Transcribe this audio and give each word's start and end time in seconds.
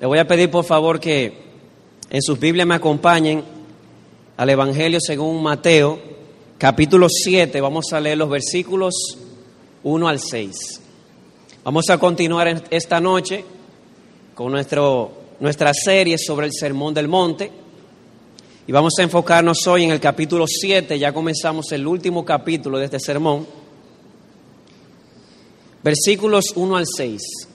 Le 0.00 0.06
voy 0.06 0.20
a 0.20 0.28
pedir 0.28 0.48
por 0.48 0.64
favor 0.64 1.00
que 1.00 1.32
en 2.08 2.22
sus 2.22 2.38
Biblias 2.38 2.68
me 2.68 2.76
acompañen 2.76 3.42
al 4.36 4.48
Evangelio 4.48 5.00
según 5.00 5.42
Mateo, 5.42 5.98
capítulo 6.56 7.08
7. 7.08 7.60
Vamos 7.60 7.92
a 7.92 8.00
leer 8.00 8.16
los 8.16 8.30
versículos 8.30 8.94
1 9.82 10.08
al 10.08 10.20
6. 10.20 10.80
Vamos 11.64 11.90
a 11.90 11.98
continuar 11.98 12.62
esta 12.70 13.00
noche 13.00 13.44
con 14.36 14.52
nuestro, 14.52 15.10
nuestra 15.40 15.74
serie 15.74 16.16
sobre 16.16 16.46
el 16.46 16.52
Sermón 16.52 16.94
del 16.94 17.08
Monte. 17.08 17.50
Y 18.68 18.70
vamos 18.70 18.92
a 19.00 19.02
enfocarnos 19.02 19.66
hoy 19.66 19.82
en 19.82 19.90
el 19.90 19.98
capítulo 19.98 20.46
7, 20.46 20.96
ya 20.96 21.12
comenzamos 21.12 21.72
el 21.72 21.84
último 21.84 22.24
capítulo 22.24 22.78
de 22.78 22.84
este 22.84 23.00
sermón. 23.00 23.48
Versículos 25.82 26.52
1 26.54 26.76
al 26.76 26.86
6. 26.86 27.48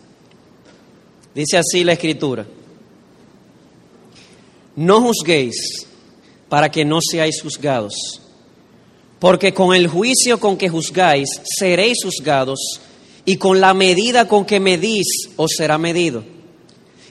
Dice 1.34 1.58
así 1.58 1.84
la 1.84 1.94
escritura. 1.94 2.46
No 4.76 5.02
juzguéis 5.02 5.88
para 6.50 6.70
que 6.70 6.86
no 6.86 7.00
seáis 7.02 7.42
juzgados, 7.42 7.94
porque 9.20 9.54
con 9.54 9.76
el 9.76 9.88
juicio 9.88 10.40
con 10.40 10.58
que 10.58 10.70
juzgáis 10.70 11.30
seréis 11.58 12.04
juzgados, 12.04 12.60
y 13.26 13.38
con 13.38 13.62
la 13.62 13.74
medida 13.74 14.28
con 14.28 14.46
que 14.46 14.60
medís 14.60 15.30
os 15.38 15.52
será 15.58 15.78
medido. 15.78 16.24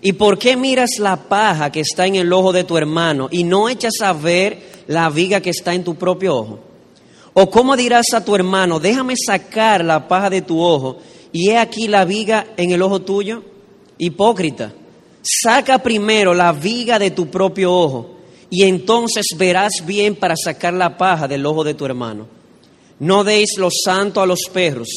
¿Y 0.00 0.12
por 0.12 0.38
qué 0.38 0.56
miras 0.56 0.98
la 0.98 1.16
paja 1.16 1.70
que 1.70 1.80
está 1.80 2.06
en 2.06 2.16
el 2.16 2.32
ojo 2.32 2.52
de 2.52 2.64
tu 2.64 2.76
hermano 2.76 3.28
y 3.30 3.44
no 3.44 3.68
echas 3.68 4.00
a 4.02 4.12
ver 4.12 4.82
la 4.88 5.08
viga 5.10 5.40
que 5.40 5.50
está 5.50 5.74
en 5.74 5.84
tu 5.84 5.94
propio 5.94 6.36
ojo? 6.36 6.58
¿O 7.34 7.48
cómo 7.48 7.76
dirás 7.76 8.06
a 8.12 8.24
tu 8.24 8.34
hermano, 8.34 8.78
déjame 8.78 9.14
sacar 9.16 9.84
la 9.84 10.08
paja 10.08 10.28
de 10.28 10.42
tu 10.42 10.60
ojo 10.60 10.98
y 11.32 11.50
he 11.50 11.56
aquí 11.56 11.88
la 11.88 12.04
viga 12.04 12.48
en 12.56 12.72
el 12.72 12.82
ojo 12.82 13.00
tuyo? 13.00 13.44
Hipócrita, 14.04 14.72
saca 15.22 15.78
primero 15.78 16.34
la 16.34 16.52
viga 16.52 16.98
de 16.98 17.12
tu 17.12 17.30
propio 17.30 17.72
ojo 17.72 18.16
y 18.50 18.64
entonces 18.64 19.26
verás 19.36 19.74
bien 19.86 20.16
para 20.16 20.34
sacar 20.36 20.74
la 20.74 20.98
paja 20.98 21.28
del 21.28 21.46
ojo 21.46 21.62
de 21.62 21.74
tu 21.74 21.86
hermano. 21.86 22.26
No 22.98 23.22
deis 23.22 23.56
lo 23.58 23.68
santo 23.70 24.20
a 24.20 24.26
los 24.26 24.40
perros, 24.52 24.88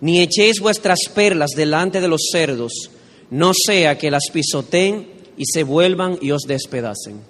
ni 0.00 0.20
echéis 0.20 0.58
vuestras 0.60 0.98
perlas 1.14 1.50
delante 1.50 2.00
de 2.00 2.08
los 2.08 2.22
cerdos, 2.32 2.90
no 3.30 3.52
sea 3.54 3.96
que 3.96 4.10
las 4.10 4.24
pisoteen 4.32 5.06
y 5.36 5.44
se 5.46 5.62
vuelvan 5.62 6.18
y 6.20 6.32
os 6.32 6.42
despedacen. 6.42 7.20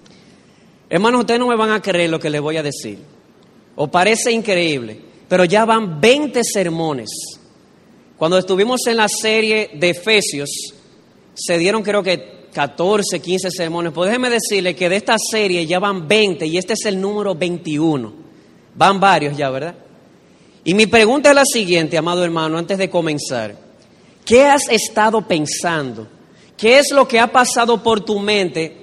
Hermanos, 0.89 1.21
ustedes 1.21 1.39
no 1.39 1.47
me 1.47 1.55
van 1.55 1.69
a 1.69 1.81
creer 1.81 2.09
lo 2.09 2.19
que 2.19 2.31
les 2.31 2.41
voy 2.41 2.57
a 2.57 2.63
decir. 2.63 2.97
O 3.75 3.87
parece 3.87 4.31
increíble, 4.31 4.99
pero 5.29 5.45
ya 5.45 5.63
van 5.63 6.01
20 6.01 6.41
sermones. 6.43 7.11
Cuando 8.17 8.39
estuvimos 8.39 8.81
en 8.87 8.97
la 8.97 9.07
serie 9.07 9.69
de 9.75 9.91
Efesios, 9.91 10.49
se 11.33 11.57
dieron 11.57 11.83
creo 11.83 12.03
que 12.03 12.43
14, 12.53 13.19
15 13.19 13.49
sermones. 13.51 13.91
Pues 13.93 14.09
déjeme 14.09 14.29
decirle 14.29 14.75
que 14.75 14.89
de 14.89 14.95
esta 14.95 15.15
serie 15.17 15.65
ya 15.65 15.79
van 15.79 16.07
20 16.07 16.45
y 16.45 16.57
este 16.57 16.73
es 16.73 16.85
el 16.85 17.01
número 17.01 17.35
21. 17.35 18.13
Van 18.75 18.99
varios 18.99 19.35
ya, 19.35 19.49
¿verdad? 19.49 19.75
Y 20.63 20.73
mi 20.73 20.87
pregunta 20.87 21.29
es 21.29 21.35
la 21.35 21.45
siguiente, 21.45 21.97
amado 21.97 22.23
hermano, 22.23 22.57
antes 22.57 22.77
de 22.77 22.89
comenzar. 22.89 23.57
¿Qué 24.23 24.45
has 24.45 24.69
estado 24.69 25.27
pensando? 25.27 26.07
¿Qué 26.55 26.79
es 26.79 26.91
lo 26.91 27.07
que 27.07 27.19
ha 27.19 27.31
pasado 27.31 27.83
por 27.83 28.05
tu 28.05 28.19
mente 28.19 28.77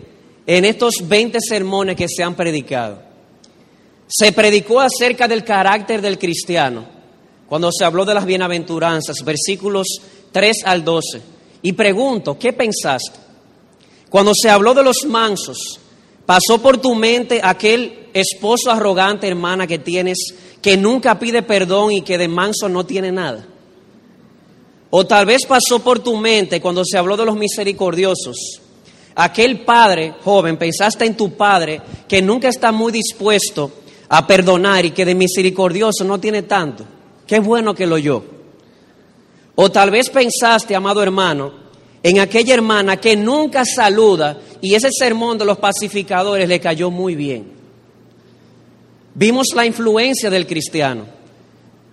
en 0.47 0.65
estos 0.65 0.97
20 1.03 1.39
sermones 1.41 1.97
que 1.97 2.09
se 2.09 2.23
han 2.23 2.35
predicado? 2.35 3.01
Se 4.07 4.33
predicó 4.33 4.81
acerca 4.81 5.27
del 5.29 5.45
carácter 5.45 6.03
del 6.03 6.19
cristiano, 6.19 6.85
cuando 7.49 7.71
se 7.73 7.85
habló 7.85 8.05
de 8.05 8.15
las 8.15 8.27
bienaventuranzas, 8.27 9.25
versículos 9.25 9.87
3 10.33 10.65
al 10.65 10.85
12. 10.85 11.23
Y 11.63 11.73
pregunto, 11.73 12.39
¿qué 12.39 12.53
pensaste? 12.53 13.19
Cuando 14.09 14.33
se 14.35 14.51
habló 14.51 14.75
de 14.75 14.83
los 14.83 15.05
mansos, 15.07 15.79
¿pasó 16.27 16.61
por 16.61 16.79
tu 16.79 16.95
mente 16.95 17.41
aquel 17.43 18.09
esposo 18.13 18.71
arrogante, 18.71 19.29
hermana, 19.29 19.67
que 19.67 19.79
tienes, 19.79 20.19
que 20.61 20.77
nunca 20.77 21.19
pide 21.19 21.43
perdón 21.43 21.93
y 21.93 22.03
que 22.03 22.19
de 22.19 22.29
manso 22.29 22.69
no 22.69 22.85
tiene 22.85 23.13
nada? 23.13 23.47
O 24.91 25.07
tal 25.07 25.27
vez 25.27 25.47
pasó 25.47 25.79
por 25.79 26.01
tu 26.01 26.17
mente 26.17 26.61
cuando 26.61 26.85
se 26.85 26.99
habló 26.99 27.17
de 27.17 27.25
los 27.25 27.37
misericordiosos, 27.37 28.61
aquel 29.15 29.61
padre 29.61 30.15
joven, 30.25 30.57
pensaste 30.57 31.05
en 31.05 31.17
tu 31.17 31.35
padre 31.35 31.81
que 32.09 32.21
nunca 32.21 32.49
está 32.49 32.73
muy 32.73 32.91
dispuesto 32.91 33.71
a 34.09 34.27
perdonar 34.27 34.85
y 34.85 34.91
que 34.91 35.05
de 35.05 35.15
misericordioso 35.15 36.03
no 36.05 36.19
tiene 36.19 36.43
tanto. 36.43 36.85
Qué 37.27 37.39
bueno 37.39 37.75
que 37.75 37.87
lo 37.87 37.95
oyó. 37.95 38.40
O 39.63 39.71
tal 39.71 39.91
vez 39.91 40.09
pensaste, 40.09 40.75
amado 40.75 41.03
hermano, 41.03 41.53
en 42.03 42.19
aquella 42.19 42.55
hermana 42.55 42.97
que 42.97 43.15
nunca 43.15 43.63
saluda 43.67 44.39
y 44.63 44.73
ese 44.75 44.89
sermón 44.91 45.37
de 45.37 45.45
los 45.45 45.59
pacificadores 45.59 46.49
le 46.49 46.59
cayó 46.59 46.91
muy 46.91 47.15
bien. 47.15 47.53
Vimos 49.15 49.49
la 49.55 49.67
influencia 49.67 50.31
del 50.31 50.47
cristiano. 50.47 51.05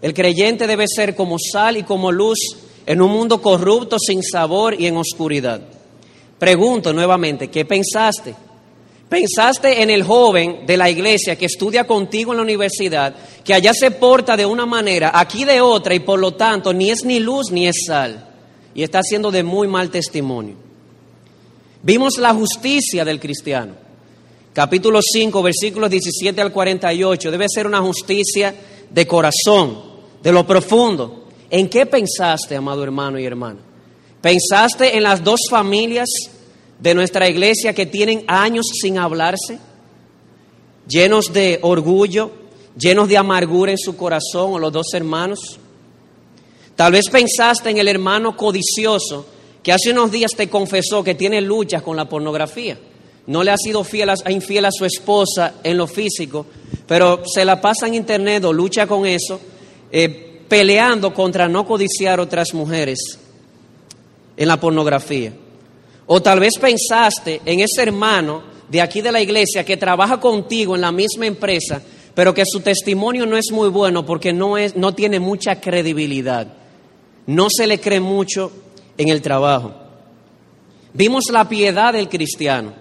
El 0.02 0.14
creyente 0.14 0.66
debe 0.66 0.86
ser 0.88 1.14
como 1.14 1.36
sal 1.38 1.76
y 1.76 1.84
como 1.84 2.10
luz 2.10 2.38
en 2.86 3.02
un 3.02 3.12
mundo 3.12 3.42
corrupto, 3.42 3.98
sin 4.00 4.24
sabor 4.24 4.80
y 4.80 4.88
en 4.88 4.96
oscuridad. 4.96 5.60
Pregunto 6.40 6.94
nuevamente, 6.94 7.50
¿qué 7.50 7.66
pensaste? 7.66 8.34
¿Pensaste 9.10 9.82
en 9.82 9.90
el 9.90 10.04
joven 10.04 10.66
de 10.66 10.76
la 10.76 10.90
iglesia 10.90 11.38
que 11.38 11.46
estudia 11.46 11.88
contigo 11.88 12.34
en 12.34 12.38
la 12.38 12.44
universidad, 12.44 13.16
que 13.44 13.54
allá 13.54 13.74
se 13.74 13.92
porta 13.92 14.36
de 14.36 14.46
una 14.46 14.66
manera, 14.66 15.12
aquí 15.14 15.46
de 15.46 15.62
otra, 15.62 15.96
y 15.96 16.00
por 16.00 16.20
lo 16.20 16.34
tanto 16.34 16.74
ni 16.74 16.90
es 16.90 17.06
ni 17.06 17.20
luz 17.20 17.50
ni 17.52 17.68
es 17.68 17.86
sal, 17.88 18.28
y 18.76 18.84
está 18.84 19.00
haciendo 19.00 19.32
de 19.32 19.44
muy 19.44 19.68
mal 19.68 19.90
testimonio? 19.90 20.56
Vimos 21.84 22.18
la 22.18 22.34
justicia 22.34 23.06
del 23.06 23.20
cristiano. 23.20 23.76
Capítulo 24.52 25.00
5, 25.02 25.42
versículos 25.42 25.90
17 25.90 26.42
al 26.42 26.52
48, 26.52 27.32
debe 27.32 27.46
ser 27.48 27.66
una 27.66 27.80
justicia 27.80 28.54
de 28.90 29.08
corazón, 29.08 29.84
de 30.22 30.32
lo 30.34 30.46
profundo. 30.46 31.28
¿En 31.50 31.70
qué 31.70 31.86
pensaste, 31.86 32.58
amado 32.58 32.84
hermano 32.84 33.18
y 33.20 33.26
hermana? 33.26 33.60
¿Pensaste 34.20 34.98
en 34.98 35.04
las 35.04 35.24
dos 35.24 35.42
familias 35.50 36.10
de 36.80 36.94
nuestra 36.94 37.28
iglesia 37.30 37.74
que 37.74 37.86
tienen 37.86 38.24
años 38.28 38.66
sin 38.82 38.98
hablarse, 38.98 39.60
llenos 40.88 41.34
de 41.34 41.60
orgullo, 41.62 42.32
llenos 42.78 43.10
de 43.10 43.18
amargura 43.18 43.72
en 43.72 43.78
su 43.78 43.96
corazón, 43.96 44.54
o 44.54 44.60
los 44.60 44.72
dos 44.72 44.94
hermanos. 44.94 45.60
Tal 46.76 46.92
vez 46.92 47.10
pensaste 47.10 47.70
en 47.70 47.80
el 47.80 47.88
hermano 47.88 48.38
codicioso 48.38 49.26
que 49.64 49.74
hace 49.74 49.92
unos 49.92 50.12
días 50.12 50.32
te 50.38 50.50
confesó 50.50 51.04
que 51.04 51.16
tiene 51.16 51.42
luchas 51.42 51.82
con 51.82 51.98
la 51.98 52.08
pornografía. 52.08 52.78
No 53.26 53.44
le 53.44 53.52
ha 53.52 53.58
sido 53.58 53.84
fiel 53.84 54.10
a, 54.10 54.32
infiel 54.32 54.64
a 54.66 54.72
su 54.72 54.86
esposa 54.86 55.56
en 55.64 55.78
lo 55.78 55.88
físico, 55.88 56.46
pero 56.88 57.24
se 57.26 57.44
la 57.44 57.60
pasa 57.60 57.88
en 57.88 57.96
internet 57.96 58.46
o 58.46 58.54
lucha 58.54 58.88
con 58.88 59.06
eso, 59.06 59.42
eh, 59.92 60.44
peleando 60.48 61.14
contra 61.14 61.50
no 61.50 61.66
codiciar 61.66 62.22
otras 62.22 62.54
mujeres 62.54 63.20
en 64.38 64.48
la 64.48 64.58
pornografía. 64.58 65.34
O 66.08 66.22
tal 66.22 66.40
vez 66.40 66.54
pensaste 66.60 67.42
en 67.46 67.60
ese 67.60 67.82
hermano 67.82 68.42
de 68.70 68.82
aquí 68.82 69.02
de 69.02 69.12
la 69.12 69.22
iglesia 69.22 69.66
que 69.66 69.78
trabaja 69.78 70.20
contigo 70.20 70.76
en 70.76 70.82
la 70.82 70.92
misma 70.92 71.26
empresa, 71.26 71.82
pero 72.16 72.34
que 72.34 72.44
su 72.46 72.62
testimonio 72.62 73.26
no 73.26 73.38
es 73.38 73.52
muy 73.52 73.70
bueno 73.70 74.06
porque 74.06 74.32
no, 74.32 74.58
es, 74.58 74.76
no 74.76 74.94
tiene 74.96 75.20
mucha 75.20 75.60
credibilidad. 75.60 76.48
No 77.26 77.48
se 77.50 77.68
le 77.68 77.80
cree 77.80 78.00
mucho 78.00 78.52
en 78.98 79.10
el 79.10 79.22
trabajo. 79.22 79.74
Vimos 80.94 81.26
la 81.30 81.48
piedad 81.48 81.92
del 81.92 82.08
cristiano. 82.08 82.74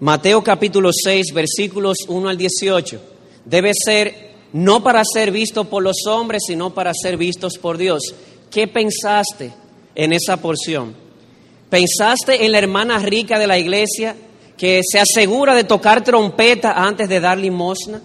Mateo 0.00 0.44
capítulo 0.44 0.90
6, 0.92 1.32
versículos 1.32 1.96
1 2.06 2.28
al 2.28 2.36
18. 2.36 3.00
Debe 3.46 3.72
ser 3.74 4.34
no 4.52 4.82
para 4.82 5.02
ser 5.04 5.30
visto 5.30 5.64
por 5.64 5.82
los 5.82 6.06
hombres, 6.06 6.42
sino 6.46 6.74
para 6.74 6.92
ser 6.92 7.16
vistos 7.16 7.54
por 7.56 7.78
Dios. 7.78 8.02
¿Qué 8.50 8.68
pensaste 8.68 9.52
en 9.94 10.12
esa 10.12 10.36
porción? 10.36 11.05
¿Pensaste 11.70 12.44
en 12.44 12.52
la 12.52 12.58
hermana 12.58 12.98
rica 12.98 13.38
de 13.38 13.46
la 13.46 13.58
iglesia 13.58 14.14
que 14.56 14.80
se 14.88 15.00
asegura 15.00 15.54
de 15.54 15.64
tocar 15.64 16.04
trompeta 16.04 16.72
antes 16.72 17.08
de 17.08 17.20
dar 17.20 17.38
limosna? 17.38 18.00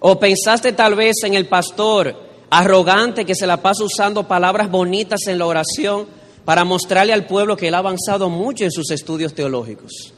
¿O 0.00 0.18
pensaste 0.18 0.72
tal 0.72 0.94
vez 0.94 1.16
en 1.24 1.34
el 1.34 1.46
pastor 1.48 2.14
arrogante 2.50 3.24
que 3.24 3.34
se 3.34 3.46
la 3.46 3.62
pasa 3.62 3.84
usando 3.84 4.28
palabras 4.28 4.70
bonitas 4.70 5.26
en 5.26 5.38
la 5.38 5.46
oración 5.46 6.06
para 6.44 6.64
mostrarle 6.64 7.14
al 7.14 7.26
pueblo 7.26 7.56
que 7.56 7.68
él 7.68 7.74
ha 7.74 7.78
avanzado 7.78 8.28
mucho 8.28 8.64
en 8.64 8.70
sus 8.70 8.90
estudios 8.90 9.34
teológicos? 9.34 10.12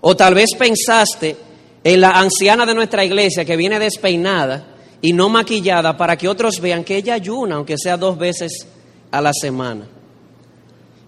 ¿O 0.00 0.16
tal 0.16 0.34
vez 0.34 0.50
pensaste 0.56 1.36
en 1.82 2.00
la 2.00 2.10
anciana 2.10 2.64
de 2.64 2.74
nuestra 2.74 3.04
iglesia 3.04 3.44
que 3.44 3.56
viene 3.56 3.80
despeinada 3.80 4.64
y 5.02 5.12
no 5.12 5.28
maquillada 5.28 5.96
para 5.96 6.16
que 6.16 6.28
otros 6.28 6.60
vean 6.60 6.84
que 6.84 6.96
ella 6.96 7.14
ayuna, 7.14 7.56
aunque 7.56 7.76
sea 7.76 7.96
dos 7.96 8.16
veces 8.16 8.66
a 9.10 9.20
la 9.20 9.32
semana? 9.32 9.86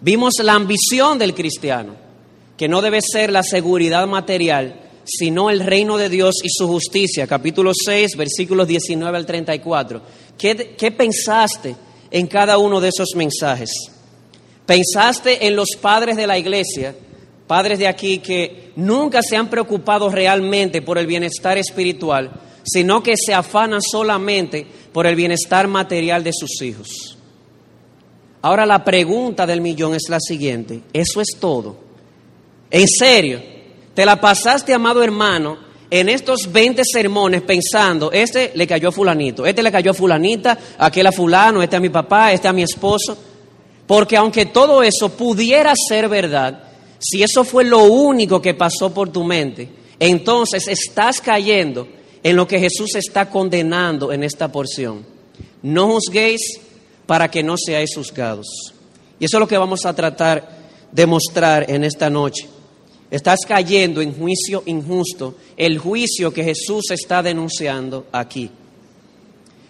Vimos 0.03 0.33
la 0.43 0.55
ambición 0.55 1.17
del 1.17 1.33
cristiano, 1.33 1.95
que 2.57 2.67
no 2.67 2.83
debe 2.83 2.99
ser 3.01 3.31
la 3.31 3.45
seguridad 3.45 4.09
material, 4.09 4.81
sino 5.05 5.49
el 5.49 5.61
reino 5.61 5.97
de 5.97 6.09
Dios 6.09 6.35
y 6.43 6.49
su 6.51 6.67
justicia. 6.67 7.29
Capítulo 7.29 7.71
6, 7.73 8.17
versículos 8.17 8.67
19 8.67 9.17
al 9.17 9.25
34. 9.25 10.03
¿Qué, 10.37 10.75
qué 10.77 10.91
pensaste 10.91 11.77
en 12.11 12.27
cada 12.27 12.59
uno 12.59 12.81
de 12.81 12.89
esos 12.89 13.15
mensajes? 13.15 13.71
Pensaste 14.67 15.47
en 15.47 15.55
los 15.55 15.69
padres 15.81 16.17
de 16.17 16.27
la 16.27 16.37
iglesia, 16.37 16.97
padres 17.47 17.79
de 17.79 17.87
aquí 17.87 18.19
que 18.19 18.73
nunca 18.75 19.23
se 19.23 19.37
han 19.37 19.49
preocupado 19.49 20.11
realmente 20.11 20.83
por 20.83 20.99
el 20.99 21.07
bienestar 21.07 21.59
espiritual, 21.59 22.29
sino 22.65 23.05
que 23.05 23.15
se 23.17 23.35
afanan 23.35 23.81
solamente 23.81 24.67
por 24.93 25.07
el 25.07 25.15
bienestar 25.15 25.69
material 25.69 26.25
de 26.25 26.33
sus 26.33 26.61
hijos. 26.61 27.19
Ahora 28.43 28.67
la 28.67 28.83
pregunta 28.83 29.47
del 29.47 29.61
millón 29.61 29.95
es 29.95 30.09
la 30.09 30.19
siguiente, 30.21 30.83
¿eso 30.93 31.21
es 31.21 31.29
todo? 31.39 31.77
¿En 32.71 32.89
serio? 32.89 33.41
¿Te 33.95 34.05
la 34.05 34.21
pasaste, 34.21 34.75
amado 34.75 35.03
hermano, 35.03 35.59
en 35.89 36.09
estos 36.09 36.51
20 36.51 36.83
sermones 36.85 37.43
pensando, 37.43 38.11
este 38.11 38.51
le 38.55 38.67
cayó 38.67 38.89
a 38.89 38.93
fulanito, 38.93 39.47
este 39.47 39.63
le 39.63 39.71
cayó 39.71 39.93
a 39.93 39.95
fulanita, 39.95 40.59
aquel 40.79 41.07
a 41.07 41.13
fulano, 41.13 41.63
este 41.63 41.77
a 41.77 41.81
mi 41.81 41.91
papá, 41.91 42.33
este 42.33 42.49
a 42.49 42.53
mi 42.53 42.63
esposo? 42.63 43.17
Porque 43.87 44.17
aunque 44.17 44.47
todo 44.47 44.83
eso 44.83 45.11
pudiera 45.11 45.73
ser 45.89 46.09
verdad, 46.09 46.65
si 46.99 47.23
eso 47.23 47.45
fue 47.45 47.63
lo 47.63 47.85
único 47.85 48.43
que 48.43 48.55
pasó 48.55 48.93
por 48.93 49.11
tu 49.11 49.23
mente, 49.23 49.69
entonces 50.01 50.67
estás 50.67 51.21
cayendo 51.21 51.87
en 52.23 52.37
lo 52.37 52.49
que 52.49 52.59
Jesús 52.59 52.95
está 52.97 53.29
condenando 53.29 54.13
en 54.13 54.25
esta 54.25 54.51
porción. 54.51 55.05
No 55.63 55.89
juzguéis 55.89 56.41
para 57.13 57.31
que 57.31 57.43
no 57.43 57.57
seáis 57.59 57.91
juzgados. 57.95 58.47
Y 59.21 59.27
eso 59.27 59.37
es 59.37 59.41
lo 59.41 59.47
que 59.47 59.59
vamos 59.59 59.85
a 59.85 59.95
tratar 59.95 60.49
de 60.91 61.05
mostrar 61.05 61.71
en 61.71 61.85
esta 61.85 62.09
noche. 62.09 62.49
Estás 63.11 63.41
cayendo 63.47 64.01
en 64.01 64.15
juicio 64.15 64.63
injusto, 64.65 65.35
el 65.55 65.77
juicio 65.77 66.33
que 66.33 66.43
Jesús 66.43 66.91
está 66.91 67.23
denunciando 67.23 68.07
aquí. 68.13 68.51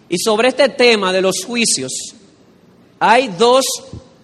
Y 0.07 0.17
sobre 0.19 0.47
este 0.47 0.69
tema 0.69 1.11
de 1.11 1.21
los 1.21 1.43
juicios, 1.43 1.91
hay 2.97 3.27
dos, 3.27 3.65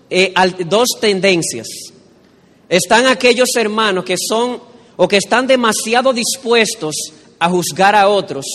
eh, 0.10 0.34
dos 0.66 0.88
tendencias. 1.02 1.68
Están 2.70 3.06
aquellos 3.08 3.50
hermanos 3.58 4.06
que 4.06 4.16
son 4.18 4.62
o 4.96 5.10
que 5.10 5.18
están 5.18 5.46
demasiado 5.46 6.14
dispuestos 6.14 6.96
a 7.38 7.50
juzgar 7.50 7.96
a 7.96 8.08
otros, 8.08 8.46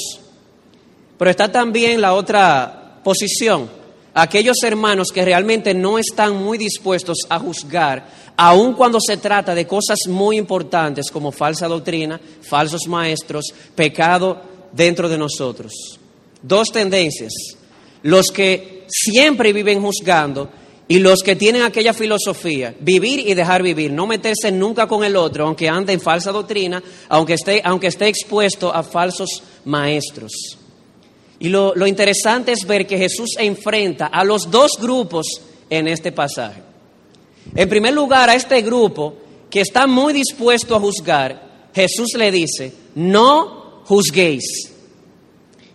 pero 1.18 1.30
está 1.30 1.52
también 1.52 2.00
la 2.00 2.14
otra 2.14 3.02
posición, 3.04 3.83
aquellos 4.14 4.62
hermanos 4.62 5.08
que 5.12 5.24
realmente 5.24 5.74
no 5.74 5.98
están 5.98 6.42
muy 6.42 6.56
dispuestos 6.56 7.18
a 7.28 7.38
juzgar, 7.38 8.06
aun 8.36 8.74
cuando 8.74 8.98
se 9.00 9.16
trata 9.16 9.54
de 9.54 9.66
cosas 9.66 9.98
muy 10.08 10.38
importantes 10.38 11.10
como 11.10 11.32
falsa 11.32 11.66
doctrina, 11.66 12.20
falsos 12.40 12.86
maestros, 12.86 13.52
pecado 13.74 14.40
dentro 14.72 15.08
de 15.08 15.18
nosotros. 15.18 15.98
Dos 16.40 16.68
tendencias, 16.68 17.32
los 18.02 18.26
que 18.26 18.84
siempre 18.88 19.52
viven 19.52 19.82
juzgando 19.82 20.50
y 20.86 20.98
los 20.98 21.22
que 21.22 21.36
tienen 21.36 21.62
aquella 21.62 21.94
filosofía, 21.94 22.74
vivir 22.78 23.20
y 23.20 23.34
dejar 23.34 23.62
vivir, 23.62 23.92
no 23.92 24.06
meterse 24.06 24.52
nunca 24.52 24.86
con 24.86 25.02
el 25.02 25.16
otro, 25.16 25.46
aunque 25.46 25.68
ande 25.68 25.94
en 25.94 26.00
falsa 26.00 26.30
doctrina, 26.30 26.82
aunque 27.08 27.34
esté, 27.34 27.62
aunque 27.64 27.86
esté 27.86 28.08
expuesto 28.08 28.72
a 28.72 28.82
falsos 28.82 29.42
maestros. 29.64 30.58
Y 31.44 31.50
lo, 31.50 31.74
lo 31.74 31.86
interesante 31.86 32.52
es 32.52 32.66
ver 32.66 32.86
que 32.86 32.96
Jesús 32.96 33.34
enfrenta 33.38 34.06
a 34.06 34.24
los 34.24 34.50
dos 34.50 34.78
grupos 34.80 35.26
en 35.68 35.88
este 35.88 36.10
pasaje. 36.10 36.62
En 37.54 37.68
primer 37.68 37.92
lugar, 37.92 38.30
a 38.30 38.34
este 38.34 38.62
grupo 38.62 39.14
que 39.50 39.60
está 39.60 39.86
muy 39.86 40.14
dispuesto 40.14 40.74
a 40.74 40.80
juzgar, 40.80 41.68
Jesús 41.74 42.14
le 42.16 42.32
dice, 42.32 42.72
no 42.94 43.82
juzguéis. 43.84 44.72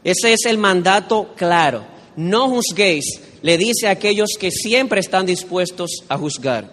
Ese 0.04 0.34
es 0.34 0.48
el 0.48 0.58
mandato 0.58 1.36
claro, 1.36 1.86
no 2.16 2.50
juzguéis 2.50 3.06
le 3.44 3.56
dice 3.56 3.88
a 3.90 3.92
aquellos 3.92 4.30
que 4.40 4.50
siempre 4.50 5.02
están 5.02 5.28
dispuestos 5.28 6.04
a 6.10 6.18
juzgar. 6.18 6.68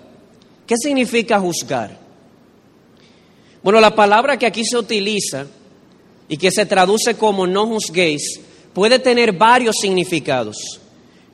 ¿Qué 0.67 0.75
significa 0.83 1.39
juzgar? 1.39 1.99
Bueno, 3.63 3.79
la 3.79 3.95
palabra 3.95 4.39
que 4.39 4.47
aquí 4.47 4.65
se 4.65 4.79
utiliza 4.79 5.47
y 6.31 6.39
que 6.39 6.51
se 6.51 6.65
traduce 6.65 7.15
como 7.19 7.47
no 7.47 7.67
juzguéis 7.67 8.41
puede 8.77 8.99
tener 8.99 9.33
varios 9.33 9.77
significados. 9.81 10.79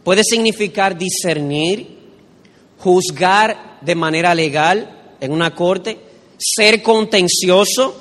Puede 0.04 0.22
significar 0.22 0.96
discernir, 0.96 1.88
juzgar 2.78 3.80
de 3.80 3.96
manera 3.96 4.32
legal 4.32 5.16
en 5.20 5.32
una 5.32 5.52
corte, 5.52 5.98
ser 6.38 6.84
contencioso, 6.84 7.96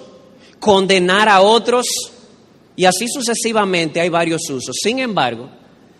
condenar 0.59 1.27
a 1.27 1.41
otros 1.41 1.87
y 2.75 2.85
así 2.85 3.07
sucesivamente 3.07 3.99
hay 3.99 4.09
varios 4.09 4.47
usos. 4.47 4.75
Sin 4.79 4.99
embargo, 4.99 5.49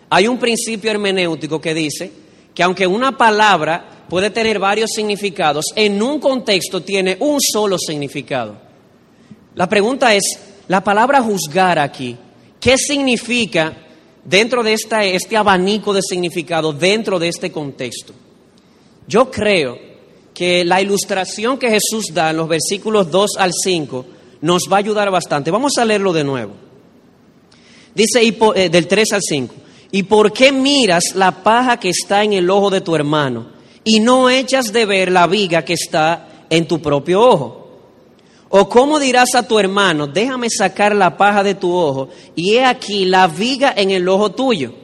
hay 0.08 0.28
un 0.28 0.38
principio 0.38 0.92
hermenéutico 0.92 1.60
que 1.60 1.74
dice 1.74 2.12
que 2.54 2.62
aunque 2.62 2.86
una 2.86 3.18
palabra 3.18 4.04
puede 4.08 4.30
tener 4.30 4.60
varios 4.60 4.90
significados, 4.94 5.64
en 5.74 6.00
un 6.00 6.20
contexto 6.20 6.80
tiene 6.84 7.16
un 7.18 7.40
solo 7.40 7.76
significado. 7.76 8.56
La 9.56 9.68
pregunta 9.68 10.14
es, 10.14 10.22
la 10.68 10.84
palabra 10.84 11.20
juzgar 11.20 11.80
aquí, 11.80 12.16
¿qué 12.62 12.78
significa 12.78 13.76
dentro 14.24 14.62
de 14.62 14.72
esta, 14.72 15.04
este 15.04 15.36
abanico 15.36 15.92
de 15.92 16.00
significado, 16.00 16.72
dentro 16.72 17.18
de 17.18 17.28
este 17.28 17.50
contexto? 17.50 18.14
Yo 19.06 19.30
creo 19.30 19.76
que 20.32 20.64
la 20.64 20.80
ilustración 20.80 21.58
que 21.58 21.68
Jesús 21.68 22.06
da 22.14 22.30
en 22.30 22.36
los 22.36 22.48
versículos 22.48 23.10
2 23.10 23.32
al 23.38 23.52
5 23.52 24.06
nos 24.42 24.62
va 24.70 24.76
a 24.76 24.78
ayudar 24.78 25.10
bastante. 25.10 25.50
Vamos 25.50 25.76
a 25.76 25.84
leerlo 25.84 26.12
de 26.12 26.24
nuevo. 26.24 26.52
Dice 27.94 28.22
eh, 28.22 28.68
del 28.70 28.86
3 28.86 29.12
al 29.12 29.22
5. 29.22 29.54
¿Y 29.90 30.04
por 30.04 30.32
qué 30.32 30.52
miras 30.52 31.14
la 31.16 31.42
paja 31.42 31.78
que 31.78 31.90
está 31.90 32.22
en 32.22 32.32
el 32.32 32.48
ojo 32.48 32.70
de 32.70 32.80
tu 32.80 32.94
hermano 32.94 33.48
y 33.84 34.00
no 34.00 34.30
echas 34.30 34.72
de 34.72 34.86
ver 34.86 35.10
la 35.10 35.26
viga 35.26 35.64
que 35.64 35.74
está 35.74 36.46
en 36.48 36.66
tu 36.66 36.80
propio 36.80 37.20
ojo? 37.20 37.61
¿O 38.54 38.68
cómo 38.68 39.00
dirás 39.00 39.30
a 39.34 39.48
tu 39.48 39.58
hermano, 39.58 40.06
déjame 40.06 40.48
sacar 40.50 40.94
la 40.94 41.16
paja 41.16 41.42
de 41.42 41.54
tu 41.54 41.74
ojo 41.74 42.10
y 42.36 42.56
he 42.56 42.62
aquí 42.66 43.06
la 43.06 43.26
viga 43.26 43.72
en 43.74 43.90
el 43.90 44.06
ojo 44.06 44.32
tuyo? 44.32 44.74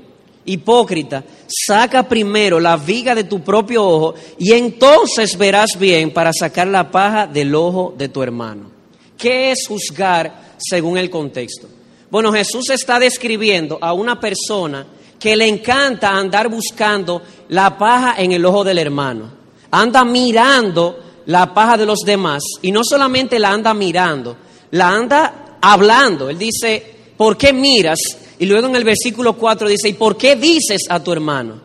Hipócrita, 0.46 1.22
saca 1.46 2.08
primero 2.08 2.60
la 2.60 2.78
viga 2.78 3.14
de 3.14 3.24
tu 3.24 3.42
propio 3.42 3.86
ojo 3.86 4.14
y 4.38 4.54
entonces 4.54 5.36
verás 5.36 5.78
bien 5.78 6.14
para 6.14 6.32
sacar 6.32 6.66
la 6.66 6.90
paja 6.90 7.26
del 7.26 7.54
ojo 7.54 7.94
de 7.94 8.08
tu 8.08 8.22
hermano. 8.22 8.70
¿Qué 9.18 9.52
es 9.52 9.66
juzgar 9.68 10.54
según 10.56 10.96
el 10.96 11.10
contexto? 11.10 11.68
Bueno, 12.10 12.32
Jesús 12.32 12.70
está 12.70 12.98
describiendo 12.98 13.76
a 13.82 13.92
una 13.92 14.18
persona 14.18 14.86
que 15.20 15.36
le 15.36 15.46
encanta 15.46 16.16
andar 16.16 16.48
buscando 16.48 17.20
la 17.50 17.76
paja 17.76 18.14
en 18.16 18.32
el 18.32 18.46
ojo 18.46 18.64
del 18.64 18.78
hermano. 18.78 19.30
Anda 19.70 20.06
mirando 20.06 21.07
la 21.28 21.52
paja 21.52 21.76
de 21.76 21.84
los 21.84 22.00
demás 22.06 22.42
y 22.62 22.72
no 22.72 22.80
solamente 22.82 23.38
la 23.38 23.50
anda 23.50 23.74
mirando, 23.74 24.34
la 24.70 24.88
anda 24.88 25.58
hablando. 25.60 26.30
Él 26.30 26.38
dice, 26.38 26.82
¿por 27.18 27.36
qué 27.36 27.52
miras? 27.52 27.98
Y 28.38 28.46
luego 28.46 28.68
en 28.68 28.76
el 28.76 28.84
versículo 28.84 29.34
4 29.34 29.68
dice, 29.68 29.90
¿y 29.90 29.92
por 29.92 30.16
qué 30.16 30.36
dices 30.36 30.84
a 30.88 31.04
tu 31.04 31.12
hermano? 31.12 31.60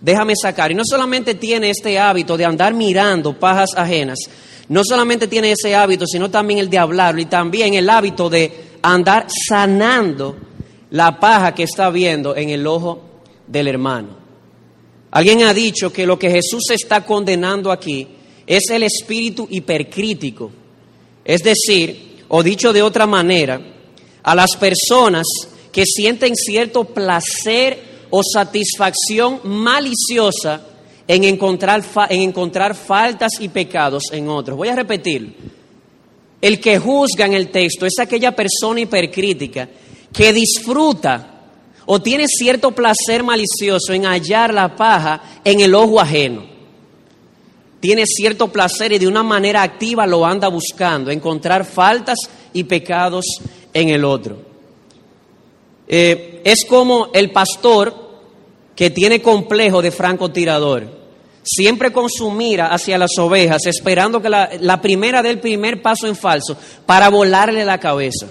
Déjame 0.00 0.34
sacar. 0.40 0.70
Y 0.70 0.76
no 0.76 0.84
solamente 0.84 1.34
tiene 1.34 1.70
este 1.70 1.98
hábito 1.98 2.36
de 2.36 2.44
andar 2.44 2.74
mirando 2.74 3.36
pajas 3.36 3.70
ajenas, 3.76 4.18
no 4.68 4.82
solamente 4.84 5.26
tiene 5.26 5.50
ese 5.50 5.74
hábito, 5.74 6.06
sino 6.06 6.30
también 6.30 6.60
el 6.60 6.70
de 6.70 6.78
hablarlo 6.78 7.20
y 7.20 7.26
también 7.26 7.74
el 7.74 7.90
hábito 7.90 8.30
de 8.30 8.52
andar 8.82 9.26
sanando 9.48 10.36
la 10.90 11.18
paja 11.18 11.56
que 11.56 11.64
está 11.64 11.90
viendo 11.90 12.36
en 12.36 12.50
el 12.50 12.64
ojo 12.68 13.02
del 13.48 13.66
hermano. 13.66 14.10
Alguien 15.10 15.42
ha 15.42 15.52
dicho 15.52 15.92
que 15.92 16.06
lo 16.06 16.20
que 16.20 16.30
Jesús 16.30 16.70
está 16.70 17.04
condenando 17.04 17.72
aquí 17.72 18.06
es 18.48 18.70
el 18.70 18.82
espíritu 18.82 19.46
hipercrítico. 19.50 20.50
Es 21.24 21.42
decir, 21.42 22.24
o 22.28 22.42
dicho 22.42 22.72
de 22.72 22.82
otra 22.82 23.06
manera, 23.06 23.60
a 24.22 24.34
las 24.34 24.56
personas 24.56 25.26
que 25.70 25.84
sienten 25.84 26.34
cierto 26.34 26.84
placer 26.84 28.06
o 28.10 28.22
satisfacción 28.22 29.40
maliciosa 29.44 30.62
en 31.06 31.24
encontrar, 31.24 31.84
en 32.08 32.22
encontrar 32.22 32.74
faltas 32.74 33.32
y 33.38 33.50
pecados 33.50 34.04
en 34.12 34.28
otros. 34.28 34.56
Voy 34.56 34.68
a 34.68 34.76
repetir. 34.76 35.34
El 36.40 36.60
que 36.60 36.78
juzga 36.78 37.26
en 37.26 37.34
el 37.34 37.50
texto 37.50 37.84
es 37.84 37.98
aquella 37.98 38.34
persona 38.34 38.80
hipercrítica 38.80 39.68
que 40.12 40.32
disfruta 40.32 41.34
o 41.84 42.00
tiene 42.00 42.26
cierto 42.28 42.70
placer 42.70 43.22
malicioso 43.22 43.92
en 43.92 44.04
hallar 44.04 44.54
la 44.54 44.74
paja 44.74 45.40
en 45.44 45.60
el 45.60 45.74
ojo 45.74 46.00
ajeno. 46.00 46.57
Tiene 47.80 48.04
cierto 48.06 48.48
placer 48.48 48.92
y 48.92 48.98
de 48.98 49.06
una 49.06 49.22
manera 49.22 49.62
activa 49.62 50.06
lo 50.06 50.26
anda 50.26 50.48
buscando, 50.48 51.10
encontrar 51.10 51.64
faltas 51.64 52.18
y 52.52 52.64
pecados 52.64 53.24
en 53.72 53.90
el 53.90 54.04
otro. 54.04 54.36
Eh, 55.86 56.42
es 56.44 56.64
como 56.68 57.08
el 57.14 57.30
pastor 57.30 57.94
que 58.74 58.90
tiene 58.90 59.22
complejo 59.22 59.80
de 59.80 59.90
francotirador 59.90 60.98
siempre 61.48 61.92
con 61.92 62.10
su 62.10 62.30
mira 62.30 62.68
hacia 62.68 62.98
las 62.98 63.16
ovejas, 63.18 63.64
esperando 63.66 64.20
que 64.20 64.28
la, 64.28 64.50
la, 64.60 64.80
primera 64.80 65.22
dé 65.22 65.30
el 65.30 65.40
primer 65.40 65.80
paso 65.80 66.06
en 66.06 66.14
falso 66.14 66.56
para 66.84 67.08
volarle 67.08 67.64
la 67.64 67.78
cabeza. 67.78 68.26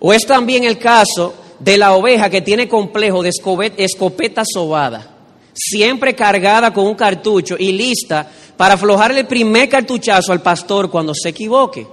O 0.00 0.12
es 0.12 0.26
también 0.26 0.64
el 0.64 0.78
caso 0.78 1.34
de 1.60 1.78
la 1.78 1.94
oveja 1.94 2.28
que 2.28 2.42
tiene 2.42 2.68
complejo 2.68 3.22
de 3.22 3.30
escopeta 3.76 4.42
sobada. 4.44 5.11
Siempre 5.52 6.14
cargada 6.14 6.72
con 6.72 6.86
un 6.86 6.94
cartucho 6.94 7.56
y 7.58 7.72
lista 7.72 8.30
para 8.56 8.74
aflojarle 8.74 9.20
el 9.20 9.26
primer 9.26 9.68
cartuchazo 9.68 10.32
al 10.32 10.42
pastor 10.42 10.90
cuando 10.90 11.14
se 11.14 11.30
equivoque. 11.30 11.86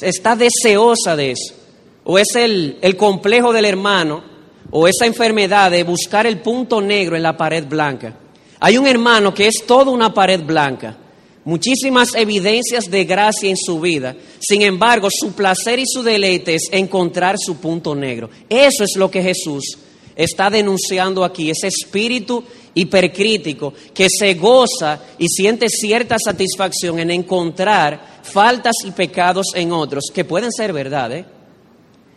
Está 0.00 0.36
deseosa 0.36 1.16
de 1.16 1.32
eso. 1.32 1.54
O 2.04 2.18
es 2.18 2.34
el, 2.36 2.78
el 2.80 2.96
complejo 2.96 3.52
del 3.52 3.64
hermano 3.64 4.22
o 4.70 4.86
esa 4.86 5.06
enfermedad 5.06 5.70
de 5.70 5.82
buscar 5.82 6.26
el 6.26 6.40
punto 6.40 6.80
negro 6.80 7.16
en 7.16 7.22
la 7.22 7.36
pared 7.36 7.66
blanca. 7.66 8.14
Hay 8.60 8.76
un 8.76 8.86
hermano 8.86 9.32
que 9.32 9.46
es 9.46 9.64
toda 9.66 9.90
una 9.90 10.12
pared 10.12 10.40
blanca, 10.42 10.96
muchísimas 11.44 12.14
evidencias 12.14 12.90
de 12.90 13.04
gracia 13.04 13.48
en 13.48 13.56
su 13.56 13.80
vida. 13.80 14.16
Sin 14.40 14.62
embargo, 14.62 15.08
su 15.10 15.32
placer 15.32 15.78
y 15.78 15.84
su 15.86 16.02
deleite 16.02 16.56
es 16.56 16.68
encontrar 16.72 17.36
su 17.38 17.56
punto 17.56 17.94
negro. 17.94 18.28
Eso 18.48 18.84
es 18.84 18.96
lo 18.96 19.10
que 19.10 19.22
Jesús 19.22 19.78
está 20.18 20.50
denunciando 20.50 21.24
aquí, 21.24 21.48
ese 21.48 21.68
espíritu 21.68 22.42
hipercrítico 22.74 23.72
que 23.94 24.08
se 24.10 24.34
goza 24.34 25.00
y 25.16 25.28
siente 25.28 25.68
cierta 25.68 26.16
satisfacción 26.18 26.98
en 26.98 27.12
encontrar 27.12 28.20
faltas 28.24 28.74
y 28.84 28.90
pecados 28.90 29.46
en 29.54 29.70
otros, 29.70 30.10
que 30.12 30.24
pueden 30.24 30.50
ser 30.50 30.72
verdad, 30.72 31.12
¿eh? 31.12 31.24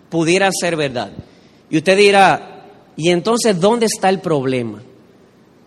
pudieran 0.10 0.52
ser 0.52 0.76
verdad. 0.76 1.12
Y 1.70 1.78
usted 1.78 1.96
dirá, 1.96 2.66
¿y 2.98 3.10
entonces 3.12 3.60
dónde 3.60 3.86
está 3.86 4.10
el 4.10 4.20
problema? 4.20 4.82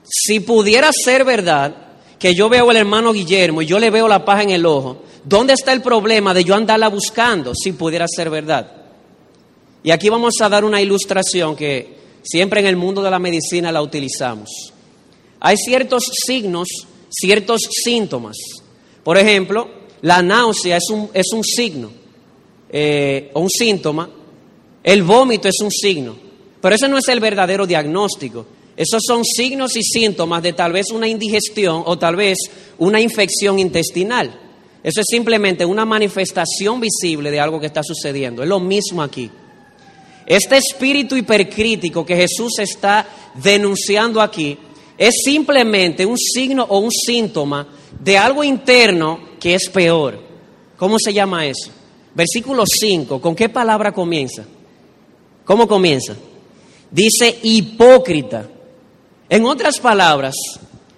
Si 0.03 0.41
pudiera 0.41 0.91
ser 0.93 1.25
verdad 1.25 1.73
que 2.19 2.35
yo 2.35 2.49
veo 2.49 2.69
al 2.69 2.77
hermano 2.77 3.13
Guillermo 3.13 3.63
y 3.63 3.67
yo 3.67 3.79
le 3.79 3.91
veo 3.91 4.09
la 4.09 4.25
paja 4.25 4.43
en 4.43 4.51
el 4.51 4.67
ojo, 4.67 5.05
¿dónde 5.25 5.53
está 5.53 5.73
el 5.73 5.83
problema 5.83 6.35
de 6.35 6.43
yo 6.43 6.57
andarla 6.57 6.89
buscando 6.89 7.55
si 7.55 7.73
pudiera 7.73 8.07
ser 8.09 8.29
verdad? 8.29 8.73
Y 9.85 9.93
aquí 9.93 10.09
vamos 10.09 10.35
a 10.41 10.49
dar 10.49 10.65
una 10.65 10.83
ilustración 10.83 11.55
que 11.55 12.04
siempre 12.25 12.61
en 12.61 12.67
el 12.67 12.77
mundo 12.77 13.03
de 13.03 13.11
la 13.11 13.19
medicina 13.19 13.71
la 13.71 13.83
utilizamos. 13.83 14.73
Hay 15.41 15.57
ciertos 15.57 16.05
signos, 16.27 16.69
ciertos 17.11 17.61
síntomas. 17.71 18.37
Por 19.05 19.19
ejemplo, 19.19 19.69
la 20.01 20.23
náusea 20.23 20.79
es 20.79 20.89
un, 20.91 21.11
es 21.13 21.33
un 21.33 21.45
signo 21.45 21.91
eh, 22.71 23.31
o 23.35 23.41
un 23.41 23.51
síntoma. 23.51 24.09
El 24.83 25.03
vómito 25.03 25.49
es 25.49 25.61
un 25.61 25.71
signo. 25.71 26.17
Pero 26.61 26.75
ese 26.75 26.89
no 26.89 26.97
es 26.97 27.07
el 27.09 27.21
verdadero 27.21 27.67
diagnóstico. 27.67 28.47
Esos 28.77 29.03
son 29.07 29.25
signos 29.25 29.77
y 29.77 29.83
síntomas 29.83 30.43
de 30.43 30.55
tal 30.55 30.73
vez 30.73 30.91
una 30.91 31.07
indigestión 31.07 31.83
o 31.85 31.99
tal 31.99 32.17
vez 32.17 32.39
una 32.79 33.01
infección 33.01 33.59
intestinal. 33.59 34.41
Eso 34.83 35.01
es 35.01 35.07
simplemente 35.09 35.65
una 35.65 35.85
manifestación 35.85 36.81
visible 36.81 37.31
de 37.31 37.41
algo 37.41 37.61
que 37.61 37.67
está 37.67 37.83
sucediendo. 37.83 38.43
Es 38.43 38.49
lo 38.49 38.61
mismo 38.61 39.03
aquí. 39.03 39.31
Este 40.27 40.57
espíritu 40.57 41.17
hipercrítico 41.17 42.05
que 42.05 42.17
Jesús 42.17 42.59
está 42.59 43.07
denunciando 43.35 44.21
aquí 44.21 44.57
es 44.97 45.17
simplemente 45.25 46.07
un 46.07 46.17
signo 46.17 46.65
o 46.69 46.79
un 46.79 46.91
síntoma 46.91 47.67
de 48.01 48.17
algo 48.17 48.43
interno 48.43 49.21
que 49.39 49.55
es 49.55 49.69
peor. 49.69 50.19
¿Cómo 50.77 50.99
se 50.99 51.13
llama 51.13 51.47
eso? 51.47 51.71
Versículo 52.15 52.65
5, 52.67 53.21
¿con 53.21 53.35
qué 53.35 53.49
palabra 53.49 53.93
comienza? 53.93 54.45
¿Cómo 55.45 55.69
comienza? 55.69 56.15
Dice 56.91 57.39
hipócrita. 57.43 58.49
En 59.29 59.45
otras 59.45 59.79
palabras, 59.81 60.35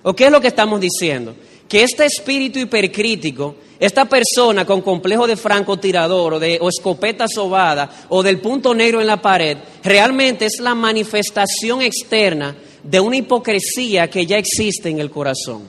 ¿o 0.03 0.15
qué 0.15 0.27
es 0.27 0.31
lo 0.31 0.41
que 0.41 0.49
estamos 0.49 0.81
diciendo? 0.81 1.35
Que 1.69 1.83
este 1.83 2.07
espíritu 2.07 2.59
hipercrítico, 2.59 3.57
esta 3.79 4.05
persona 4.05 4.65
con 4.65 4.81
complejo 4.83 5.27
de 5.27 5.37
francotirador 5.37 6.35
o 6.35 6.39
de 6.39 6.61
escopeta 6.63 7.27
sobada 7.29 8.07
o 8.09 8.23
del 8.23 8.41
punto 8.41 8.75
negro 8.75 9.01
en 9.01 9.07
la 9.07 9.21
pared, 9.21 9.59
realmente 9.83 10.47
es 10.47 10.61
la 10.61 10.75
manifestación 10.75 11.83
externa 11.83 12.57
de 12.83 13.01
una 13.01 13.17
hipocresía 13.17 14.09
que 14.09 14.27
ya 14.27 14.39
existe 14.39 14.89
en 14.89 15.01
el 15.01 15.11
corazón. 15.11 15.65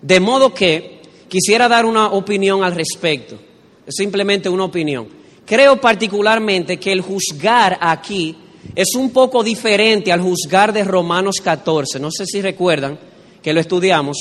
De 0.00 0.18
modo 0.18 0.52
que 0.52 1.00
quisiera 1.28 1.68
dar 1.68 1.84
una 1.84 2.08
opinión 2.08 2.64
al 2.64 2.74
respecto, 2.74 3.38
es 3.86 3.94
simplemente 3.94 4.48
una 4.48 4.64
opinión. 4.64 5.08
Creo 5.44 5.80
particularmente 5.80 6.78
que 6.78 6.92
el 6.92 7.02
juzgar 7.02 7.78
aquí 7.80 8.36
es 8.74 8.94
un 8.94 9.10
poco 9.10 9.42
diferente 9.42 10.12
al 10.12 10.20
juzgar 10.20 10.72
de 10.72 10.84
Romanos 10.84 11.36
14. 11.42 12.00
No 12.00 12.10
sé 12.10 12.26
si 12.26 12.40
recuerdan 12.40 12.98
que 13.42 13.52
lo 13.52 13.60
estudiamos, 13.60 14.16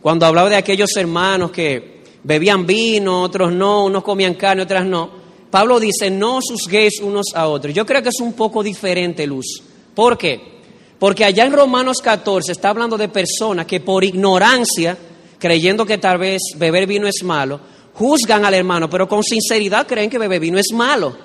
cuando 0.00 0.26
hablaba 0.26 0.48
de 0.48 0.56
aquellos 0.56 0.90
hermanos 0.96 1.50
que 1.50 2.02
bebían 2.22 2.66
vino, 2.66 3.22
otros 3.22 3.52
no, 3.52 3.84
unos 3.84 4.02
comían 4.02 4.34
carne, 4.34 4.62
otras 4.62 4.84
no. 4.86 5.10
Pablo 5.50 5.80
dice, 5.80 6.10
no 6.10 6.40
juzguéis 6.40 7.00
unos 7.00 7.26
a 7.34 7.48
otros. 7.48 7.74
Yo 7.74 7.84
creo 7.84 8.02
que 8.02 8.10
es 8.10 8.20
un 8.20 8.34
poco 8.34 8.62
diferente, 8.62 9.26
Luz. 9.26 9.62
¿Por 9.94 10.16
qué? 10.16 10.60
Porque 10.98 11.24
allá 11.24 11.44
en 11.44 11.52
Romanos 11.52 11.98
14 12.02 12.52
está 12.52 12.68
hablando 12.70 12.96
de 12.96 13.08
personas 13.08 13.66
que 13.66 13.80
por 13.80 14.04
ignorancia, 14.04 14.96
creyendo 15.38 15.84
que 15.84 15.98
tal 15.98 16.18
vez 16.18 16.40
beber 16.56 16.86
vino 16.86 17.08
es 17.08 17.22
malo, 17.22 17.60
juzgan 17.94 18.44
al 18.44 18.54
hermano, 18.54 18.88
pero 18.88 19.08
con 19.08 19.22
sinceridad 19.22 19.86
creen 19.86 20.08
que 20.08 20.18
beber 20.18 20.40
vino 20.40 20.58
es 20.58 20.72
malo. 20.72 21.16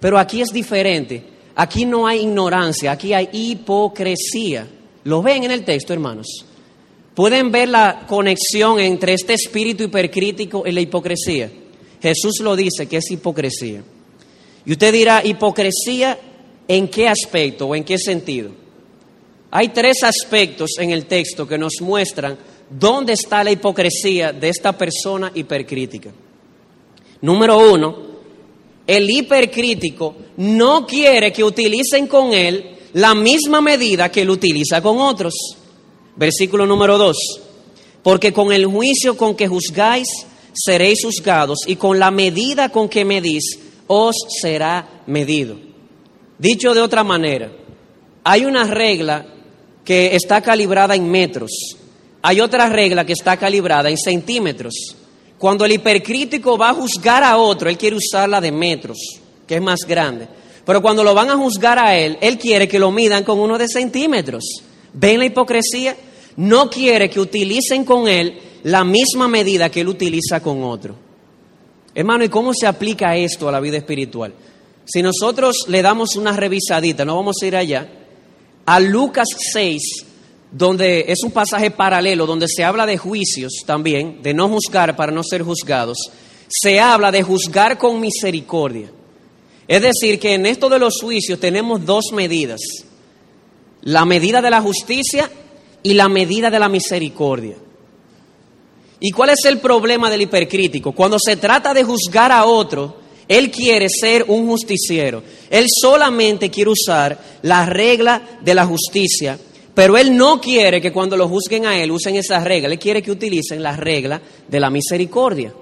Pero 0.00 0.18
aquí 0.18 0.40
es 0.40 0.48
diferente. 0.52 1.34
Aquí 1.56 1.84
no 1.84 2.06
hay 2.06 2.20
ignorancia, 2.20 2.92
aquí 2.92 3.12
hay 3.12 3.28
hipocresía. 3.32 4.66
¿Lo 5.04 5.22
ven 5.22 5.44
en 5.44 5.50
el 5.50 5.64
texto, 5.64 5.92
hermanos? 5.92 6.26
¿Pueden 7.14 7.52
ver 7.52 7.68
la 7.68 8.06
conexión 8.08 8.80
entre 8.80 9.14
este 9.14 9.34
espíritu 9.34 9.84
hipercrítico 9.84 10.64
y 10.66 10.72
la 10.72 10.80
hipocresía? 10.80 11.50
Jesús 12.02 12.40
lo 12.40 12.56
dice 12.56 12.86
que 12.86 12.96
es 12.96 13.10
hipocresía. 13.10 13.82
Y 14.66 14.72
usted 14.72 14.92
dirá, 14.92 15.24
¿hipocresía 15.24 16.18
en 16.66 16.88
qué 16.88 17.08
aspecto 17.08 17.66
o 17.66 17.74
en 17.74 17.84
qué 17.84 17.98
sentido? 17.98 18.50
Hay 19.50 19.68
tres 19.68 20.02
aspectos 20.02 20.72
en 20.78 20.90
el 20.90 21.06
texto 21.06 21.46
que 21.46 21.56
nos 21.56 21.74
muestran 21.80 22.36
dónde 22.68 23.12
está 23.12 23.44
la 23.44 23.52
hipocresía 23.52 24.32
de 24.32 24.48
esta 24.48 24.76
persona 24.76 25.30
hipercrítica. 25.34 26.10
Número 27.20 27.72
uno, 27.72 27.96
el 28.86 29.08
hipercrítico 29.08 30.16
no 30.38 30.86
quiere 30.86 31.32
que 31.32 31.44
utilicen 31.44 32.06
con 32.06 32.34
él 32.34 32.76
la 32.94 33.14
misma 33.14 33.60
medida 33.60 34.10
que 34.10 34.22
él 34.22 34.30
utiliza 34.30 34.82
con 34.82 34.98
otros. 34.98 35.34
Versículo 36.16 36.66
número 36.66 36.98
2. 36.98 37.16
Porque 38.02 38.32
con 38.32 38.52
el 38.52 38.66
juicio 38.66 39.16
con 39.16 39.34
que 39.34 39.48
juzgáis 39.48 40.06
seréis 40.52 41.04
juzgados 41.04 41.60
y 41.66 41.76
con 41.76 41.98
la 41.98 42.10
medida 42.10 42.68
con 42.68 42.88
que 42.88 43.04
medís 43.04 43.58
os 43.86 44.16
será 44.40 45.02
medido. 45.06 45.56
Dicho 46.38 46.74
de 46.74 46.80
otra 46.80 47.04
manera, 47.04 47.52
hay 48.22 48.44
una 48.44 48.64
regla 48.64 49.26
que 49.84 50.14
está 50.14 50.40
calibrada 50.40 50.94
en 50.94 51.10
metros, 51.10 51.50
hay 52.22 52.40
otra 52.40 52.68
regla 52.68 53.04
que 53.04 53.12
está 53.12 53.36
calibrada 53.36 53.90
en 53.90 53.98
centímetros. 53.98 54.96
Cuando 55.38 55.64
el 55.64 55.72
hipercrítico 55.72 56.56
va 56.56 56.70
a 56.70 56.74
juzgar 56.74 57.22
a 57.22 57.36
otro, 57.36 57.68
él 57.68 57.76
quiere 57.76 57.96
usarla 57.96 58.40
de 58.40 58.52
metros, 58.52 58.98
que 59.46 59.56
es 59.56 59.62
más 59.62 59.80
grande. 59.86 60.26
Pero 60.64 60.80
cuando 60.80 61.04
lo 61.04 61.12
van 61.14 61.30
a 61.30 61.36
juzgar 61.36 61.78
a 61.78 61.96
él, 61.96 62.16
él 62.20 62.38
quiere 62.38 62.66
que 62.66 62.78
lo 62.78 62.90
midan 62.90 63.24
con 63.24 63.38
uno 63.38 63.58
de 63.58 63.68
centímetros. 63.68 64.44
¿Ven 64.94 65.18
la 65.18 65.26
hipocresía? 65.26 65.96
No 66.36 66.70
quiere 66.70 67.10
que 67.10 67.20
utilicen 67.20 67.84
con 67.84 68.08
él 68.08 68.38
la 68.64 68.84
misma 68.84 69.28
medida 69.28 69.70
que 69.70 69.82
él 69.82 69.88
utiliza 69.88 70.40
con 70.40 70.62
otro. 70.64 70.96
Hermano, 71.94 72.24
¿y 72.24 72.28
cómo 72.28 72.52
se 72.54 72.66
aplica 72.66 73.16
esto 73.16 73.48
a 73.48 73.52
la 73.52 73.60
vida 73.60 73.76
espiritual? 73.76 74.32
Si 74.84 75.02
nosotros 75.02 75.66
le 75.68 75.82
damos 75.82 76.16
una 76.16 76.32
revisadita, 76.32 77.04
no 77.04 77.16
vamos 77.16 77.36
a 77.40 77.46
ir 77.46 77.56
allá, 77.56 77.88
a 78.66 78.80
Lucas 78.80 79.28
6, 79.52 79.82
donde 80.50 81.06
es 81.08 81.22
un 81.24 81.30
pasaje 81.30 81.70
paralelo, 81.70 82.26
donde 82.26 82.46
se 82.48 82.64
habla 82.64 82.86
de 82.86 82.98
juicios 82.98 83.52
también, 83.66 84.22
de 84.22 84.34
no 84.34 84.48
juzgar 84.48 84.96
para 84.96 85.12
no 85.12 85.22
ser 85.22 85.42
juzgados, 85.42 85.98
se 86.48 86.80
habla 86.80 87.10
de 87.10 87.22
juzgar 87.22 87.78
con 87.78 88.00
misericordia. 88.00 88.90
Es 89.66 89.82
decir, 89.82 90.18
que 90.18 90.34
en 90.34 90.46
esto 90.46 90.68
de 90.68 90.78
los 90.78 91.00
juicios 91.00 91.40
tenemos 91.40 91.84
dos 91.84 92.06
medidas, 92.12 92.60
la 93.84 94.04
medida 94.04 94.42
de 94.42 94.50
la 94.50 94.60
justicia 94.60 95.30
y 95.82 95.94
la 95.94 96.08
medida 96.08 96.50
de 96.50 96.58
la 96.58 96.68
misericordia. 96.68 97.56
¿Y 99.00 99.10
cuál 99.10 99.30
es 99.30 99.44
el 99.44 99.58
problema 99.58 100.10
del 100.10 100.22
hipercrítico? 100.22 100.92
Cuando 100.92 101.18
se 101.18 101.36
trata 101.36 101.72
de 101.72 101.84
juzgar 101.84 102.32
a 102.32 102.44
otro, 102.44 102.98
él 103.28 103.50
quiere 103.50 103.88
ser 103.88 104.24
un 104.28 104.46
justiciero. 104.46 105.22
Él 105.50 105.66
solamente 105.68 106.50
quiere 106.50 106.70
usar 106.70 107.18
la 107.42 107.66
regla 107.66 108.38
de 108.42 108.54
la 108.54 108.66
justicia 108.66 109.38
pero 109.74 109.98
él 109.98 110.16
no 110.16 110.40
quiere 110.40 110.80
que 110.80 110.92
cuando 110.92 111.16
lo 111.16 111.28
juzguen 111.28 111.66
a 111.66 111.76
él 111.76 111.90
usen 111.90 112.14
esa 112.14 112.42
regla, 112.42 112.68
él 112.68 112.78
quiere 112.78 113.02
que 113.02 113.10
utilicen 113.10 113.62
la 113.62 113.76
regla 113.76 114.22
de 114.48 114.60
la 114.60 114.70
misericordia. 114.70 115.52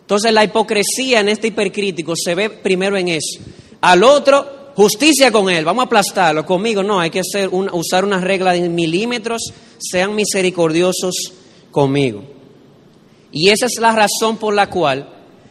Entonces 0.00 0.32
la 0.32 0.42
hipocresía 0.42 1.20
en 1.20 1.28
este 1.28 1.48
hipercrítico 1.48 2.14
se 2.16 2.34
ve 2.34 2.50
primero 2.50 2.96
en 2.96 3.08
eso. 3.08 3.38
Al 3.82 4.02
otro, 4.02 4.59
justicia 4.74 5.30
con 5.30 5.50
él, 5.50 5.64
vamos 5.64 5.82
a 5.82 5.86
aplastarlo. 5.86 6.44
Conmigo 6.44 6.82
no, 6.82 7.00
hay 7.00 7.10
que 7.10 7.20
hacer 7.20 7.48
usar 7.52 8.04
una 8.04 8.20
regla 8.20 8.52
de 8.52 8.68
milímetros, 8.68 9.52
sean 9.78 10.14
misericordiosos 10.14 11.14
conmigo. 11.70 12.22
Y 13.32 13.48
esa 13.50 13.66
es 13.66 13.78
la 13.78 13.92
razón 13.92 14.36
por 14.36 14.54
la 14.54 14.68
cual 14.68 15.08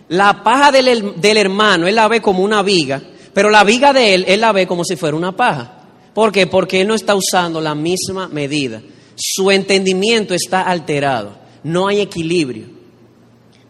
la 0.10 0.44
paja 0.44 0.72
del, 0.72 1.20
del 1.22 1.38
hermano 1.38 1.88
él 1.88 1.96
la 1.96 2.08
ve 2.08 2.22
como 2.22 2.44
una 2.44 2.62
viga, 2.62 3.02
pero 3.34 3.50
la 3.50 3.64
viga 3.64 3.94
de 3.94 4.16
él 4.16 4.26
él 4.28 4.42
la 4.42 4.52
ve 4.52 4.68
como 4.68 4.84
si 4.84 4.96
fuera 4.96 5.16
una 5.16 5.36
paja. 5.36 5.80
¿Por 6.14 6.32
qué? 6.32 6.48
Porque 6.48 6.82
él 6.82 6.88
no 6.88 6.96
está 6.96 7.16
usando 7.16 7.62
la 7.62 7.76
misma 7.76 8.28
medida. 8.28 8.82
Su 9.16 9.52
entendimiento 9.52 10.34
está 10.34 10.64
alterado. 10.64 11.38
No 11.64 11.88
hay 11.88 12.02
equilibrio. 12.02 12.66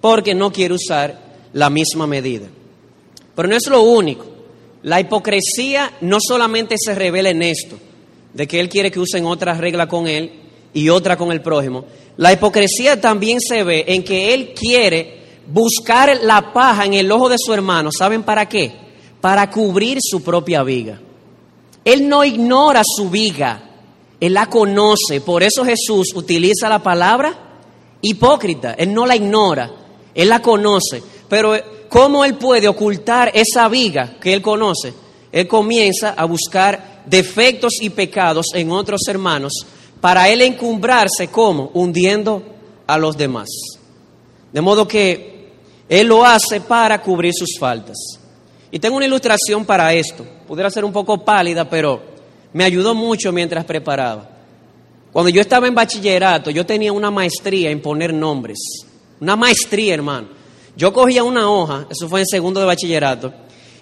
Porque 0.02 0.34
no 0.34 0.52
quiere 0.52 0.74
usar 0.74 1.20
la 1.54 1.70
misma 1.70 2.08
medida. 2.08 2.48
Pero 3.36 3.48
no 3.48 3.56
es 3.56 3.68
lo 3.68 3.82
único. 3.82 4.26
La 4.84 5.00
hipocresía 5.00 5.92
no 6.02 6.18
solamente 6.20 6.76
se 6.78 6.96
revela 6.96 7.30
en 7.30 7.42
esto, 7.42 7.78
de 8.34 8.48
que 8.48 8.60
él 8.60 8.70
quiere 8.70 8.92
que 8.92 9.00
usen 9.00 9.26
otra 9.26 9.54
regla 9.54 9.88
con 9.88 10.08
él 10.08 10.32
y 10.74 10.90
otra 10.90 11.18
con 11.18 11.32
el 11.32 11.42
prójimo. 11.42 11.86
La 12.18 12.32
hipocresía 12.32 13.00
también 13.00 13.40
se 13.42 13.64
ve 13.64 13.86
en 13.88 14.04
que 14.04 14.34
él 14.34 14.54
quiere 14.54 15.20
buscar 15.48 16.20
la 16.24 16.54
paja 16.54 16.86
en 16.86 16.94
el 16.94 17.12
ojo 17.12 17.30
de 17.30 17.38
su 17.38 17.54
hermano. 17.54 17.90
¿Saben 17.92 18.24
para 18.24 18.48
qué? 18.48 18.72
Para 19.20 19.50
cubrir 19.50 19.98
su 20.02 20.24
propia 20.24 20.64
viga. 20.64 21.00
Él 21.84 22.08
no 22.08 22.24
ignora 22.24 22.82
su 22.86 23.10
viga, 23.10 23.64
él 24.20 24.34
la 24.34 24.48
conoce. 24.48 25.22
Por 25.26 25.44
eso 25.44 25.66
Jesús 25.66 26.14
utiliza 26.16 26.70
la 26.70 26.84
palabra 26.84 27.50
hipócrita. 28.02 28.74
Él 28.74 28.94
no 28.94 29.06
la 29.06 29.16
ignora, 29.16 29.72
él 30.14 30.30
la 30.30 30.42
conoce. 30.42 31.02
Pero 31.30 31.54
¿cómo 31.88 32.26
él 32.26 32.36
puede 32.36 32.68
ocultar 32.68 33.32
esa 33.34 33.70
viga 33.70 34.16
que 34.20 34.34
él 34.34 34.42
conoce? 34.42 34.94
Él 35.32 35.48
comienza 35.48 36.12
a 36.12 36.26
buscar 36.26 37.04
defectos 37.06 37.74
y 37.82 37.92
pecados 37.92 38.48
en 38.54 38.72
otros 38.72 39.02
hermanos 39.08 39.54
para 40.02 40.30
él 40.30 40.42
encumbrarse 40.42 41.28
como 41.28 41.72
hundiendo 41.74 42.44
a 42.88 42.98
los 42.98 43.16
demás. 43.16 43.48
De 44.52 44.62
modo 44.62 44.88
que 44.88 45.50
él 45.88 46.08
lo 46.08 46.26
hace 46.26 46.62
para 46.62 47.02
cubrir 47.02 47.34
sus 47.34 47.58
faltas. 47.60 47.98
Y 48.72 48.80
tengo 48.80 48.98
una 48.98 49.06
ilustración 49.06 49.66
para 49.66 49.94
esto. 49.94 50.26
Pudiera 50.48 50.70
ser 50.70 50.86
un 50.86 50.94
poco 50.94 51.24
pálida, 51.24 51.70
pero 51.70 52.02
me 52.54 52.64
ayudó 52.64 52.96
mucho 52.96 53.32
mientras 53.32 53.66
preparaba. 53.66 54.30
Cuando 55.12 55.30
yo 55.30 55.42
estaba 55.42 55.68
en 55.68 55.76
bachillerato, 55.76 56.52
yo 56.52 56.66
tenía 56.66 56.94
una 56.94 57.10
maestría 57.12 57.72
en 57.72 57.82
poner 57.82 58.14
nombres. 58.14 58.58
Una 59.20 59.36
maestría, 59.36 59.96
hermano. 59.96 60.39
Yo 60.80 60.94
cogía 60.94 61.26
una 61.26 61.52
hoja, 61.52 61.88
eso 61.90 62.08
fue 62.08 62.22
en 62.22 62.26
segundo 62.26 62.62
de 62.62 62.66
bachillerato, 62.66 63.34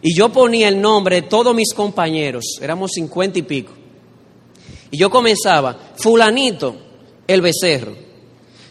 y 0.02 0.16
yo 0.18 0.30
ponía 0.30 0.68
el 0.68 0.82
nombre 0.82 1.18
de 1.18 1.28
todos 1.28 1.54
mis 1.54 1.72
compañeros, 1.72 2.58
éramos 2.60 2.90
cincuenta 2.96 3.38
y 3.38 3.44
pico. 3.44 3.72
Y 4.90 4.98
yo 4.98 5.12
comenzaba, 5.12 5.78
fulanito, 5.96 6.76
el 7.28 7.42
becerro, 7.42 7.94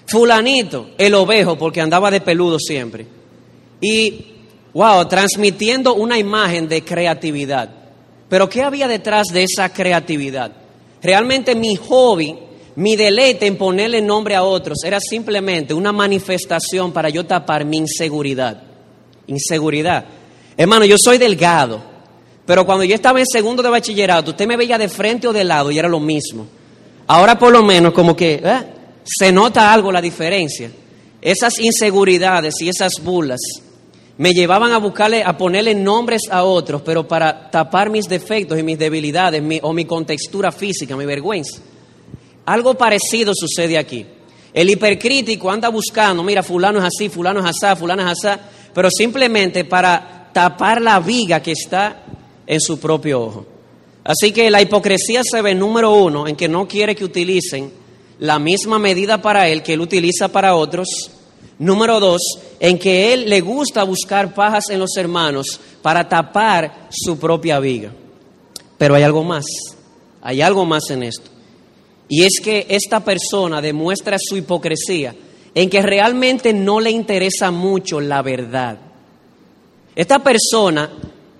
fulanito, 0.08 0.88
el 0.98 1.14
ovejo, 1.14 1.56
porque 1.56 1.80
andaba 1.80 2.10
de 2.10 2.20
peludo 2.20 2.58
siempre. 2.58 3.06
Y, 3.80 4.26
wow, 4.74 5.06
transmitiendo 5.06 5.94
una 5.94 6.18
imagen 6.18 6.68
de 6.68 6.82
creatividad. 6.82 7.70
Pero 8.28 8.48
¿qué 8.48 8.64
había 8.64 8.88
detrás 8.88 9.28
de 9.28 9.44
esa 9.44 9.72
creatividad? 9.72 10.50
Realmente 11.00 11.54
mi 11.54 11.76
hobby 11.76 12.36
mi 12.76 12.94
deleite 12.94 13.46
en 13.46 13.56
ponerle 13.56 14.02
nombre 14.02 14.34
a 14.34 14.42
otros 14.42 14.84
era 14.84 14.98
simplemente 15.00 15.72
una 15.72 15.92
manifestación 15.92 16.92
para 16.92 17.08
yo 17.08 17.24
tapar 17.24 17.64
mi 17.64 17.78
inseguridad. 17.78 18.62
Inseguridad. 19.26 20.04
Hermano, 20.56 20.84
yo 20.84 20.96
soy 20.98 21.16
delgado, 21.16 21.82
pero 22.44 22.66
cuando 22.66 22.84
yo 22.84 22.94
estaba 22.94 23.18
en 23.18 23.26
segundo 23.26 23.62
de 23.62 23.70
bachillerato, 23.70 24.32
usted 24.32 24.46
me 24.46 24.58
veía 24.58 24.76
de 24.76 24.88
frente 24.88 25.26
o 25.26 25.32
de 25.32 25.42
lado 25.42 25.70
y 25.70 25.78
era 25.78 25.88
lo 25.88 26.00
mismo. 26.00 26.46
Ahora 27.06 27.38
por 27.38 27.50
lo 27.50 27.62
menos 27.62 27.94
como 27.94 28.14
que 28.14 28.42
¿eh? 28.44 28.62
se 29.04 29.32
nota 29.32 29.72
algo 29.72 29.90
la 29.90 30.02
diferencia. 30.02 30.70
Esas 31.22 31.58
inseguridades 31.58 32.60
y 32.60 32.68
esas 32.68 33.02
burlas 33.02 33.40
me 34.18 34.32
llevaban 34.32 34.72
a 34.72 34.78
buscarle, 34.78 35.22
a 35.24 35.36
ponerle 35.36 35.74
nombres 35.74 36.22
a 36.30 36.44
otros, 36.44 36.82
pero 36.82 37.08
para 37.08 37.50
tapar 37.50 37.88
mis 37.88 38.06
defectos 38.06 38.58
y 38.58 38.62
mis 38.62 38.78
debilidades 38.78 39.42
o 39.62 39.72
mi 39.72 39.86
contextura 39.86 40.52
física, 40.52 40.94
mi 40.94 41.06
vergüenza. 41.06 41.60
Algo 42.46 42.74
parecido 42.74 43.32
sucede 43.34 43.76
aquí. 43.76 44.06
El 44.54 44.70
hipercrítico 44.70 45.50
anda 45.50 45.68
buscando, 45.68 46.22
mira, 46.22 46.42
fulano 46.42 46.78
es 46.78 46.84
así, 46.86 47.08
fulano 47.08 47.40
es 47.40 47.46
así, 47.46 47.78
fulano 47.78 48.10
es 48.10 48.24
así, 48.24 48.40
pero 48.72 48.88
simplemente 48.90 49.64
para 49.64 50.30
tapar 50.32 50.80
la 50.80 50.98
viga 51.00 51.42
que 51.42 51.52
está 51.52 52.04
en 52.46 52.60
su 52.60 52.78
propio 52.78 53.22
ojo. 53.22 53.46
Así 54.04 54.32
que 54.32 54.50
la 54.50 54.62
hipocresía 54.62 55.22
se 55.24 55.42
ve, 55.42 55.54
número 55.54 55.92
uno, 55.92 56.28
en 56.28 56.36
que 56.36 56.48
no 56.48 56.66
quiere 56.66 56.94
que 56.94 57.04
utilicen 57.04 57.72
la 58.20 58.38
misma 58.38 58.78
medida 58.78 59.20
para 59.20 59.48
él 59.48 59.62
que 59.62 59.74
él 59.74 59.80
utiliza 59.80 60.28
para 60.28 60.54
otros. 60.54 61.10
Número 61.58 62.00
dos, 62.00 62.22
en 62.60 62.78
que 62.78 63.12
él 63.12 63.28
le 63.28 63.40
gusta 63.40 63.82
buscar 63.82 64.32
pajas 64.34 64.70
en 64.70 64.78
los 64.78 64.96
hermanos 64.96 65.60
para 65.82 66.08
tapar 66.08 66.88
su 66.90 67.18
propia 67.18 67.58
viga. 67.58 67.92
Pero 68.78 68.94
hay 68.94 69.02
algo 69.02 69.24
más, 69.24 69.44
hay 70.22 70.40
algo 70.40 70.64
más 70.64 70.88
en 70.90 71.02
esto. 71.02 71.35
Y 72.08 72.24
es 72.24 72.40
que 72.42 72.66
esta 72.68 73.00
persona 73.00 73.60
demuestra 73.60 74.16
su 74.20 74.36
hipocresía 74.36 75.14
en 75.54 75.70
que 75.70 75.82
realmente 75.82 76.52
no 76.52 76.80
le 76.80 76.90
interesa 76.90 77.50
mucho 77.50 78.00
la 78.00 78.22
verdad. 78.22 78.78
Esta 79.94 80.18
persona 80.22 80.90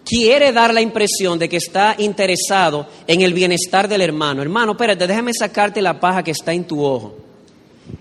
quiere 0.05 0.53
dar 0.53 0.73
la 0.73 0.81
impresión 0.81 1.39
de 1.39 1.49
que 1.49 1.59
está 1.59 1.95
interesado 1.99 2.87
en 3.07 3.21
el 3.21 3.35
bienestar 3.35 3.89
del 3.89 4.01
hermano. 4.01 4.41
Hermano, 4.41 4.73
espérate, 4.73 5.07
déjame 5.07 5.33
sacarte 5.39 5.83
la 5.83 6.01
paja 6.01 6.23
que 6.23 6.31
está 6.31 6.53
en 6.53 6.65
tu 6.65 6.83
ojo. 6.83 7.15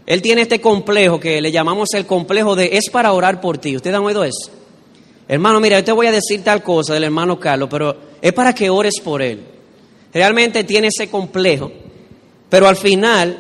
Él 0.06 0.22
tiene 0.22 0.44
este 0.44 0.62
complejo 0.62 1.20
que 1.20 1.42
le 1.42 1.52
llamamos 1.52 1.90
el 1.94 2.06
complejo 2.06 2.56
de 2.56 2.78
es 2.78 2.90
para 2.90 3.12
orar 3.12 3.42
por 3.42 3.58
ti. 3.58 3.76
¿Ustedes 3.76 3.96
han 3.96 4.04
oído 4.04 4.24
eso? 4.24 4.52
Hermano, 5.28 5.60
mira, 5.60 5.80
yo 5.80 5.86
te 5.86 5.92
voy 5.92 6.08
a 6.08 6.12
decir 6.12 6.44
tal 6.44 6.64
cosa 6.64 6.94
del 6.94 7.04
hermano 7.04 7.40
Carlos, 7.40 7.68
pero 7.70 7.96
es 8.22 8.34
para 8.34 8.54
que 8.54 8.70
ores 8.70 9.00
por 9.04 9.22
él. 9.22 9.42
Realmente 10.14 10.64
tiene 10.64 10.88
ese 10.88 11.10
complejo 11.10 11.72
pero 12.56 12.70
al 12.70 12.78
final 12.78 13.38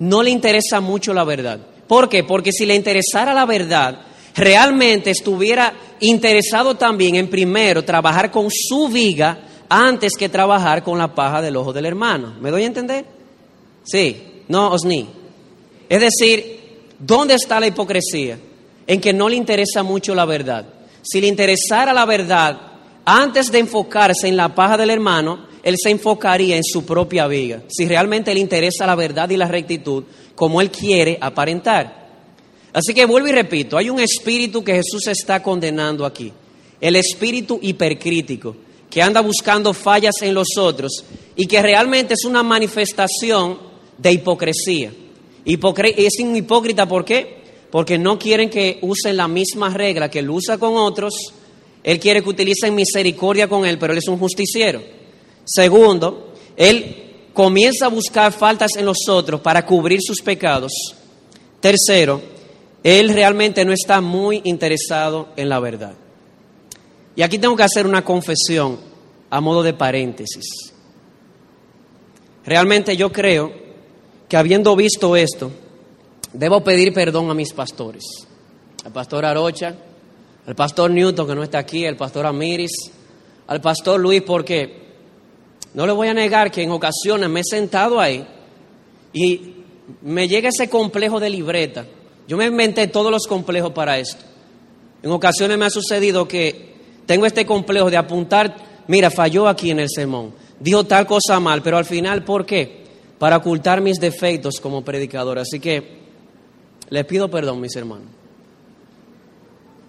no 0.00 0.24
le 0.24 0.30
interesa 0.30 0.80
mucho 0.80 1.14
la 1.14 1.22
verdad. 1.22 1.60
¿Por 1.86 2.08
qué? 2.08 2.24
Porque 2.24 2.50
si 2.50 2.66
le 2.66 2.74
interesara 2.74 3.32
la 3.32 3.46
verdad, 3.46 4.00
realmente 4.34 5.12
estuviera 5.12 5.72
interesado 6.00 6.74
también 6.74 7.14
en 7.14 7.30
primero 7.30 7.84
trabajar 7.84 8.32
con 8.32 8.48
su 8.50 8.88
viga 8.88 9.38
antes 9.68 10.14
que 10.18 10.28
trabajar 10.28 10.82
con 10.82 10.98
la 10.98 11.14
paja 11.14 11.40
del 11.40 11.54
ojo 11.54 11.72
del 11.72 11.86
hermano. 11.86 12.34
¿Me 12.40 12.50
doy 12.50 12.64
a 12.64 12.66
entender? 12.66 13.04
Sí, 13.84 14.42
no, 14.48 14.72
Osni. 14.72 15.10
Es 15.88 16.00
decir, 16.00 16.88
¿dónde 16.98 17.34
está 17.34 17.60
la 17.60 17.68
hipocresía? 17.68 18.36
En 18.84 19.00
que 19.00 19.12
no 19.12 19.28
le 19.28 19.36
interesa 19.36 19.84
mucho 19.84 20.12
la 20.12 20.24
verdad. 20.24 20.66
Si 21.02 21.20
le 21.20 21.28
interesara 21.28 21.92
la 21.92 22.04
verdad, 22.04 22.58
antes 23.04 23.52
de 23.52 23.60
enfocarse 23.60 24.26
en 24.26 24.36
la 24.36 24.52
paja 24.56 24.76
del 24.76 24.90
hermano, 24.90 25.46
él 25.66 25.74
se 25.82 25.90
enfocaría 25.90 26.56
en 26.56 26.62
su 26.62 26.86
propia 26.86 27.26
vida, 27.26 27.64
si 27.66 27.88
realmente 27.88 28.32
le 28.32 28.38
interesa 28.38 28.86
la 28.86 28.94
verdad 28.94 29.28
y 29.30 29.36
la 29.36 29.48
rectitud, 29.48 30.04
como 30.36 30.60
él 30.60 30.70
quiere 30.70 31.18
aparentar. 31.20 32.06
Así 32.72 32.94
que 32.94 33.04
vuelvo 33.04 33.26
y 33.26 33.32
repito, 33.32 33.76
hay 33.76 33.90
un 33.90 33.98
espíritu 33.98 34.62
que 34.62 34.74
Jesús 34.74 35.08
está 35.08 35.42
condenando 35.42 36.06
aquí, 36.06 36.32
el 36.80 36.94
espíritu 36.94 37.58
hipercrítico, 37.60 38.54
que 38.88 39.02
anda 39.02 39.20
buscando 39.20 39.74
fallas 39.74 40.14
en 40.22 40.34
los 40.34 40.56
otros 40.56 41.04
y 41.34 41.46
que 41.46 41.60
realmente 41.60 42.14
es 42.14 42.24
una 42.24 42.44
manifestación 42.44 43.58
de 43.98 44.12
hipocresía. 44.12 44.92
es 45.44 46.20
un 46.20 46.36
hipócrita, 46.36 46.86
¿por 46.86 47.04
qué? 47.04 47.38
Porque 47.72 47.98
no 47.98 48.20
quieren 48.20 48.50
que 48.50 48.78
usen 48.82 49.16
la 49.16 49.26
misma 49.26 49.70
regla 49.70 50.08
que 50.08 50.20
él 50.20 50.30
usa 50.30 50.58
con 50.58 50.76
otros, 50.76 51.32
él 51.82 51.98
quiere 51.98 52.22
que 52.22 52.28
utilicen 52.28 52.72
misericordia 52.72 53.48
con 53.48 53.66
él, 53.66 53.80
pero 53.80 53.94
él 53.94 53.98
es 53.98 54.06
un 54.06 54.20
justiciero. 54.20 55.05
Segundo, 55.46 56.34
él 56.56 57.28
comienza 57.32 57.86
a 57.86 57.90
buscar 57.90 58.32
faltas 58.32 58.72
en 58.76 58.84
los 58.84 59.08
otros 59.08 59.40
para 59.40 59.64
cubrir 59.64 60.00
sus 60.02 60.20
pecados. 60.20 60.72
Tercero, 61.60 62.20
él 62.82 63.10
realmente 63.10 63.64
no 63.64 63.72
está 63.72 64.00
muy 64.00 64.42
interesado 64.44 65.28
en 65.36 65.48
la 65.48 65.60
verdad. 65.60 65.94
Y 67.14 67.22
aquí 67.22 67.38
tengo 67.38 67.56
que 67.56 67.62
hacer 67.62 67.86
una 67.86 68.04
confesión 68.04 68.78
a 69.30 69.40
modo 69.40 69.62
de 69.62 69.72
paréntesis. 69.72 70.72
Realmente 72.44 72.96
yo 72.96 73.10
creo 73.10 73.52
que 74.28 74.36
habiendo 74.36 74.74
visto 74.76 75.16
esto, 75.16 75.50
debo 76.32 76.62
pedir 76.62 76.92
perdón 76.92 77.30
a 77.30 77.34
mis 77.34 77.52
pastores. 77.52 78.04
Al 78.84 78.92
pastor 78.92 79.24
Arocha, 79.24 79.74
al 80.46 80.54
pastor 80.54 80.90
Newton 80.90 81.26
que 81.26 81.34
no 81.34 81.42
está 81.42 81.58
aquí, 81.58 81.86
al 81.86 81.96
pastor 81.96 82.26
Amiris, 82.26 82.72
al 83.46 83.60
pastor 83.60 84.00
Luis, 84.00 84.22
porque 84.22 84.85
no 85.76 85.86
le 85.86 85.92
voy 85.92 86.08
a 86.08 86.14
negar 86.14 86.50
que 86.50 86.62
en 86.62 86.70
ocasiones 86.70 87.28
me 87.28 87.40
he 87.40 87.44
sentado 87.44 88.00
ahí 88.00 88.26
y 89.12 89.56
me 90.00 90.26
llega 90.26 90.48
ese 90.48 90.70
complejo 90.70 91.20
de 91.20 91.28
libreta. 91.28 91.86
Yo 92.26 92.38
me 92.38 92.46
inventé 92.46 92.86
todos 92.86 93.12
los 93.12 93.26
complejos 93.26 93.72
para 93.72 93.98
esto. 93.98 94.24
En 95.02 95.10
ocasiones 95.10 95.58
me 95.58 95.66
ha 95.66 95.70
sucedido 95.70 96.26
que 96.26 96.76
tengo 97.04 97.26
este 97.26 97.44
complejo 97.44 97.90
de 97.90 97.98
apuntar, 97.98 98.56
mira, 98.86 99.10
falló 99.10 99.46
aquí 99.48 99.70
en 99.70 99.80
el 99.80 99.90
sermón, 99.90 100.32
dijo 100.58 100.84
tal 100.84 101.06
cosa 101.06 101.38
mal, 101.40 101.60
pero 101.60 101.76
al 101.76 101.84
final, 101.84 102.24
¿por 102.24 102.46
qué? 102.46 102.86
Para 103.18 103.36
ocultar 103.36 103.82
mis 103.82 104.00
defectos 104.00 104.60
como 104.62 104.82
predicador. 104.82 105.38
Así 105.38 105.60
que 105.60 105.98
les 106.88 107.04
pido 107.04 107.30
perdón, 107.30 107.60
mis 107.60 107.76
hermanos. 107.76 108.08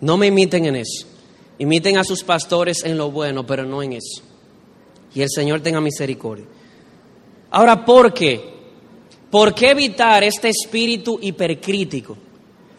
No 0.01 0.17
me 0.17 0.27
imiten 0.27 0.65
en 0.65 0.75
eso. 0.75 1.07
Imiten 1.59 1.97
a 1.97 2.03
sus 2.03 2.25
pastores 2.25 2.83
en 2.83 2.97
lo 2.97 3.09
bueno, 3.09 3.45
pero 3.45 3.63
no 3.63 3.81
en 3.81 3.93
eso 3.93 4.26
y 5.13 5.21
el 5.21 5.29
Señor 5.29 5.61
tenga 5.61 5.81
misericordia. 5.81 6.45
Ahora, 7.51 7.83
¿por 7.85 8.13
qué? 8.13 8.57
¿Por 9.29 9.53
qué 9.53 9.71
evitar 9.71 10.23
este 10.23 10.49
espíritu 10.49 11.19
hipercrítico? 11.21 12.17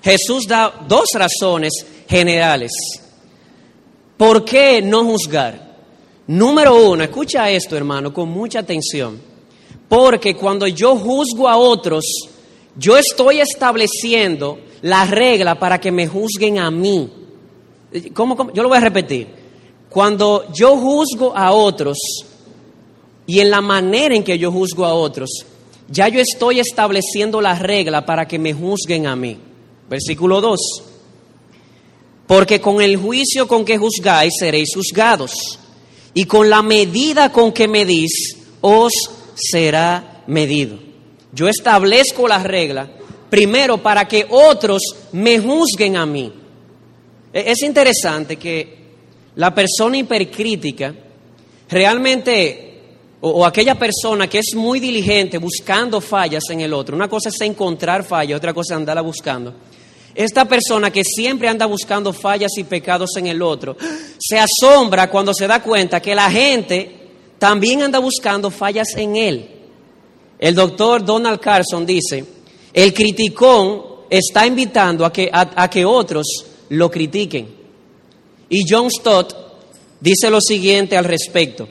Jesús 0.03 0.47
da 0.47 0.87
dos 0.87 1.09
razones 1.15 1.73
generales. 2.09 2.73
¿Por 4.17 4.45
qué 4.45 4.81
no 4.83 5.05
juzgar? 5.05 5.69
Número 6.27 6.91
uno, 6.91 7.03
escucha 7.03 7.51
esto 7.51 7.77
hermano 7.77 8.13
con 8.13 8.29
mucha 8.29 8.59
atención, 8.59 9.21
porque 9.89 10.35
cuando 10.35 10.67
yo 10.67 10.97
juzgo 10.97 11.49
a 11.49 11.57
otros, 11.57 12.05
yo 12.77 12.97
estoy 12.97 13.41
estableciendo 13.41 14.59
la 14.83 15.05
regla 15.07 15.59
para 15.59 15.81
que 15.81 15.91
me 15.91 16.07
juzguen 16.07 16.59
a 16.59 16.71
mí. 16.71 17.11
¿Cómo, 18.13 18.53
Yo 18.53 18.63
lo 18.63 18.69
voy 18.69 18.79
a 18.79 18.83
repetir. 18.83 19.38
Cuando 19.89 20.47
yo 20.53 20.77
juzgo 20.77 21.37
a 21.37 21.53
otros 21.53 21.97
y 23.27 23.41
en 23.41 23.51
la 23.51 23.61
manera 23.61 24.15
en 24.15 24.25
que 24.25 24.39
yo 24.39 24.53
juzgo 24.53 24.85
a 24.85 24.95
otros, 24.95 25.31
ya 25.89 26.09
yo 26.09 26.21
estoy 26.21 26.61
estableciendo 26.61 27.41
la 27.41 27.55
regla 27.55 28.05
para 28.05 28.29
que 28.29 28.39
me 28.39 28.53
juzguen 28.53 29.07
a 29.07 29.17
mí. 29.17 29.39
Versículo 29.89 30.41
2. 30.41 30.61
Porque 32.27 32.61
con 32.61 32.83
el 32.83 32.97
juicio 32.97 33.49
con 33.49 33.65
que 33.65 33.79
juzgáis 33.79 34.35
seréis 34.39 34.69
juzgados, 34.75 35.59
y 36.15 36.25
con 36.25 36.51
la 36.51 36.63
medida 36.63 37.31
con 37.31 37.53
que 37.53 37.69
medís 37.69 38.37
os 38.61 38.93
será 39.35 40.25
medido. 40.27 40.79
Yo 41.33 41.49
establezco 41.49 42.27
la 42.27 42.43
regla 42.43 42.91
primero 43.31 43.79
para 43.83 44.09
que 44.09 44.27
otros 44.29 44.83
me 45.13 45.39
juzguen 45.39 45.97
a 45.97 46.07
mí. 46.07 46.33
E-, 47.33 47.53
es 47.53 47.63
interesante 47.63 48.37
que 48.37 48.78
la 49.39 49.55
persona 49.55 49.97
hipercrítica 49.97 50.93
realmente, 51.69 52.81
o, 53.21 53.47
aquella 53.47 53.79
persona 53.79 54.29
que 54.29 54.41
es 54.41 54.55
muy 54.57 54.81
diligente 54.81 55.39
buscando 55.39 56.01
fallas 56.01 56.43
en 56.51 56.61
el 56.61 56.75
otro, 56.75 56.97
una 56.97 57.09
cosa 57.09 57.29
es 57.29 57.41
encontrar 57.43 58.03
fallas, 58.03 58.37
otra 58.37 58.53
cosa 58.53 58.75
es 58.75 58.79
andarla 58.79 59.01
buscando. 59.01 59.55
Esta 60.13 60.45
persona 60.45 60.91
que 60.91 61.05
siempre 61.05 61.47
anda 61.47 61.67
buscando 61.67 62.13
fallas 62.13 62.51
y 62.57 62.65
pecados 62.65 63.11
en 63.17 63.29
el 63.29 63.41
otro, 63.41 63.77
se 64.19 64.41
asombra 64.41 65.09
cuando 65.09 65.33
se 65.33 65.47
da 65.47 65.63
cuenta 65.63 66.03
que 66.03 66.17
la 66.17 66.29
gente 66.29 66.97
también 67.39 67.83
anda 67.83 68.01
buscando 68.01 68.51
fallas 68.51 68.89
en 68.97 69.15
él. 69.15 69.51
El 70.37 70.57
doctor 70.57 71.05
Donald 71.05 71.39
Carson 71.39 71.87
dice, 71.87 72.25
el 72.73 72.93
criticón 72.93 73.83
está 74.11 74.45
invitando 74.45 75.07
a 75.07 75.13
que, 75.13 75.31
a 75.33 75.71
que 75.71 75.85
otros 75.85 76.27
lo 76.71 76.91
critiquen. 76.91 77.58
Y 78.49 78.65
John 78.69 78.91
Stott 78.91 79.35
dice 80.01 80.31
lo 80.31 80.41
siguiente 80.41 80.97
al 80.97 81.05
respecto. 81.05 81.69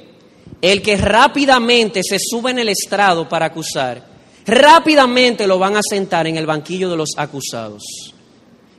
El 0.62 0.82
que 0.82 0.98
rápidamente 0.98 2.02
se 2.04 2.18
sube 2.20 2.52
en 2.52 2.60
el 2.60 2.70
estrado 2.70 3.30
para 3.30 3.48
acusar, 3.48 4.04
rápidamente 4.46 5.46
lo 5.46 5.60
van 5.60 5.76
a 5.76 5.82
sentar 5.88 6.26
en 6.28 6.38
el 6.38 6.46
banquillo 6.46 6.90
de 6.90 6.98
los 6.98 7.12
acusados. 7.18 7.84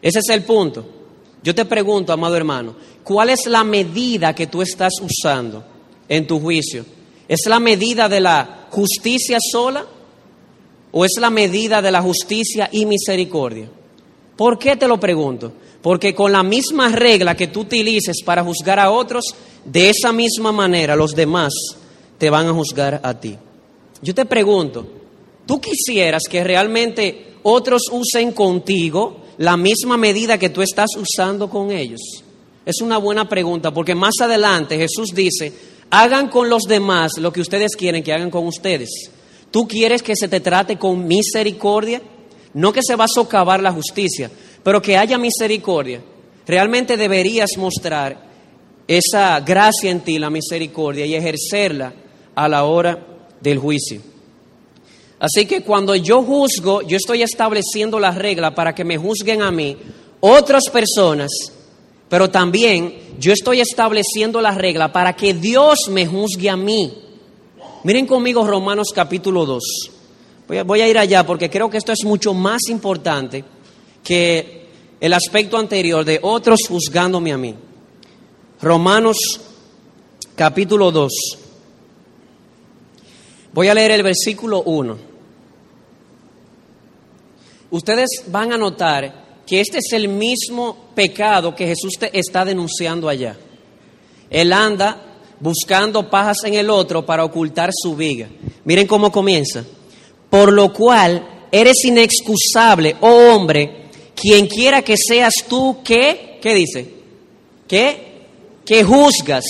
Ese 0.02 0.18
es 0.18 0.28
el 0.30 0.42
punto. 0.42 0.86
Yo 1.42 1.54
te 1.54 1.64
pregunto, 1.64 2.12
amado 2.12 2.36
hermano, 2.36 2.74
¿cuál 3.04 3.30
es 3.30 3.46
la 3.46 3.62
medida 3.64 4.34
que 4.34 4.48
tú 4.48 4.62
estás 4.62 4.94
usando 5.00 5.64
en 6.08 6.26
tu 6.26 6.40
juicio? 6.40 6.84
¿Es 7.28 7.40
la 7.46 7.60
medida 7.60 8.08
de 8.08 8.20
la 8.20 8.66
justicia 8.70 9.38
sola 9.52 9.86
o 10.90 11.04
es 11.04 11.12
la 11.20 11.30
medida 11.30 11.80
de 11.80 11.90
la 11.90 12.02
justicia 12.02 12.68
y 12.72 12.86
misericordia? 12.86 13.68
¿Por 14.36 14.58
qué 14.58 14.76
te 14.76 14.88
lo 14.88 14.98
pregunto? 14.98 15.52
Porque 15.88 16.14
con 16.14 16.32
la 16.32 16.42
misma 16.42 16.90
regla 16.90 17.34
que 17.34 17.46
tú 17.46 17.60
utilices 17.60 18.18
para 18.22 18.44
juzgar 18.44 18.78
a 18.78 18.90
otros, 18.90 19.24
de 19.64 19.88
esa 19.88 20.12
misma 20.12 20.52
manera 20.52 20.94
los 20.94 21.12
demás 21.12 21.50
te 22.18 22.28
van 22.28 22.46
a 22.46 22.52
juzgar 22.52 23.00
a 23.02 23.18
ti. 23.18 23.38
Yo 24.02 24.14
te 24.14 24.26
pregunto, 24.26 24.86
¿tú 25.46 25.58
quisieras 25.58 26.24
que 26.28 26.44
realmente 26.44 27.36
otros 27.42 27.84
usen 27.90 28.32
contigo 28.32 29.22
la 29.38 29.56
misma 29.56 29.96
medida 29.96 30.36
que 30.36 30.50
tú 30.50 30.60
estás 30.60 30.90
usando 30.94 31.48
con 31.48 31.70
ellos? 31.70 32.02
Es 32.66 32.82
una 32.82 32.98
buena 32.98 33.26
pregunta 33.26 33.72
porque 33.72 33.94
más 33.94 34.16
adelante 34.20 34.76
Jesús 34.76 35.14
dice, 35.14 35.54
hagan 35.88 36.28
con 36.28 36.50
los 36.50 36.64
demás 36.64 37.12
lo 37.16 37.32
que 37.32 37.40
ustedes 37.40 37.74
quieren 37.74 38.02
que 38.02 38.12
hagan 38.12 38.30
con 38.30 38.46
ustedes. 38.46 38.90
¿Tú 39.50 39.66
quieres 39.66 40.02
que 40.02 40.16
se 40.16 40.28
te 40.28 40.40
trate 40.40 40.76
con 40.76 41.06
misericordia? 41.06 42.02
No 42.52 42.74
que 42.74 42.82
se 42.82 42.94
va 42.94 43.04
a 43.04 43.08
socavar 43.08 43.62
la 43.62 43.72
justicia, 43.72 44.30
pero 44.68 44.82
que 44.82 44.98
haya 44.98 45.16
misericordia. 45.16 45.98
Realmente 46.46 46.98
deberías 46.98 47.56
mostrar 47.56 48.22
esa 48.86 49.40
gracia 49.40 49.90
en 49.90 50.00
ti, 50.00 50.18
la 50.18 50.28
misericordia, 50.28 51.06
y 51.06 51.14
ejercerla 51.14 51.94
a 52.34 52.48
la 52.50 52.64
hora 52.64 53.02
del 53.40 53.58
juicio. 53.60 54.02
Así 55.20 55.46
que 55.46 55.62
cuando 55.62 55.94
yo 55.94 56.22
juzgo, 56.22 56.82
yo 56.82 56.98
estoy 56.98 57.22
estableciendo 57.22 57.98
la 57.98 58.10
regla 58.10 58.54
para 58.54 58.74
que 58.74 58.84
me 58.84 58.98
juzguen 58.98 59.40
a 59.40 59.50
mí 59.50 59.74
otras 60.20 60.64
personas, 60.68 61.30
pero 62.10 62.28
también 62.28 62.94
yo 63.18 63.32
estoy 63.32 63.62
estableciendo 63.62 64.42
la 64.42 64.50
regla 64.50 64.92
para 64.92 65.16
que 65.16 65.32
Dios 65.32 65.88
me 65.88 66.04
juzgue 66.04 66.50
a 66.50 66.58
mí. 66.58 66.92
Miren 67.84 68.04
conmigo 68.04 68.46
Romanos 68.46 68.88
capítulo 68.94 69.46
2. 69.46 69.62
Voy 70.46 70.58
a, 70.58 70.64
voy 70.64 70.82
a 70.82 70.88
ir 70.88 70.98
allá 70.98 71.24
porque 71.24 71.48
creo 71.48 71.70
que 71.70 71.78
esto 71.78 71.92
es 71.92 72.04
mucho 72.04 72.34
más 72.34 72.68
importante 72.68 73.46
que 74.08 74.57
el 75.00 75.12
aspecto 75.12 75.56
anterior 75.56 76.04
de 76.04 76.18
otros 76.22 76.60
juzgándome 76.68 77.32
a 77.32 77.38
mí. 77.38 77.54
Romanos 78.60 79.16
capítulo 80.34 80.90
2. 80.90 81.12
Voy 83.52 83.68
a 83.68 83.74
leer 83.74 83.92
el 83.92 84.02
versículo 84.02 84.62
1. 84.62 84.98
Ustedes 87.70 88.24
van 88.28 88.52
a 88.52 88.56
notar 88.56 89.42
que 89.46 89.60
este 89.60 89.78
es 89.78 89.92
el 89.92 90.08
mismo 90.08 90.90
pecado 90.94 91.54
que 91.54 91.66
Jesús 91.66 91.94
está 92.12 92.44
denunciando 92.44 93.08
allá. 93.08 93.36
Él 94.30 94.52
anda 94.52 95.04
buscando 95.40 96.10
pajas 96.10 96.38
en 96.44 96.54
el 96.54 96.70
otro 96.70 97.06
para 97.06 97.24
ocultar 97.24 97.70
su 97.72 97.94
viga. 97.94 98.28
Miren 98.64 98.86
cómo 98.86 99.12
comienza. 99.12 99.64
Por 100.28 100.52
lo 100.52 100.72
cual 100.72 101.46
eres 101.50 101.84
inexcusable, 101.84 102.96
oh 103.00 103.34
hombre, 103.34 103.77
quien 104.20 104.46
quiera 104.46 104.82
que 104.82 104.96
seas 104.96 105.34
tú 105.48 105.78
que, 105.84 106.38
¿qué 106.42 106.54
dice? 106.54 106.92
¿Qué? 107.68 108.26
Que 108.64 108.82
juzgas. 108.82 109.44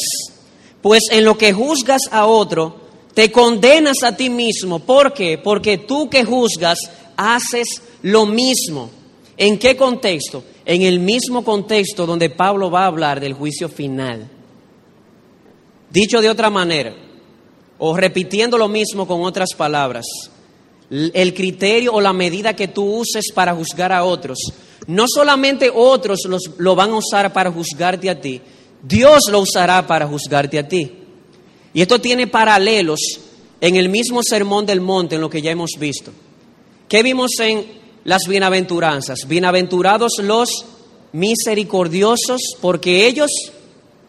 Pues 0.82 1.04
en 1.10 1.24
lo 1.24 1.38
que 1.38 1.52
juzgas 1.52 2.02
a 2.10 2.26
otro, 2.26 2.76
te 3.14 3.32
condenas 3.32 4.02
a 4.02 4.16
ti 4.16 4.28
mismo. 4.28 4.80
¿Por 4.80 5.14
qué? 5.14 5.38
Porque 5.38 5.78
tú 5.78 6.08
que 6.10 6.24
juzgas 6.24 6.78
haces 7.16 7.82
lo 8.02 8.26
mismo. 8.26 8.90
¿En 9.36 9.58
qué 9.58 9.76
contexto? 9.76 10.44
En 10.64 10.82
el 10.82 11.00
mismo 11.00 11.44
contexto 11.44 12.04
donde 12.04 12.30
Pablo 12.30 12.70
va 12.70 12.82
a 12.82 12.88
hablar 12.88 13.20
del 13.20 13.32
juicio 13.32 13.68
final. 13.68 14.28
Dicho 15.90 16.20
de 16.20 16.28
otra 16.28 16.50
manera, 16.50 16.94
o 17.78 17.96
repitiendo 17.96 18.58
lo 18.58 18.68
mismo 18.68 19.06
con 19.06 19.22
otras 19.22 19.54
palabras, 19.56 20.04
el 20.90 21.34
criterio 21.34 21.94
o 21.94 22.00
la 22.00 22.12
medida 22.12 22.56
que 22.56 22.68
tú 22.68 22.84
uses 22.84 23.26
para 23.34 23.54
juzgar 23.54 23.92
a 23.92 24.04
otros. 24.04 24.38
No 24.86 25.04
solamente 25.06 25.70
otros 25.72 26.20
lo 26.58 26.74
van 26.74 26.90
a 26.90 26.96
usar 26.96 27.32
para 27.32 27.52
juzgarte 27.52 28.08
a 28.08 28.20
ti, 28.20 28.40
Dios 28.82 29.24
lo 29.30 29.40
usará 29.40 29.86
para 29.86 30.06
juzgarte 30.06 30.58
a 30.58 30.66
ti. 30.66 30.92
Y 31.74 31.82
esto 31.82 32.00
tiene 32.00 32.26
paralelos 32.26 33.00
en 33.60 33.76
el 33.76 33.88
mismo 33.88 34.20
sermón 34.22 34.64
del 34.66 34.80
monte, 34.80 35.16
en 35.16 35.20
lo 35.20 35.28
que 35.30 35.42
ya 35.42 35.50
hemos 35.50 35.72
visto. 35.78 36.12
¿Qué 36.88 37.02
vimos 37.02 37.32
en 37.40 37.66
las 38.04 38.22
bienaventuranzas? 38.26 39.26
Bienaventurados 39.28 40.12
los 40.22 40.64
misericordiosos, 41.12 42.40
porque 42.60 43.06
ellos, 43.06 43.30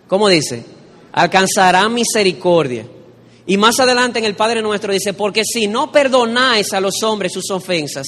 ¿cómo 0.07 0.29
dice? 0.29 0.63
Alcanzarán 1.11 1.93
misericordia. 1.93 2.85
Y 3.49 3.57
más 3.57 3.79
adelante 3.79 4.19
en 4.19 4.25
el 4.25 4.35
Padre 4.35 4.62
nuestro 4.62 4.93
dice, 4.93 5.13
porque 5.13 5.41
si 5.43 5.65
no 5.65 5.91
perdonáis 5.91 6.71
a 6.71 6.79
los 6.79 7.01
hombres 7.01 7.33
sus 7.33 7.49
ofensas, 7.49 8.05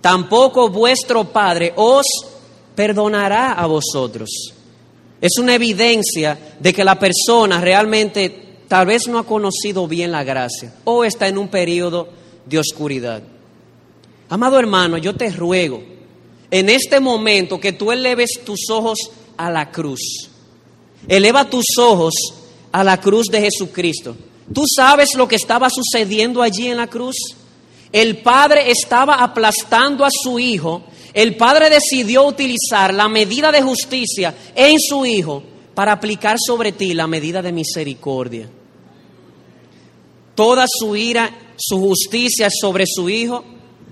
tampoco 0.00 0.68
vuestro 0.68 1.24
Padre 1.24 1.72
os 1.74 2.06
perdonará 2.76 3.54
a 3.54 3.66
vosotros. 3.66 4.30
Es 5.20 5.36
una 5.38 5.56
evidencia 5.56 6.38
de 6.60 6.72
que 6.72 6.84
la 6.84 6.96
persona 6.96 7.60
realmente 7.60 8.60
tal 8.68 8.86
vez 8.86 9.08
no 9.08 9.18
ha 9.18 9.26
conocido 9.26 9.88
bien 9.88 10.12
la 10.12 10.22
gracia 10.22 10.72
o 10.84 11.02
está 11.02 11.26
en 11.26 11.38
un 11.38 11.48
periodo 11.48 12.08
de 12.46 12.60
oscuridad. 12.60 13.20
Amado 14.28 14.60
hermano, 14.60 14.96
yo 14.96 15.16
te 15.16 15.28
ruego 15.32 15.82
en 16.52 16.68
este 16.68 17.00
momento 17.00 17.58
que 17.58 17.72
tú 17.72 17.90
eleves 17.90 18.44
tus 18.44 18.70
ojos 18.70 19.10
a 19.36 19.50
la 19.50 19.72
cruz. 19.72 20.30
Eleva 21.08 21.50
tus 21.50 21.66
ojos 21.78 22.14
a 22.70 22.84
la 22.84 23.00
cruz 23.00 23.26
de 23.26 23.40
Jesucristo. 23.40 24.14
¿Tú 24.52 24.64
sabes 24.66 25.14
lo 25.16 25.26
que 25.26 25.36
estaba 25.36 25.68
sucediendo 25.70 26.42
allí 26.42 26.68
en 26.68 26.76
la 26.76 26.86
cruz? 26.86 27.16
El 27.92 28.18
Padre 28.18 28.70
estaba 28.70 29.22
aplastando 29.22 30.04
a 30.04 30.10
su 30.10 30.38
Hijo. 30.38 30.82
El 31.12 31.36
Padre 31.36 31.70
decidió 31.70 32.26
utilizar 32.26 32.92
la 32.92 33.08
medida 33.08 33.52
de 33.52 33.62
justicia 33.62 34.34
en 34.54 34.78
su 34.80 35.06
Hijo 35.06 35.42
para 35.74 35.92
aplicar 35.92 36.36
sobre 36.44 36.72
ti 36.72 36.92
la 36.92 37.06
medida 37.06 37.40
de 37.40 37.52
misericordia. 37.52 38.48
toda 40.34 40.66
su 40.68 40.96
ira, 40.96 41.30
su 41.56 41.78
justicia 41.78 42.48
sobre 42.50 42.84
su 42.86 43.08
Hijo, 43.08 43.44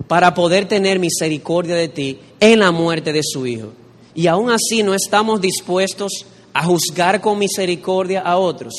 para 0.09 0.35
poder 0.35 0.67
tener 0.67 0.99
misericordia 0.99 1.77
de 1.77 1.89
ti 1.89 2.19
en 2.41 2.59
la 2.59 2.73
muerte 2.73 3.13
de 3.13 3.23
su 3.23 3.47
Hijo. 3.47 3.73
Y 4.15 4.27
aún 4.27 4.51
así 4.51 4.83
no 4.83 4.95
estamos 4.95 5.41
dispuestos 5.41 6.27
a 6.53 6.65
juzgar 6.65 7.21
con 7.21 7.39
misericordia 7.39 8.21
a 8.21 8.37
otros. 8.39 8.75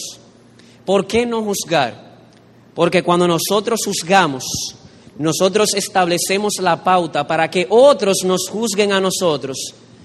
¿Por 0.85 1.07
qué 1.07 1.25
no 1.25 1.43
juzgar? 1.43 2.13
Porque 2.75 3.03
cuando 3.03 3.27
nosotros 3.27 3.81
juzgamos, 3.85 4.43
nosotros 5.17 5.73
establecemos 5.75 6.53
la 6.59 6.83
pauta 6.83 7.25
para 7.27 7.49
que 7.49 7.67
otros 7.69 8.23
nos 8.25 8.49
juzguen 8.49 8.91
a 8.91 8.99
nosotros 8.99 9.57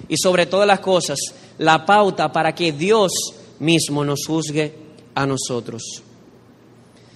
y 0.09 0.17
sobre 0.17 0.47
todas 0.47 0.67
las 0.67 0.81
cosas, 0.81 1.19
la 1.59 1.85
pauta 1.85 2.31
para 2.31 2.55
que 2.55 2.73
Dios 2.73 3.13
mismo 3.59 4.05
nos 4.05 4.21
juzgue 4.27 4.75
a 5.15 5.27
nosotros. 5.27 5.83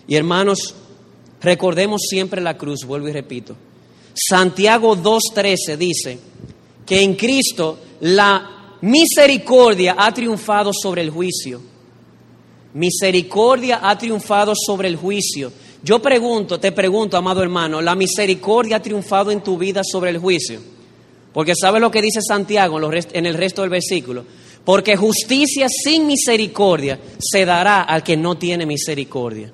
Y 0.08 0.16
hermanos, 0.16 0.74
recordemos 1.40 2.02
siempre 2.08 2.40
la 2.40 2.56
cruz, 2.56 2.84
vuelvo 2.84 3.08
y 3.08 3.12
repito. 3.12 3.54
Santiago 4.14 4.96
2.13 4.96 5.76
dice 5.76 6.18
que 6.84 7.02
en 7.02 7.14
Cristo 7.14 7.78
la 8.00 8.76
misericordia 8.80 9.94
ha 9.98 10.12
triunfado 10.12 10.72
sobre 10.72 11.02
el 11.02 11.10
juicio. 11.10 11.71
Misericordia 12.74 13.80
ha 13.82 13.96
triunfado 13.98 14.54
sobre 14.54 14.88
el 14.88 14.96
juicio. 14.96 15.52
Yo 15.82 16.00
pregunto, 16.00 16.58
te 16.58 16.72
pregunto, 16.72 17.16
amado 17.16 17.42
hermano, 17.42 17.82
¿la 17.82 17.94
misericordia 17.94 18.76
ha 18.76 18.82
triunfado 18.82 19.30
en 19.30 19.42
tu 19.42 19.58
vida 19.58 19.82
sobre 19.84 20.10
el 20.10 20.18
juicio? 20.18 20.60
Porque 21.32 21.54
¿sabe 21.54 21.80
lo 21.80 21.90
que 21.90 22.02
dice 22.02 22.20
Santiago 22.22 22.78
en 22.80 23.26
el 23.26 23.34
resto 23.34 23.62
del 23.62 23.70
versículo? 23.70 24.24
Porque 24.64 24.96
justicia 24.96 25.66
sin 25.68 26.06
misericordia 26.06 26.98
se 27.18 27.44
dará 27.44 27.82
al 27.82 28.02
que 28.02 28.16
no 28.16 28.38
tiene 28.38 28.64
misericordia. 28.64 29.52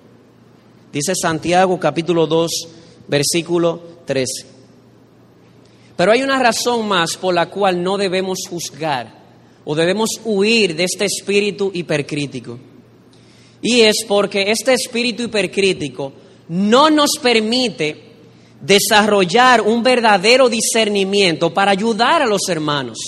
Dice 0.93 1.15
Santiago 1.15 1.79
capítulo 1.79 2.27
2, 2.27 2.51
versículo 3.09 3.81
13. 4.05 4.47
Pero 5.97 6.13
hay 6.13 6.23
una 6.23 6.39
razón 6.39 6.87
más 6.87 7.17
por 7.17 7.35
la 7.35 7.49
cual 7.49 7.83
no 7.83 7.97
debemos 7.97 8.41
juzgar 8.49 9.19
o 9.65 9.75
debemos 9.75 10.11
huir 10.25 10.77
de 10.77 10.85
este 10.85 11.07
espíritu 11.07 11.71
hipercrítico. 11.75 12.59
Y 13.61 13.81
es 13.81 14.05
porque 14.07 14.51
este 14.51 14.75
espíritu 14.75 15.25
hipercrítico 15.25 16.13
no 16.49 16.91
nos 16.91 17.11
permite 17.21 18.09
desarrollar 18.61 19.61
un 19.61 19.83
verdadero 19.83 20.49
discernimiento 20.49 21.53
para 21.53 21.71
ayudar 21.71 22.23
a 22.23 22.27
los 22.27 22.49
hermanos. 22.49 22.99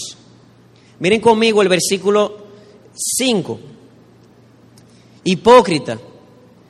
Miren 0.99 1.21
conmigo 1.21 1.63
el 1.63 1.69
versículo 1.69 2.47
5. 2.95 3.61
Hipócrita, 5.25 5.99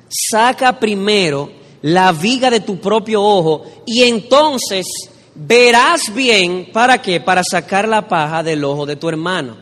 saca 0.08 0.78
primero 0.78 1.50
la 1.82 2.12
viga 2.12 2.50
de 2.50 2.60
tu 2.60 2.78
propio 2.78 3.22
ojo 3.22 3.64
y 3.86 4.02
entonces 4.02 4.86
verás 5.34 6.12
bien 6.14 6.70
para 6.72 7.00
qué, 7.00 7.20
para 7.20 7.42
sacar 7.48 7.88
la 7.88 8.06
paja 8.06 8.42
del 8.42 8.64
ojo 8.64 8.86
de 8.86 8.96
tu 8.96 9.08
hermano. 9.08 9.56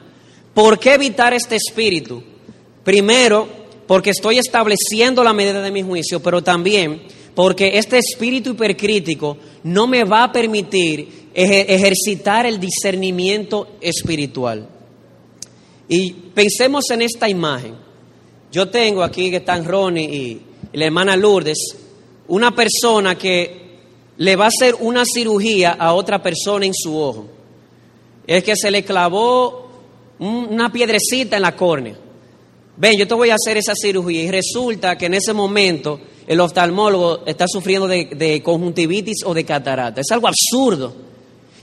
¿Por 0.55 0.79
qué 0.79 0.95
evitar 0.95 1.33
este 1.35 1.57
espíritu? 1.57 2.23
Primero, 2.83 3.49
porque 3.89 4.11
estoy 4.11 4.39
estableciendo 4.39 5.25
la 5.25 5.33
medida 5.33 5.63
de 5.63 5.73
mi 5.73 5.83
juicio, 5.83 6.23
pero 6.23 6.43
también 6.43 7.03
porque 7.35 7.79
este 7.79 7.97
espíritu 7.97 8.51
hipercrítico 8.51 9.39
no 9.65 9.87
me 9.87 10.05
va 10.05 10.25
a 10.25 10.33
permitir 10.33 11.31
ejercitar 11.35 12.45
el 12.45 12.61
discernimiento 12.61 13.77
espiritual. 13.81 14.69
Y 15.89 16.13
pensemos 16.13 16.91
en 16.91 17.03
esta 17.03 17.31
imagen. 17.31 17.77
Yo 18.53 18.69
tengo 18.69 19.03
aquí 19.03 19.31
que 19.31 19.37
están 19.37 19.65
Ronnie 19.65 20.05
y 20.05 20.43
la 20.75 20.85
hermana 20.85 21.17
Lourdes, 21.17 21.59
una 22.27 22.55
persona 22.55 23.17
que 23.17 23.79
le 24.19 24.37
va 24.37 24.47
a 24.47 24.49
hacer 24.49 24.75
una 24.81 25.05
cirugía 25.07 25.73
a 25.73 25.95
otra 25.95 26.23
persona 26.23 26.67
en 26.67 26.75
su 26.75 26.95
ojo. 26.95 27.27
Es 28.27 28.45
que 28.45 28.55
se 28.55 28.71
le 28.71 28.85
clavó 28.85 29.71
una 30.19 30.71
piedrecita 30.71 31.37
en 31.37 31.43
la 31.43 31.57
córnea. 31.57 32.08
Ven, 32.81 32.97
yo 32.97 33.09
te 33.09 33.15
voy 33.15 33.31
a 33.31 33.35
hacer 33.35 33.57
esa 33.57 33.75
cirugía 33.75 34.23
y 34.23 34.31
resulta 34.31 34.97
que 34.97 35.07
en 35.07 35.15
ese 35.15 35.33
momento 35.33 35.99
el 36.29 36.39
oftalmólogo 36.39 37.27
está 37.27 37.47
sufriendo 37.49 37.89
de, 37.89 38.41
conjuntivitis 38.45 39.25
o 39.25 39.35
de 39.35 39.45
catarata. 39.45 40.01
Es 40.01 40.11
algo 40.13 40.29
absurdo. 40.29 40.95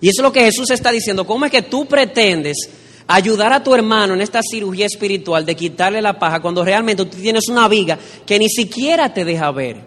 Y 0.02 0.10
eso 0.10 0.22
es 0.22 0.24
lo 0.24 0.34
que 0.34 0.44
Jesús 0.44 0.70
está 0.72 0.92
diciendo. 0.92 1.26
¿Cómo 1.26 1.46
es 1.46 1.52
que 1.52 1.62
tú 1.62 1.86
pretendes 1.86 2.70
ayudar 3.08 3.54
a 3.54 3.64
tu 3.64 3.74
hermano 3.74 4.14
en 4.14 4.22
esta 4.22 4.42
cirugía 4.44 4.88
espiritual 4.88 5.46
de 5.46 5.56
quitarle 5.56 6.02
la 6.02 6.20
paja 6.20 6.42
cuando 6.42 6.66
realmente 6.66 7.06
tú 7.06 7.16
tienes 7.16 7.48
una 7.48 7.70
viga 7.70 7.98
que 8.26 8.38
ni 8.38 8.50
siquiera 8.50 9.14
te 9.14 9.24
deja 9.24 9.50
ver? 9.52 9.78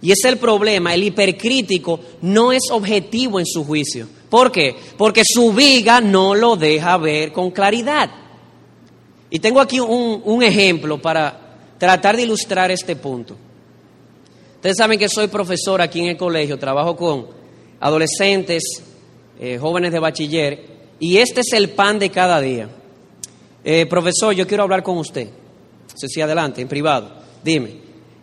Y 0.00 0.12
es 0.12 0.24
el 0.24 0.36
problema, 0.36 0.94
el 0.94 1.02
hipercrítico 1.02 1.98
no 2.22 2.52
es 2.52 2.70
objetivo 2.70 3.40
en 3.40 3.46
su 3.46 3.64
juicio. 3.64 4.06
¿Por 4.30 4.52
qué? 4.52 4.76
Porque 4.96 5.22
su 5.24 5.52
viga 5.52 6.00
no 6.00 6.36
lo 6.36 6.54
deja 6.54 6.96
ver 6.96 7.32
con 7.32 7.50
claridad. 7.50 8.27
Y 9.30 9.38
tengo 9.38 9.60
aquí 9.60 9.78
un, 9.80 10.22
un 10.24 10.42
ejemplo 10.42 11.00
para 11.00 11.38
tratar 11.78 12.16
de 12.16 12.22
ilustrar 12.22 12.70
este 12.70 12.96
punto. 12.96 13.36
Ustedes 14.56 14.76
saben 14.76 14.98
que 14.98 15.08
soy 15.08 15.28
profesor 15.28 15.80
aquí 15.80 16.00
en 16.00 16.06
el 16.08 16.16
colegio, 16.16 16.58
trabajo 16.58 16.96
con 16.96 17.26
adolescentes, 17.80 18.64
eh, 19.38 19.58
jóvenes 19.58 19.92
de 19.92 19.98
bachiller, 20.00 20.66
y 20.98 21.18
este 21.18 21.42
es 21.42 21.52
el 21.52 21.70
pan 21.70 21.98
de 21.98 22.10
cada 22.10 22.40
día. 22.40 22.68
Eh, 23.62 23.86
profesor, 23.86 24.34
yo 24.34 24.46
quiero 24.46 24.64
hablar 24.64 24.82
con 24.82 24.98
usted. 24.98 25.28
Si 25.94 26.08
sí, 26.08 26.20
adelante, 26.20 26.60
en 26.60 26.68
privado. 26.68 27.10
Dime, 27.44 27.76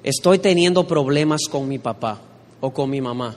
estoy 0.03 0.39
teniendo 0.39 0.85
problemas 0.85 1.41
con 1.49 1.67
mi 1.67 1.79
papá 1.79 2.19
o 2.59 2.71
con 2.71 2.89
mi 2.89 2.99
mamá. 2.99 3.35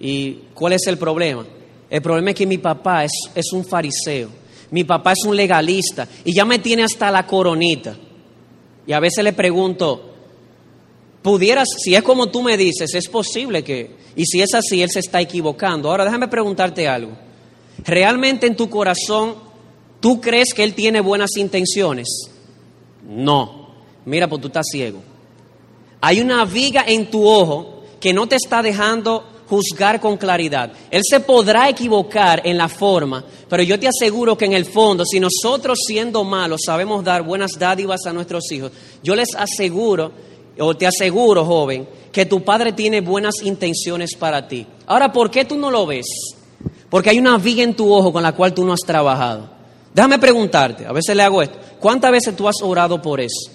¿Y 0.00 0.32
cuál 0.54 0.72
es 0.72 0.86
el 0.86 0.98
problema? 0.98 1.46
El 1.88 2.02
problema 2.02 2.30
es 2.30 2.36
que 2.36 2.46
mi 2.46 2.58
papá 2.58 3.04
es, 3.04 3.12
es 3.34 3.52
un 3.52 3.64
fariseo, 3.64 4.28
mi 4.74 4.82
papá 4.82 5.12
es 5.12 5.24
un 5.24 5.36
legalista 5.36 6.08
y 6.24 6.34
ya 6.34 6.44
me 6.44 6.58
tiene 6.58 6.82
hasta 6.82 7.08
la 7.08 7.24
coronita. 7.24 7.96
Y 8.84 8.92
a 8.92 8.98
veces 8.98 9.22
le 9.22 9.32
pregunto, 9.32 10.14
pudieras, 11.22 11.68
si 11.78 11.94
es 11.94 12.02
como 12.02 12.26
tú 12.26 12.42
me 12.42 12.56
dices, 12.56 12.92
es 12.92 13.06
posible 13.06 13.62
que, 13.62 13.94
y 14.16 14.24
si 14.24 14.42
es 14.42 14.52
así, 14.52 14.82
Él 14.82 14.90
se 14.90 14.98
está 14.98 15.20
equivocando. 15.20 15.88
Ahora 15.88 16.04
déjame 16.04 16.26
preguntarte 16.26 16.88
algo. 16.88 17.12
¿Realmente 17.84 18.48
en 18.48 18.56
tu 18.56 18.68
corazón 18.68 19.36
tú 20.00 20.20
crees 20.20 20.52
que 20.52 20.64
Él 20.64 20.74
tiene 20.74 21.00
buenas 21.00 21.36
intenciones? 21.36 22.08
No. 23.08 23.76
Mira, 24.04 24.28
pues 24.28 24.42
tú 24.42 24.48
estás 24.48 24.66
ciego. 24.72 25.00
Hay 26.00 26.20
una 26.20 26.44
viga 26.46 26.82
en 26.84 27.08
tu 27.12 27.28
ojo 27.28 27.84
que 28.00 28.12
no 28.12 28.26
te 28.26 28.34
está 28.34 28.60
dejando 28.60 29.24
juzgar 29.48 30.00
con 30.00 30.16
claridad. 30.16 30.72
Él 30.90 31.02
se 31.08 31.20
podrá 31.20 31.68
equivocar 31.68 32.42
en 32.44 32.56
la 32.56 32.68
forma, 32.68 33.24
pero 33.48 33.62
yo 33.62 33.78
te 33.78 33.88
aseguro 33.88 34.36
que 34.36 34.44
en 34.46 34.52
el 34.52 34.64
fondo, 34.64 35.04
si 35.04 35.20
nosotros 35.20 35.78
siendo 35.86 36.24
malos 36.24 36.62
sabemos 36.64 37.04
dar 37.04 37.22
buenas 37.22 37.52
dádivas 37.58 38.06
a 38.06 38.12
nuestros 38.12 38.50
hijos, 38.52 38.72
yo 39.02 39.14
les 39.14 39.34
aseguro 39.34 40.12
o 40.58 40.76
te 40.76 40.86
aseguro, 40.86 41.44
joven, 41.44 41.88
que 42.12 42.26
tu 42.26 42.44
padre 42.44 42.72
tiene 42.72 43.00
buenas 43.00 43.42
intenciones 43.42 44.14
para 44.14 44.46
ti. 44.46 44.66
Ahora, 44.86 45.12
¿por 45.12 45.30
qué 45.30 45.44
tú 45.44 45.56
no 45.56 45.70
lo 45.70 45.86
ves? 45.86 46.06
Porque 46.88 47.10
hay 47.10 47.18
una 47.18 47.38
viga 47.38 47.62
en 47.62 47.74
tu 47.74 47.92
ojo 47.92 48.12
con 48.12 48.22
la 48.22 48.32
cual 48.32 48.54
tú 48.54 48.64
no 48.64 48.72
has 48.72 48.80
trabajado. 48.80 49.50
Déjame 49.92 50.18
preguntarte, 50.18 50.86
a 50.86 50.92
veces 50.92 51.14
le 51.16 51.22
hago 51.22 51.42
esto, 51.42 51.58
¿cuántas 51.80 52.10
veces 52.10 52.34
tú 52.36 52.48
has 52.48 52.56
orado 52.62 53.00
por 53.00 53.20
eso? 53.20 53.50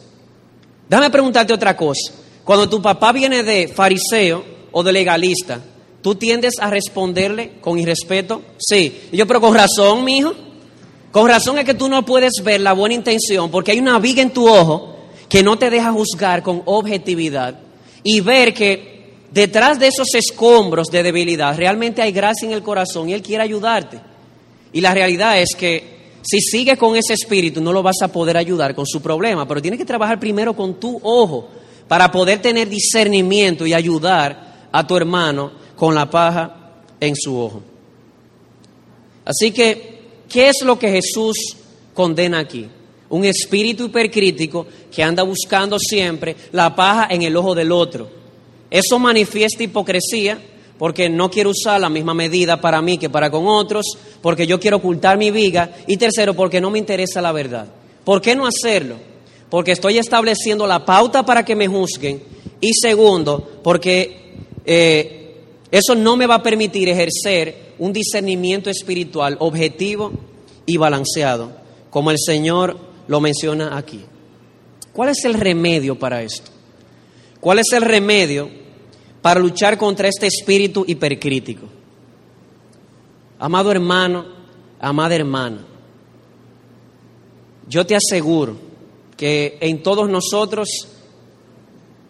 Déjame 0.87 1.09
preguntarte 1.09 1.53
otra 1.53 1.75
cosa. 1.75 2.13
Cuando 2.43 2.69
tu 2.69 2.81
papá 2.81 3.11
viene 3.11 3.43
de 3.43 3.67
fariseo 3.67 4.43
o 4.71 4.81
de 4.81 4.91
legalista, 4.91 5.59
¿tú 6.01 6.15
tiendes 6.15 6.55
a 6.59 6.69
responderle 6.69 7.53
con 7.61 7.77
irrespeto? 7.77 8.41
Sí. 8.57 9.01
Y 9.11 9.17
yo, 9.17 9.27
pero 9.27 9.41
con 9.41 9.53
razón, 9.53 10.03
mi 10.03 10.17
hijo. 10.17 10.33
Con 11.11 11.27
razón 11.27 11.57
es 11.57 11.65
que 11.65 11.73
tú 11.73 11.89
no 11.89 12.05
puedes 12.05 12.33
ver 12.43 12.61
la 12.61 12.73
buena 12.73 12.93
intención 12.93 13.49
porque 13.49 13.71
hay 13.71 13.79
una 13.79 13.97
viga 13.97 14.21
en 14.21 14.31
tu 14.31 14.47
ojo 14.47 14.95
que 15.27 15.41
no 15.41 15.57
te 15.57 15.69
deja 15.69 15.91
juzgar 15.91 16.43
con 16.43 16.61
objetividad 16.65 17.59
y 18.03 18.21
ver 18.21 18.53
que 18.53 19.15
detrás 19.31 19.79
de 19.79 19.87
esos 19.87 20.13
escombros 20.13 20.87
de 20.87 21.03
debilidad 21.03 21.57
realmente 21.57 22.01
hay 22.01 22.11
gracia 22.11 22.47
en 22.47 22.53
el 22.53 22.63
corazón 22.63 23.09
y 23.09 23.13
Él 23.13 23.21
quiere 23.21 23.43
ayudarte. 23.43 23.99
Y 24.71 24.81
la 24.81 24.93
realidad 24.93 25.39
es 25.39 25.55
que 25.57 25.99
si 26.21 26.39
sigues 26.41 26.77
con 26.77 26.95
ese 26.95 27.13
espíritu 27.13 27.61
no 27.61 27.73
lo 27.73 27.81
vas 27.81 28.01
a 28.03 28.11
poder 28.11 28.37
ayudar 28.37 28.75
con 28.75 28.85
su 28.85 29.01
problema, 29.01 29.47
pero 29.47 29.61
tienes 29.61 29.79
que 29.79 29.85
trabajar 29.85 30.19
primero 30.19 30.55
con 30.55 30.79
tu 30.79 30.99
ojo 31.01 31.49
para 31.87 32.11
poder 32.11 32.39
tener 32.39 32.69
discernimiento 32.69 33.65
y 33.65 33.73
ayudar 33.73 34.67
a 34.71 34.85
tu 34.85 34.95
hermano 34.95 35.51
con 35.79 35.95
la 35.95 36.09
paja 36.09 36.83
en 36.99 37.15
su 37.15 37.39
ojo. 37.39 37.63
Así 39.25 39.51
que, 39.51 40.01
¿qué 40.27 40.49
es 40.49 40.61
lo 40.63 40.77
que 40.77 40.91
Jesús 40.91 41.55
condena 41.93 42.39
aquí? 42.39 42.67
un 43.09 43.25
espíritu 43.25 43.85
hipercrítico 43.85 44.67
que 44.93 45.03
anda 45.03 45.23
buscando 45.23 45.77
siempre 45.79 46.35
la 46.51 46.75
paja 46.75 47.07
en 47.09 47.23
el 47.23 47.35
ojo 47.35 47.55
del 47.55 47.71
otro. 47.71 48.09
Eso 48.69 48.99
manifiesta 48.99 49.63
hipocresía 49.63 50.39
porque 50.77 51.09
no 51.09 51.29
quiero 51.29 51.49
usar 51.49 51.81
la 51.81 51.89
misma 51.89 52.13
medida 52.13 52.61
para 52.61 52.81
mí 52.81 52.97
que 52.97 53.09
para 53.09 53.29
con 53.29 53.47
otros, 53.47 53.85
porque 54.21 54.47
yo 54.47 54.59
quiero 54.59 54.77
ocultar 54.77 55.17
mi 55.17 55.31
viga 55.31 55.71
y 55.87 55.97
tercero, 55.97 56.33
porque 56.33 56.61
no 56.61 56.69
me 56.69 56.79
interesa 56.79 57.21
la 57.21 57.31
verdad. 57.31 57.67
¿Por 58.05 58.21
qué 58.21 58.35
no 58.35 58.45
hacerlo? 58.45 58.95
Porque 59.49 59.71
estoy 59.71 59.97
estableciendo 59.97 60.65
la 60.67 60.85
pauta 60.85 61.25
para 61.25 61.43
que 61.43 61.55
me 61.55 61.67
juzguen 61.67 62.21
Y 62.61 62.73
segundo, 62.73 63.59
porque 63.63 64.35
eh, 64.65 65.18
eso 65.71 65.93
no 65.95 66.15
me 66.15 66.25
va 66.25 66.35
a 66.35 66.43
permitir 66.43 66.89
ejercer 66.89 67.73
un 67.77 67.93
discernimiento 67.93 68.69
espiritual 68.69 69.37
objetivo 69.39 70.11
y 70.65 70.77
balanceado, 70.77 71.51
como 71.89 72.11
el 72.11 72.17
Señor 72.17 72.77
lo 73.07 73.19
menciona 73.19 73.77
aquí. 73.77 74.03
¿Cuál 74.93 75.09
es 75.09 75.23
el 75.25 75.35
remedio 75.35 75.97
para 75.97 76.23
esto? 76.23 76.51
¿Cuál 77.39 77.59
es 77.59 77.71
el 77.71 77.83
remedio 77.83 78.49
para 79.21 79.39
luchar 79.39 79.77
contra 79.77 80.07
este 80.07 80.27
espíritu 80.27 80.83
hipercrítico? 80.87 81.67
Amado 83.37 83.71
hermano, 83.71 84.25
amada 84.79 85.15
hermana, 85.15 85.65
yo 87.67 87.85
te 87.85 87.95
aseguro 87.95 88.57
que 89.15 89.57
en 89.61 89.83
todos 89.83 90.09
nosotros, 90.09 90.67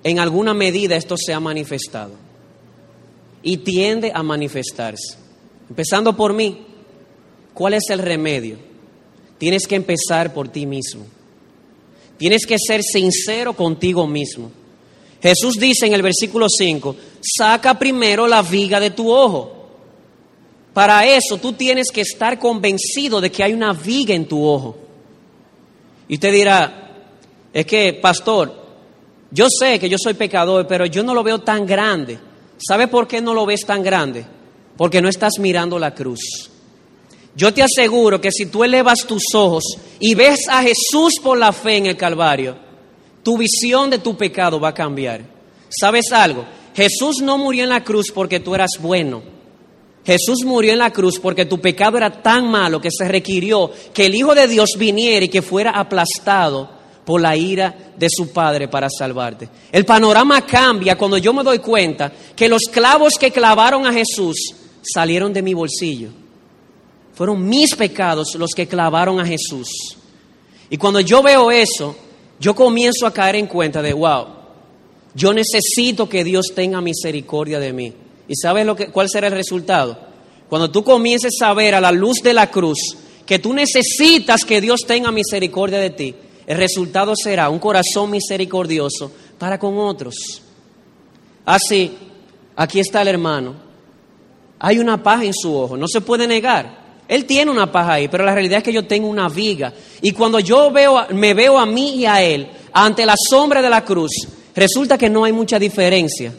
en 0.03 0.19
alguna 0.19 0.53
medida, 0.53 0.95
esto 0.95 1.15
se 1.17 1.33
ha 1.33 1.39
manifestado 1.39 2.28
y 3.43 3.57
tiende 3.57 4.11
a 4.13 4.23
manifestarse. 4.23 5.17
Empezando 5.69 6.15
por 6.15 6.33
mí, 6.33 6.65
¿cuál 7.53 7.73
es 7.75 7.83
el 7.89 7.99
remedio? 7.99 8.57
Tienes 9.37 9.67
que 9.67 9.75
empezar 9.75 10.33
por 10.33 10.49
ti 10.49 10.65
mismo. 10.65 11.05
Tienes 12.17 12.45
que 12.45 12.57
ser 12.59 12.81
sincero 12.83 13.53
contigo 13.53 14.05
mismo. 14.05 14.51
Jesús 15.21 15.55
dice 15.55 15.85
en 15.85 15.93
el 15.93 16.01
versículo 16.01 16.47
5, 16.49 16.95
saca 17.21 17.77
primero 17.77 18.27
la 18.27 18.41
viga 18.41 18.79
de 18.79 18.91
tu 18.91 19.11
ojo. 19.11 19.55
Para 20.73 21.05
eso 21.05 21.37
tú 21.37 21.53
tienes 21.53 21.91
que 21.91 22.01
estar 22.01 22.39
convencido 22.39 23.19
de 23.19 23.31
que 23.31 23.43
hay 23.43 23.53
una 23.53 23.73
viga 23.73 24.13
en 24.13 24.27
tu 24.27 24.45
ojo. 24.45 24.77
Y 26.07 26.15
usted 26.15 26.31
dirá, 26.31 26.89
es 27.53 27.65
que, 27.65 27.93
pastor, 27.93 28.65
yo 29.31 29.47
sé 29.49 29.79
que 29.79 29.89
yo 29.89 29.97
soy 30.01 30.13
pecador, 30.13 30.67
pero 30.67 30.85
yo 30.85 31.03
no 31.03 31.13
lo 31.13 31.23
veo 31.23 31.39
tan 31.39 31.65
grande. 31.65 32.19
¿Sabe 32.59 32.87
por 32.87 33.07
qué 33.07 33.21
no 33.21 33.33
lo 33.33 33.45
ves 33.45 33.61
tan 33.65 33.81
grande? 33.81 34.25
Porque 34.75 35.01
no 35.01 35.09
estás 35.09 35.33
mirando 35.39 35.79
la 35.79 35.93
cruz. 35.95 36.49
Yo 37.35 37.53
te 37.53 37.63
aseguro 37.63 38.19
que 38.19 38.31
si 38.31 38.47
tú 38.47 38.63
elevas 38.63 39.05
tus 39.07 39.23
ojos 39.33 39.63
y 39.99 40.13
ves 40.13 40.47
a 40.49 40.61
Jesús 40.61 41.15
por 41.23 41.37
la 41.37 41.53
fe 41.53 41.77
en 41.77 41.85
el 41.85 41.95
Calvario, 41.95 42.57
tu 43.23 43.37
visión 43.37 43.89
de 43.89 43.99
tu 43.99 44.17
pecado 44.17 44.59
va 44.59 44.69
a 44.69 44.73
cambiar. 44.73 45.21
¿Sabes 45.69 46.11
algo? 46.11 46.45
Jesús 46.75 47.21
no 47.21 47.37
murió 47.37 47.63
en 47.63 47.69
la 47.69 47.83
cruz 47.83 48.11
porque 48.13 48.39
tú 48.39 48.55
eras 48.55 48.71
bueno. 48.81 49.21
Jesús 50.05 50.43
murió 50.43 50.73
en 50.73 50.79
la 50.79 50.91
cruz 50.91 51.19
porque 51.19 51.45
tu 51.45 51.59
pecado 51.59 51.97
era 51.97 52.21
tan 52.21 52.49
malo 52.49 52.81
que 52.81 52.89
se 52.91 53.07
requirió 53.07 53.71
que 53.93 54.07
el 54.07 54.15
Hijo 54.15 54.33
de 54.33 54.47
Dios 54.47 54.71
viniera 54.77 55.25
y 55.25 55.29
que 55.29 55.41
fuera 55.41 55.71
aplastado 55.71 56.78
por 57.09 57.21
la 57.21 57.35
ira 57.35 57.75
de 57.97 58.07
su 58.07 58.31
Padre 58.31 58.67
para 58.67 58.87
salvarte. 58.87 59.49
El 59.71 59.83
panorama 59.83 60.45
cambia 60.45 60.95
cuando 60.95 61.17
yo 61.17 61.33
me 61.33 61.43
doy 61.43 61.57
cuenta 61.57 62.13
que 62.35 62.47
los 62.47 62.65
clavos 62.71 63.13
que 63.19 63.31
clavaron 63.31 63.87
a 63.87 63.91
Jesús 63.91 64.53
salieron 64.83 65.33
de 65.33 65.41
mi 65.41 65.55
bolsillo. 65.55 66.09
Fueron 67.15 67.49
mis 67.49 67.73
pecados 67.73 68.35
los 68.35 68.51
que 68.51 68.67
clavaron 68.67 69.19
a 69.19 69.25
Jesús. 69.25 69.97
Y 70.69 70.77
cuando 70.77 70.99
yo 70.99 71.23
veo 71.23 71.49
eso, 71.49 71.95
yo 72.39 72.53
comienzo 72.53 73.07
a 73.07 73.11
caer 73.11 73.37
en 73.37 73.47
cuenta 73.47 73.81
de, 73.81 73.93
wow, 73.93 74.27
yo 75.15 75.33
necesito 75.33 76.07
que 76.07 76.23
Dios 76.23 76.51
tenga 76.53 76.79
misericordia 76.79 77.59
de 77.59 77.73
mí. 77.73 77.91
¿Y 78.27 78.35
sabes 78.35 78.67
lo 78.67 78.75
que, 78.75 78.91
cuál 78.91 79.09
será 79.09 79.29
el 79.29 79.33
resultado? 79.33 79.97
Cuando 80.47 80.69
tú 80.69 80.83
comiences 80.83 81.41
a 81.41 81.55
ver 81.55 81.73
a 81.73 81.81
la 81.81 81.91
luz 81.91 82.21
de 82.21 82.35
la 82.35 82.51
cruz 82.51 82.77
que 83.25 83.39
tú 83.39 83.51
necesitas 83.51 84.45
que 84.45 84.61
Dios 84.61 84.81
tenga 84.85 85.11
misericordia 85.11 85.79
de 85.79 85.89
ti, 85.89 86.15
el 86.49 86.57
resultado 86.57 87.13
será 87.15 87.47
un 87.47 87.59
corazón 87.59 88.09
misericordioso 88.09 89.11
para 89.37 89.59
con 89.59 89.77
otros. 89.77 90.15
Así, 91.45 91.95
aquí 92.55 92.79
está 92.79 93.03
el 93.03 93.09
hermano. 93.09 93.53
Hay 94.57 94.79
una 94.79 95.03
paja 95.03 95.25
en 95.25 95.33
su 95.35 95.55
ojo, 95.55 95.77
no 95.77 95.87
se 95.87 96.01
puede 96.01 96.25
negar. 96.25 97.03
Él 97.07 97.25
tiene 97.25 97.51
una 97.51 97.71
paja 97.71 97.93
ahí, 97.93 98.07
pero 98.07 98.25
la 98.25 98.33
realidad 98.33 98.57
es 98.57 98.63
que 98.63 98.73
yo 98.73 98.87
tengo 98.87 99.07
una 99.07 99.29
viga. 99.29 99.71
Y 100.01 100.11
cuando 100.11 100.39
yo 100.39 100.71
veo, 100.71 101.05
me 101.13 101.35
veo 101.35 101.59
a 101.59 101.67
mí 101.67 101.97
y 101.97 102.07
a 102.07 102.23
él 102.23 102.49
ante 102.73 103.05
la 103.05 103.15
sombra 103.29 103.61
de 103.61 103.69
la 103.69 103.85
cruz, 103.85 104.09
resulta 104.55 104.97
que 104.97 105.07
no 105.07 105.25
hay 105.25 105.31
mucha 105.31 105.59
diferencia. 105.59 106.33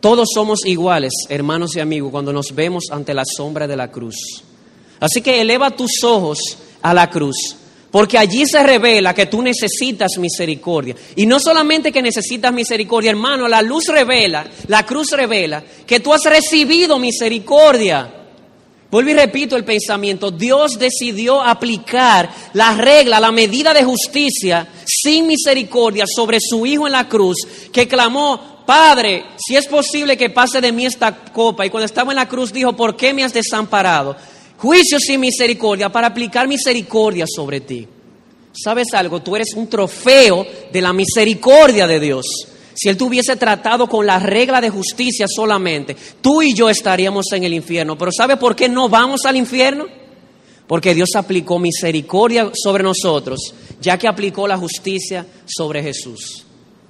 Todos 0.00 0.28
somos 0.34 0.66
iguales, 0.66 1.12
hermanos 1.28 1.76
y 1.76 1.80
amigos, 1.80 2.10
cuando 2.10 2.32
nos 2.32 2.52
vemos 2.52 2.86
ante 2.90 3.14
la 3.14 3.22
sombra 3.24 3.68
de 3.68 3.76
la 3.76 3.92
cruz. 3.92 4.42
Así 4.98 5.22
que 5.22 5.40
eleva 5.40 5.70
tus 5.70 6.02
ojos 6.02 6.58
a 6.82 6.92
la 6.92 7.08
cruz, 7.08 7.54
porque 7.96 8.18
allí 8.18 8.44
se 8.44 8.62
revela 8.62 9.14
que 9.14 9.24
tú 9.24 9.40
necesitas 9.40 10.18
misericordia. 10.18 10.94
Y 11.14 11.24
no 11.24 11.40
solamente 11.40 11.90
que 11.90 12.02
necesitas 12.02 12.52
misericordia, 12.52 13.10
hermano, 13.10 13.48
la 13.48 13.62
luz 13.62 13.86
revela, 13.86 14.46
la 14.66 14.84
cruz 14.84 15.12
revela 15.12 15.64
que 15.86 16.00
tú 16.00 16.12
has 16.12 16.22
recibido 16.24 16.98
misericordia. 16.98 18.26
Vuelvo 18.90 19.10
y 19.10 19.14
repito 19.14 19.56
el 19.56 19.64
pensamiento, 19.64 20.30
Dios 20.30 20.78
decidió 20.78 21.40
aplicar 21.40 22.28
la 22.52 22.74
regla, 22.74 23.18
la 23.18 23.32
medida 23.32 23.72
de 23.72 23.84
justicia 23.84 24.68
sin 24.84 25.26
misericordia 25.26 26.04
sobre 26.06 26.36
su 26.38 26.66
Hijo 26.66 26.86
en 26.86 26.92
la 26.92 27.08
cruz, 27.08 27.38
que 27.72 27.88
clamó, 27.88 28.62
Padre, 28.66 29.24
si 29.38 29.56
es 29.56 29.66
posible 29.68 30.18
que 30.18 30.28
pase 30.28 30.60
de 30.60 30.70
mí 30.70 30.84
esta 30.84 31.16
copa. 31.32 31.64
Y 31.64 31.70
cuando 31.70 31.86
estaba 31.86 32.12
en 32.12 32.16
la 32.16 32.28
cruz 32.28 32.52
dijo, 32.52 32.74
¿por 32.74 32.94
qué 32.94 33.14
me 33.14 33.24
has 33.24 33.32
desamparado? 33.32 34.16
Juicio 34.58 34.98
sin 34.98 35.20
misericordia 35.20 35.90
para 35.90 36.08
aplicar 36.08 36.48
misericordia 36.48 37.26
sobre 37.28 37.60
ti. 37.60 37.86
¿Sabes 38.52 38.88
algo? 38.94 39.20
Tú 39.20 39.36
eres 39.36 39.54
un 39.54 39.68
trofeo 39.68 40.46
de 40.72 40.80
la 40.80 40.92
misericordia 40.92 41.86
de 41.86 42.00
Dios. 42.00 42.24
Si 42.74 42.88
Él 42.88 42.96
te 42.96 43.04
hubiese 43.04 43.36
tratado 43.36 43.86
con 43.86 44.06
la 44.06 44.18
regla 44.18 44.60
de 44.60 44.70
justicia 44.70 45.26
solamente, 45.28 45.96
tú 46.20 46.42
y 46.42 46.54
yo 46.54 46.70
estaríamos 46.70 47.26
en 47.32 47.44
el 47.44 47.54
infierno. 47.54 47.96
Pero 47.98 48.10
¿sabe 48.12 48.36
por 48.36 48.56
qué 48.56 48.68
no 48.68 48.88
vamos 48.88 49.24
al 49.24 49.36
infierno? 49.36 49.86
Porque 50.66 50.94
Dios 50.94 51.10
aplicó 51.14 51.58
misericordia 51.58 52.50
sobre 52.54 52.82
nosotros, 52.82 53.54
ya 53.80 53.98
que 53.98 54.08
aplicó 54.08 54.48
la 54.48 54.58
justicia 54.58 55.26
sobre 55.46 55.82
Jesús. 55.82 56.44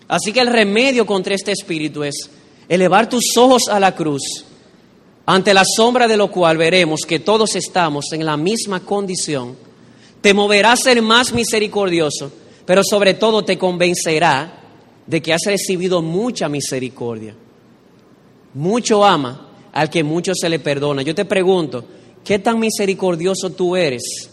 Así 0.08 0.32
que 0.32 0.40
el 0.40 0.48
remedio 0.48 1.04
contra 1.04 1.34
este 1.34 1.52
espíritu 1.52 2.04
es 2.04 2.30
elevar 2.68 3.08
tus 3.08 3.36
ojos 3.36 3.68
a 3.68 3.78
la 3.78 3.94
cruz, 3.94 4.44
ante 5.26 5.52
la 5.52 5.64
sombra 5.64 6.06
de 6.06 6.16
lo 6.16 6.30
cual 6.30 6.56
veremos 6.56 7.00
que 7.06 7.18
todos 7.18 7.56
estamos 7.56 8.12
en 8.12 8.24
la 8.24 8.36
misma 8.36 8.80
condición. 8.80 9.56
Te 10.20 10.32
moverá 10.32 10.72
a 10.72 10.76
ser 10.76 11.02
más 11.02 11.32
misericordioso, 11.32 12.32
pero 12.64 12.82
sobre 12.88 13.14
todo 13.14 13.44
te 13.44 13.58
convencerá 13.58 14.62
de 15.06 15.20
que 15.20 15.32
has 15.32 15.42
recibido 15.44 16.00
mucha 16.00 16.48
misericordia. 16.48 17.34
Mucho 18.54 19.04
ama 19.04 19.48
al 19.72 19.90
que 19.90 20.02
mucho 20.02 20.32
se 20.34 20.48
le 20.48 20.60
perdona. 20.60 21.02
Yo 21.02 21.14
te 21.14 21.24
pregunto, 21.24 21.84
¿qué 22.24 22.38
tan 22.38 22.58
misericordioso 22.58 23.50
tú 23.50 23.76
eres? 23.76 24.30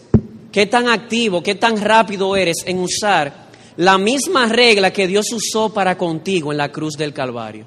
¿Qué 0.50 0.66
tan 0.66 0.88
activo, 0.88 1.42
qué 1.42 1.56
tan 1.56 1.80
rápido 1.80 2.36
eres 2.36 2.58
en 2.64 2.78
usar 2.78 3.44
la 3.76 3.98
misma 3.98 4.46
regla 4.46 4.92
que 4.92 5.06
Dios 5.06 5.32
usó 5.32 5.72
para 5.72 5.98
contigo 5.98 6.52
en 6.52 6.58
la 6.58 6.70
cruz 6.70 6.94
del 6.96 7.12
Calvario. 7.12 7.66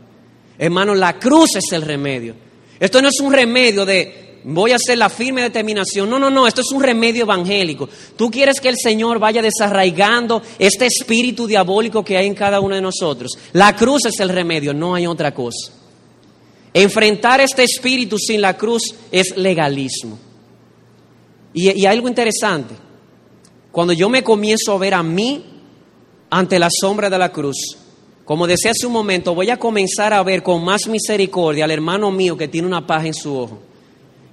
Hermano, 0.58 0.96
la 0.96 1.20
cruz 1.20 1.56
es 1.58 1.72
el 1.74 1.82
remedio. 1.82 2.47
Esto 2.80 3.02
no 3.02 3.10
es 3.10 3.20
un 3.20 3.34
remedio 3.34 3.86
de 3.86 4.28
voy 4.44 4.72
a 4.72 4.76
hacer 4.78 4.98
la 4.98 5.10
firme 5.10 5.42
determinación. 5.42 6.10
No, 6.10 6.18
no, 6.20 6.30
no, 6.30 6.48
esto 6.48 6.62
es 6.62 6.72
un 6.72 6.82
remedio 6.82 7.24
evangélico. 7.24 7.90
Tú 8.16 8.32
quieres 8.32 8.60
que 8.60 8.70
el 8.70 8.78
Señor 8.82 9.20
vaya 9.20 9.42
desarraigando 9.42 10.42
este 10.58 10.86
espíritu 10.86 11.48
diabólico 11.48 12.04
que 12.04 12.18
hay 12.18 12.28
en 12.28 12.36
cada 12.36 12.60
uno 12.60 12.76
de 12.76 12.82
nosotros. 12.82 13.32
La 13.54 13.76
cruz 13.76 14.06
es 14.06 14.20
el 14.20 14.30
remedio, 14.30 14.74
no 14.74 14.96
hay 14.96 15.08
otra 15.08 15.34
cosa. 15.34 15.72
Enfrentar 16.74 17.42
este 17.42 17.64
espíritu 17.64 18.18
sin 18.18 18.42
la 18.42 18.56
cruz 18.56 18.84
es 19.12 19.36
legalismo. 19.36 20.18
Y, 21.54 21.70
hay 21.70 21.86
algo 21.86 22.08
interesante. 22.08 22.76
Cuando 23.72 23.94
yo 23.94 24.10
me 24.10 24.24
comienzo 24.24 24.74
a 24.74 24.78
ver 24.78 24.94
a 24.94 25.04
mí 25.04 25.44
ante 26.30 26.60
la 26.60 26.70
sombra 26.70 27.10
de 27.10 27.18
la 27.18 27.32
cruz. 27.32 27.78
Como 28.28 28.46
decía 28.46 28.72
hace 28.72 28.86
un 28.86 28.92
momento, 28.92 29.34
voy 29.34 29.50
a 29.52 29.58
comenzar 29.58 30.12
a 30.12 30.22
ver 30.22 30.44
con 30.44 30.62
más 30.62 30.86
misericordia 30.88 31.64
al 31.64 31.72
hermano 31.72 32.12
mío 32.12 32.36
que 32.36 32.50
tiene 32.50 32.68
una 32.68 32.86
paja 32.86 33.08
en 33.08 33.14
su 33.14 33.34
ojo. 33.34 33.60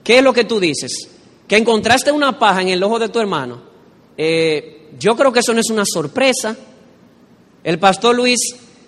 ¿Qué 0.03 0.19
es 0.19 0.25
lo 0.25 0.33
que 0.33 0.43
tú 0.43 0.59
dices? 0.59 1.09
Que 1.47 1.57
encontraste 1.57 2.11
una 2.11 2.37
paja 2.37 2.61
en 2.61 2.71
el 2.71 2.83
ojo 2.83 2.99
de 2.99 3.09
tu 3.09 3.21
hermano. 3.21 3.63
Eh, 4.19 4.89
yo 4.99 5.15
creo 5.15 5.33
que 5.33 5.39
eso 5.39 5.55
no 5.55 5.61
es 5.61 5.71
una 5.71 5.85
sorpresa. 5.87 6.57
El 7.63 7.79
pastor 7.79 8.17
Luis 8.17 8.41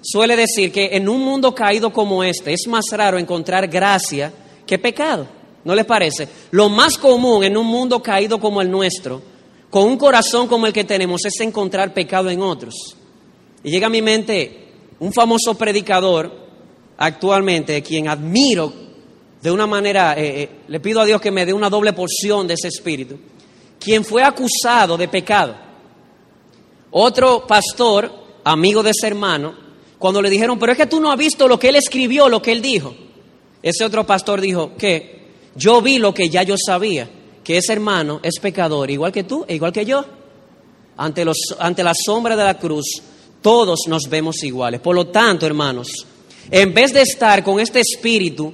suele 0.03 0.35
decir 0.35 0.73
que 0.73 0.89
en 0.97 1.09
un 1.09 1.21
mundo 1.21 1.55
caído 1.55 1.93
como 1.93 2.25
este 2.25 2.53
es 2.53 2.67
más 2.67 2.87
raro 2.91 3.17
encontrar 3.17 3.69
gracia 3.69 4.33
que 4.67 4.77
pecado. 4.81 5.29
¿No 5.63 5.77
les 5.77 5.85
parece? 5.85 6.27
Lo 6.51 6.69
más 6.69 6.99
común 6.99 7.45
en 7.45 7.57
un 7.57 7.67
mundo 7.67 8.03
caído 8.03 8.41
como 8.41 8.61
el 8.61 8.69
nuestro 8.69 9.23
con 9.71 9.85
un 9.85 9.99
corazón 9.99 10.49
como 10.49 10.67
el 10.67 10.73
que 10.73 10.83
tenemos 10.83 11.25
es 11.25 11.39
encontrar 11.39 11.95
pecado 11.95 12.29
en 12.29 12.43
otros. 12.43 12.97
Y 13.63 13.71
llega 13.71 13.87
a 13.87 13.91
mi 13.91 14.03
mente 14.03 14.66
un 15.01 15.13
famoso 15.13 15.55
predicador 15.55 16.33
actualmente, 16.99 17.83
quien 17.83 18.09
admiro 18.09 18.73
de 19.43 19.51
una 19.51 19.67
manera, 19.67 20.15
eh, 20.15 20.43
eh, 20.43 20.51
le 20.69 20.81
pido 20.81 21.01
a 21.01 21.05
Dios 21.05 21.21
que 21.21 21.31
me 21.31 21.47
dé 21.47 21.53
una 21.53 21.71
doble 21.71 21.93
porción 21.93 22.49
de 22.49 22.55
ese 22.55 22.69
espíritu, 22.69 23.19
quien 23.79 24.05
fue 24.05 24.23
acusado 24.23 24.97
de 24.97 25.09
pecado. 25.09 25.55
Otro 26.91 27.47
pastor, 27.47 28.11
amigo 28.45 28.83
de 28.83 28.91
ese 28.91 29.07
hermano, 29.07 29.67
Cuando 29.99 30.21
le 30.21 30.29
dijeron, 30.29 30.59
pero 30.59 30.73
es 30.73 30.79
que 30.79 30.87
tú 30.87 31.01
no 31.01 31.11
has 31.11 31.17
visto 31.17 31.49
lo 31.49 31.59
que 31.59 31.71
él 31.71 31.77
escribió, 31.77 32.29
lo 32.29 32.43
que 32.43 32.53
él 32.53 32.61
dijo. 32.61 32.95
Ese 33.63 33.83
otro 33.83 34.07
pastor 34.07 34.43
dijo 34.43 34.77
que 34.77 35.33
yo 35.55 35.81
vi 35.81 35.99
lo 35.99 36.13
que 36.13 36.29
ya 36.29 36.43
yo 36.43 36.57
sabía, 36.59 37.09
que 37.43 37.57
ese 37.57 37.73
hermano 37.73 38.21
es 38.23 38.39
pecador, 38.39 38.91
igual 38.91 39.11
que 39.11 39.25
tú 39.25 39.45
e 39.49 39.55
igual 39.55 39.73
que 39.73 39.87
yo. 39.87 40.05
Ante, 40.99 41.25
los, 41.25 41.39
ante 41.59 41.83
la 41.83 41.95
sombra 41.95 42.37
de 42.37 42.45
la 42.45 42.59
cruz, 42.59 43.03
todos 43.47 43.83
nos 43.87 44.09
vemos 44.11 44.43
iguales. 44.43 44.81
Por 44.81 44.97
lo 44.97 45.07
tanto, 45.07 45.47
hermanos, 45.47 46.05
en 46.51 46.75
vez 46.75 46.93
de 46.93 47.03
estar 47.03 47.45
con 47.45 47.61
este 47.61 47.79
espíritu 47.79 48.53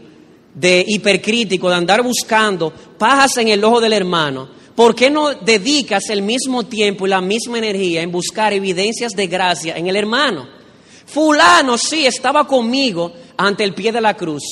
de 0.54 0.84
hipercrítico, 0.86 1.70
de 1.70 1.76
andar 1.76 2.02
buscando 2.02 2.70
pajas 2.98 3.38
en 3.38 3.48
el 3.48 3.64
ojo 3.64 3.80
del 3.80 3.94
hermano, 3.94 4.50
¿por 4.76 4.94
qué 4.94 5.08
no 5.08 5.32
dedicas 5.32 6.10
el 6.10 6.20
mismo 6.20 6.64
tiempo 6.64 7.06
y 7.06 7.08
la 7.08 7.22
misma 7.22 7.56
energía 7.56 8.02
en 8.02 8.12
buscar 8.12 8.52
evidencias 8.52 9.12
de 9.12 9.28
gracia 9.28 9.78
en 9.78 9.86
el 9.86 9.96
hermano? 9.96 10.46
Fulano 11.06 11.78
sí 11.78 12.04
estaba 12.04 12.46
conmigo 12.46 13.14
ante 13.38 13.64
el 13.64 13.72
pie 13.72 13.92
de 13.92 14.00
la 14.02 14.14
cruz. 14.14 14.42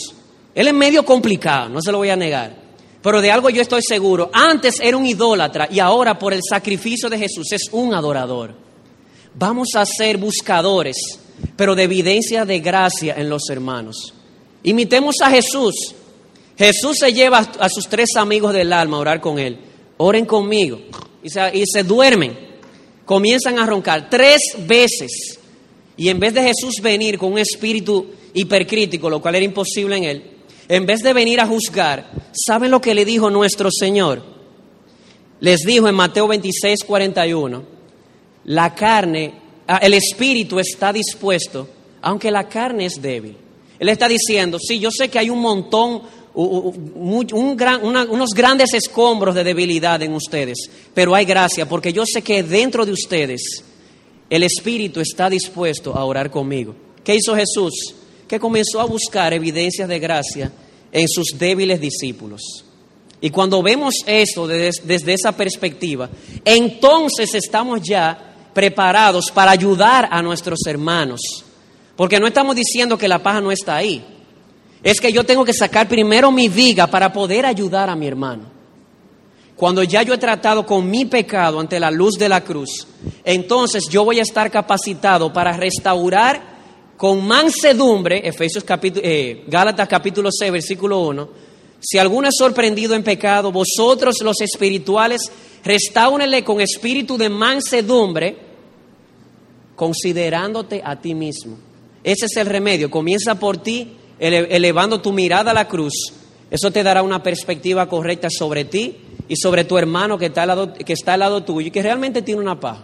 Él 0.55 0.69
es 0.69 0.73
medio 0.73 1.05
complicado, 1.05 1.69
no 1.69 1.83
se 1.83 1.93
lo 1.93 1.99
voy 1.99 2.09
a 2.09 2.17
negar. 2.17 2.57
Pero 3.03 3.21
de 3.21 3.31
algo 3.31 3.51
yo 3.51 3.61
estoy 3.61 3.83
seguro. 3.83 4.31
Antes 4.33 4.81
era 4.81 4.97
un 4.97 5.05
idólatra 5.05 5.69
y 5.71 5.81
ahora 5.81 6.19
por 6.19 6.33
el 6.33 6.41
sacrificio 6.43 7.11
de 7.11 7.19
Jesús 7.19 7.53
es 7.53 7.69
un 7.73 7.93
adorador. 7.93 8.70
Vamos 9.35 9.69
a 9.77 9.85
ser 9.87 10.19
buscadores, 10.19 10.97
pero 11.57 11.75
de 11.75 11.85
evidencia 11.85 12.45
de 12.45 12.61
gracia 12.61 13.15
en 13.17 13.29
los 13.29 13.49
hermanos. 13.49 14.15
Imitemos 14.63 15.17
a 15.23 15.31
Jesús. 15.31 15.75
Jesús 16.59 16.99
se 16.99 17.13
lleva 17.13 17.39
a 17.39 17.69
sus 17.69 17.89
tres 17.89 18.11
amigos 18.17 18.53
del 18.53 18.73
alma 18.73 18.97
a 18.97 19.01
orar 19.01 19.21
con 19.21 19.39
él. 19.39 19.59
Oren 19.97 20.27
conmigo. 20.27 20.81
Y 21.23 21.31
se, 21.31 21.57
y 21.57 21.65
se 21.67 21.83
duermen. 21.83 22.37
Comienzan 23.05 23.59
a 23.59 23.67
roncar 23.67 24.11
tres 24.11 24.41
veces. 24.67 25.39
Y 25.97 26.09
en 26.09 26.19
vez 26.19 26.35
de 26.35 26.43
Jesús 26.43 26.77
venir 26.83 27.19
con 27.19 27.33
un 27.33 27.39
espíritu 27.39 28.07
hipercrítico, 28.35 29.11
lo 29.11 29.21
cual 29.21 29.35
era 29.35 29.45
imposible 29.45 29.97
en 29.97 30.05
él, 30.05 30.31
en 30.69 30.87
vez 30.87 31.03
de 31.03 31.13
venir 31.13 31.41
a 31.41 31.47
juzgar, 31.47 32.11
¿saben 32.33 32.71
lo 32.71 32.81
que 32.81 32.95
le 32.95 33.05
dijo 33.05 33.29
nuestro 33.31 33.71
Señor? 33.71 34.23
Les 35.41 35.61
dijo 35.61 35.89
en 35.89 35.95
Mateo 35.95 36.29
26, 36.29 36.85
41, 36.85 37.80
la 38.45 38.75
carne, 38.75 39.33
ah, 39.67 39.79
el 39.83 39.95
espíritu 39.95 40.59
está 40.59 40.93
dispuesto, 40.93 41.69
aunque 42.03 42.31
la 42.31 42.49
carne 42.49 42.87
es 42.87 43.01
débil. 43.01 43.37
Él 43.79 43.89
está 43.89 44.09
diciendo, 44.09 44.59
sí, 44.59 44.79
yo 44.79 44.91
sé 44.91 45.09
que 45.09 45.19
hay 45.19 45.31
un 45.31 45.41
montón, 45.41 46.03
un 46.35 47.57
gran, 47.57 47.85
unos 47.85 48.31
grandes 48.31 48.75
escombros 48.75 49.35
de 49.35 49.45
debilidad 49.45 50.03
en 50.03 50.13
ustedes, 50.13 50.71
pero 50.93 51.15
hay 51.15 51.25
gracia, 51.25 51.67
porque 51.69 51.93
yo 51.93 52.05
sé 52.07 52.23
que 52.23 52.43
dentro 52.43 52.85
de 52.85 52.93
ustedes 52.93 53.65
el 54.29 54.43
Espíritu 54.45 55.01
está 55.01 55.29
dispuesto 55.29 55.95
a 55.95 56.05
orar 56.05 56.31
conmigo. 56.31 56.75
¿Qué 57.03 57.17
hizo 57.17 57.35
Jesús? 57.35 57.95
Que 58.29 58.39
comenzó 58.39 58.81
a 58.81 58.85
buscar 58.85 59.33
evidencias 59.33 59.89
de 59.89 59.99
gracia 59.99 60.53
en 60.93 61.09
sus 61.09 61.37
débiles 61.37 61.81
discípulos. 61.81 62.65
Y 63.21 63.31
cuando 63.31 63.63
vemos 63.63 63.95
desde, 64.07 64.71
desde 64.85 65.13
esa 65.15 65.33
perspectiva, 65.37 66.09
entonces 66.45 67.35
estamos 67.35 67.81
ya 67.83 68.30
preparados 68.53 69.31
para 69.33 69.51
ayudar 69.51 70.09
a 70.11 70.23
nuestros 70.23 70.61
hermanos. 70.67 71.21
Porque 71.97 72.19
no 72.19 72.27
estamos 72.27 72.57
diciendo 72.57 72.97
que 72.97 73.09
la 73.09 73.19
paja 73.19 73.41
no 73.41 73.53
está 73.53 73.77
ahí. 73.77 74.05
Es 74.83 75.01
que 75.01 75.13
yo 75.13 75.25
tengo 75.25 75.45
que 75.45 75.53
sacar 75.53 75.89
primero 75.89 76.31
mi 76.33 76.49
viga 76.49 76.87
para 76.87 77.13
poder 77.13 77.45
ayudar 77.45 77.91
a 77.91 77.97
mi 77.97 78.07
hermano. 78.07 78.45
Cuando 79.55 79.83
ya 79.83 80.03
yo 80.03 80.15
he 80.15 80.19
tratado 80.19 80.65
con 80.65 80.89
mi 80.89 81.05
pecado 81.05 81.61
ante 81.61 81.79
la 81.79 81.91
luz 81.91 82.15
de 82.15 82.31
la 82.31 82.41
cruz, 82.41 82.87
entonces 83.23 83.89
yo 83.91 84.05
voy 84.07 84.19
a 84.19 84.23
estar 84.23 84.51
capacitado 84.51 85.31
para 85.31 85.53
restaurar 85.53 86.41
con 86.97 87.27
mansedumbre, 87.27 88.27
Efesios 88.27 88.65
capítulo, 88.65 89.03
eh, 89.05 89.45
Gálatas 89.47 89.87
capítulo 89.87 90.31
6, 90.33 90.53
versículo 90.53 91.01
1, 91.01 91.29
si 91.81 91.99
alguno 91.99 92.29
es 92.29 92.35
sorprendido 92.37 92.95
en 92.95 93.03
pecado, 93.03 93.51
vosotros 93.51 94.17
los 94.23 94.41
espirituales, 94.43 95.21
restáunele 95.65 96.45
con 96.45 96.61
espíritu 96.61 97.17
de 97.17 97.31
mansedumbre, 97.31 98.37
considerándote 99.75 100.83
a 100.85 101.01
ti 101.01 101.15
mismo. 101.15 101.57
Ese 102.05 102.27
es 102.27 102.37
el 102.37 102.47
remedio. 102.47 102.91
Comienza 102.91 103.39
por 103.39 103.59
ti, 103.59 103.97
elevando 104.19 105.01
tu 105.01 105.11
mirada 105.13 105.53
a 105.53 105.55
la 105.55 105.69
cruz. 105.69 105.95
Eso 106.51 106.71
te 106.71 106.83
dará 106.83 107.03
una 107.03 107.23
perspectiva 107.23 107.89
correcta 107.89 108.29
sobre 108.31 108.67
ti 108.67 108.97
y 109.27 109.37
sobre 109.37 109.65
tu 109.65 109.79
hermano 109.79 110.19
que 110.19 110.27
está 110.27 110.43
al 110.43 110.49
lado, 110.49 110.75
que 110.75 110.93
está 110.93 111.15
al 111.15 111.21
lado 111.21 111.45
tuyo 111.45 111.69
y 111.69 111.71
que 111.71 111.83
realmente 111.83 112.21
tiene 112.21 112.43
una 112.43 112.61
paz. 112.61 112.79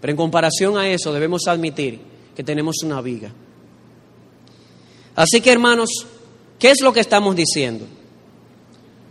Pero 0.00 0.12
en 0.12 0.16
comparación 0.16 0.78
a 0.78 0.88
eso 0.88 1.12
debemos 1.12 1.48
admitir 1.48 1.98
que 2.36 2.44
tenemos 2.44 2.76
una 2.84 3.00
viga. 3.00 3.32
Así 5.16 5.40
que 5.40 5.50
hermanos, 5.50 6.06
¿qué 6.60 6.70
es 6.70 6.80
lo 6.80 6.92
que 6.92 7.00
estamos 7.00 7.34
diciendo? 7.34 7.86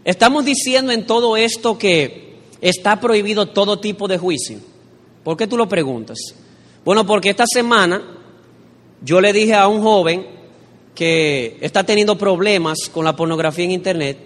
Estamos 0.07 0.45
diciendo 0.45 0.93
en 0.93 1.05
todo 1.05 1.35
esto 1.35 1.77
que 1.77 2.37
está 2.61 2.97
prohibido 2.97 3.47
todo 3.47 3.81
tipo 3.81 4.07
de 4.07 4.17
juicio. 4.17 4.57
¿Por 5.21 5.35
qué 5.35 5.47
tú 5.47 5.57
lo 5.57 5.67
preguntas? 5.67 6.17
Bueno, 6.85 7.05
porque 7.05 7.31
esta 7.31 7.43
semana 7.45 8.17
yo 9.01 9.19
le 9.19 9.33
dije 9.33 9.53
a 9.53 9.67
un 9.67 9.81
joven 9.81 10.25
que 10.95 11.57
está 11.59 11.83
teniendo 11.83 12.17
problemas 12.17 12.87
con 12.89 13.03
la 13.03 13.17
pornografía 13.17 13.65
en 13.65 13.71
Internet, 13.71 14.17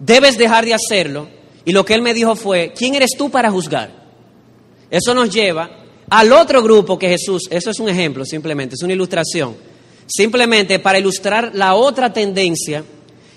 debes 0.00 0.36
dejar 0.36 0.64
de 0.64 0.74
hacerlo 0.74 1.28
y 1.64 1.70
lo 1.70 1.84
que 1.84 1.94
él 1.94 2.02
me 2.02 2.12
dijo 2.12 2.34
fue, 2.34 2.72
¿quién 2.76 2.96
eres 2.96 3.12
tú 3.16 3.30
para 3.30 3.52
juzgar? 3.52 3.92
Eso 4.90 5.14
nos 5.14 5.30
lleva 5.32 5.70
al 6.10 6.32
otro 6.32 6.60
grupo 6.60 6.98
que 6.98 7.08
Jesús, 7.08 7.44
eso 7.50 7.70
es 7.70 7.78
un 7.78 7.88
ejemplo 7.88 8.24
simplemente, 8.24 8.74
es 8.74 8.82
una 8.82 8.94
ilustración, 8.94 9.54
simplemente 10.08 10.80
para 10.80 10.98
ilustrar 10.98 11.52
la 11.54 11.76
otra 11.76 12.12
tendencia 12.12 12.82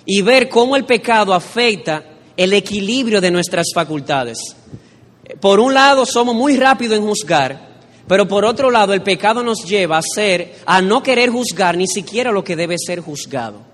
y 0.06 0.22
ver 0.22 0.50
cómo 0.50 0.76
el 0.76 0.86
pecado 0.86 1.34
afecta 1.34 2.04
el 2.36 2.54
equilibrio 2.54 3.22
de 3.22 3.32
nuestras 3.32 3.68
facultades. 3.74 4.40
Por 5.40 5.60
un 5.60 5.74
lado 5.74 6.06
somos 6.06 6.36
muy 6.36 6.58
rápidos 6.58 6.98
en 6.98 7.06
juzgar, 7.06 7.72
pero 8.08 8.28
por 8.28 8.46
otro 8.46 8.72
lado 8.72 8.94
el 8.94 9.02
pecado 9.02 9.44
nos 9.44 9.64
lleva 9.64 9.98
a 9.98 10.02
ser, 10.02 10.56
a 10.66 10.82
no 10.82 11.02
querer 11.04 11.30
juzgar 11.30 11.78
ni 11.78 11.88
siquiera 11.88 12.32
lo 12.32 12.44
que 12.44 12.56
debe 12.56 12.76
ser 12.78 13.00
juzgado. 13.00 13.72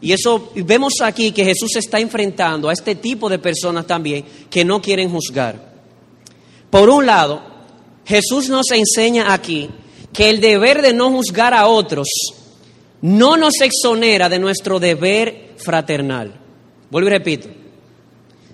Y 0.00 0.12
eso 0.12 0.50
vemos 0.56 0.94
aquí 1.00 1.30
que 1.30 1.44
Jesús 1.44 1.76
está 1.76 2.00
enfrentando 2.00 2.68
a 2.68 2.72
este 2.72 2.96
tipo 2.96 3.28
de 3.28 3.38
personas 3.38 3.86
también 3.86 4.24
que 4.50 4.64
no 4.64 4.82
quieren 4.82 5.08
juzgar. 5.08 5.72
Por 6.70 6.88
un 6.88 7.06
lado, 7.06 7.40
Jesús 8.04 8.48
nos 8.48 8.70
enseña 8.72 9.32
aquí 9.32 9.70
que 10.12 10.28
el 10.28 10.40
deber 10.40 10.82
de 10.82 10.92
no 10.92 11.10
juzgar 11.10 11.54
a 11.54 11.68
otros 11.68 12.08
no 13.02 13.36
nos 13.36 13.60
exonera 13.60 14.28
de 14.28 14.38
nuestro 14.38 14.80
deber 14.80 15.54
fraternal. 15.58 16.40
Vuelvo 16.90 17.08
y 17.08 17.12
repito. 17.12 17.48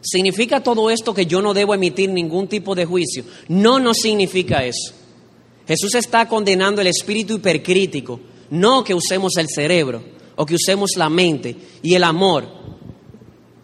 ¿Significa 0.00 0.62
todo 0.62 0.90
esto 0.90 1.12
que 1.12 1.26
yo 1.26 1.42
no 1.42 1.54
debo 1.54 1.74
emitir 1.74 2.10
ningún 2.10 2.48
tipo 2.48 2.74
de 2.74 2.84
juicio? 2.84 3.24
No, 3.48 3.78
no 3.78 3.92
significa 3.94 4.64
eso. 4.64 4.94
Jesús 5.66 5.94
está 5.96 6.26
condenando 6.28 6.80
el 6.80 6.86
espíritu 6.86 7.34
hipercrítico, 7.34 8.20
no 8.50 8.82
que 8.82 8.94
usemos 8.94 9.36
el 9.36 9.48
cerebro 9.48 10.02
o 10.36 10.46
que 10.46 10.54
usemos 10.54 10.92
la 10.96 11.10
mente 11.10 11.54
y 11.82 11.94
el 11.94 12.04
amor. 12.04 12.48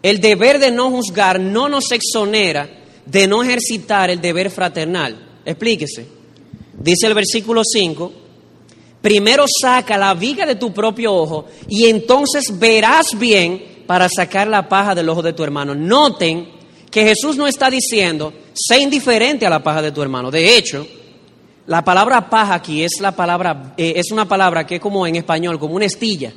El 0.03 0.19
deber 0.19 0.59
de 0.59 0.69
no 0.69 0.91
juzgar 0.91 1.39
no 1.39 1.67
nos 1.67 1.91
exonera 1.91 2.83
de 3.05 3.27
no 3.27 3.41
ejercitar 3.41 4.11
el 4.11 4.21
deber 4.21 4.51
fraternal. 4.51 5.39
Explíquese. 5.45 6.05
Dice 6.77 7.07
el 7.07 7.13
versículo 7.13 7.61
5, 7.63 8.13
primero 9.05 9.45
saca 9.61 9.99
la 9.99 10.15
viga 10.15 10.47
de 10.47 10.55
tu 10.55 10.73
propio 10.73 11.13
ojo 11.13 11.45
y 11.69 11.85
entonces 11.85 12.57
verás 12.57 13.09
bien 13.15 13.83
para 13.85 14.09
sacar 14.09 14.47
la 14.47 14.67
paja 14.67 14.95
del 14.95 15.07
ojo 15.09 15.21
de 15.21 15.33
tu 15.33 15.43
hermano. 15.43 15.75
Noten 15.75 16.49
que 16.89 17.03
Jesús 17.03 17.37
no 17.37 17.45
está 17.45 17.69
diciendo, 17.69 18.33
sé 18.55 18.79
indiferente 18.79 19.45
a 19.45 19.51
la 19.51 19.61
paja 19.61 19.83
de 19.83 19.91
tu 19.91 20.01
hermano. 20.01 20.31
De 20.31 20.57
hecho, 20.57 20.87
la 21.67 21.83
palabra 21.83 22.31
paja 22.31 22.55
aquí 22.55 22.83
es 22.83 22.93
la 22.99 23.15
palabra, 23.15 23.75
eh, 23.77 23.93
es 23.95 24.09
una 24.09 24.27
palabra 24.27 24.65
que 24.65 24.77
es 24.77 24.81
como 24.81 25.05
en 25.05 25.17
español, 25.17 25.59
como 25.59 25.75
una 25.75 25.85
estilla. 25.85 26.33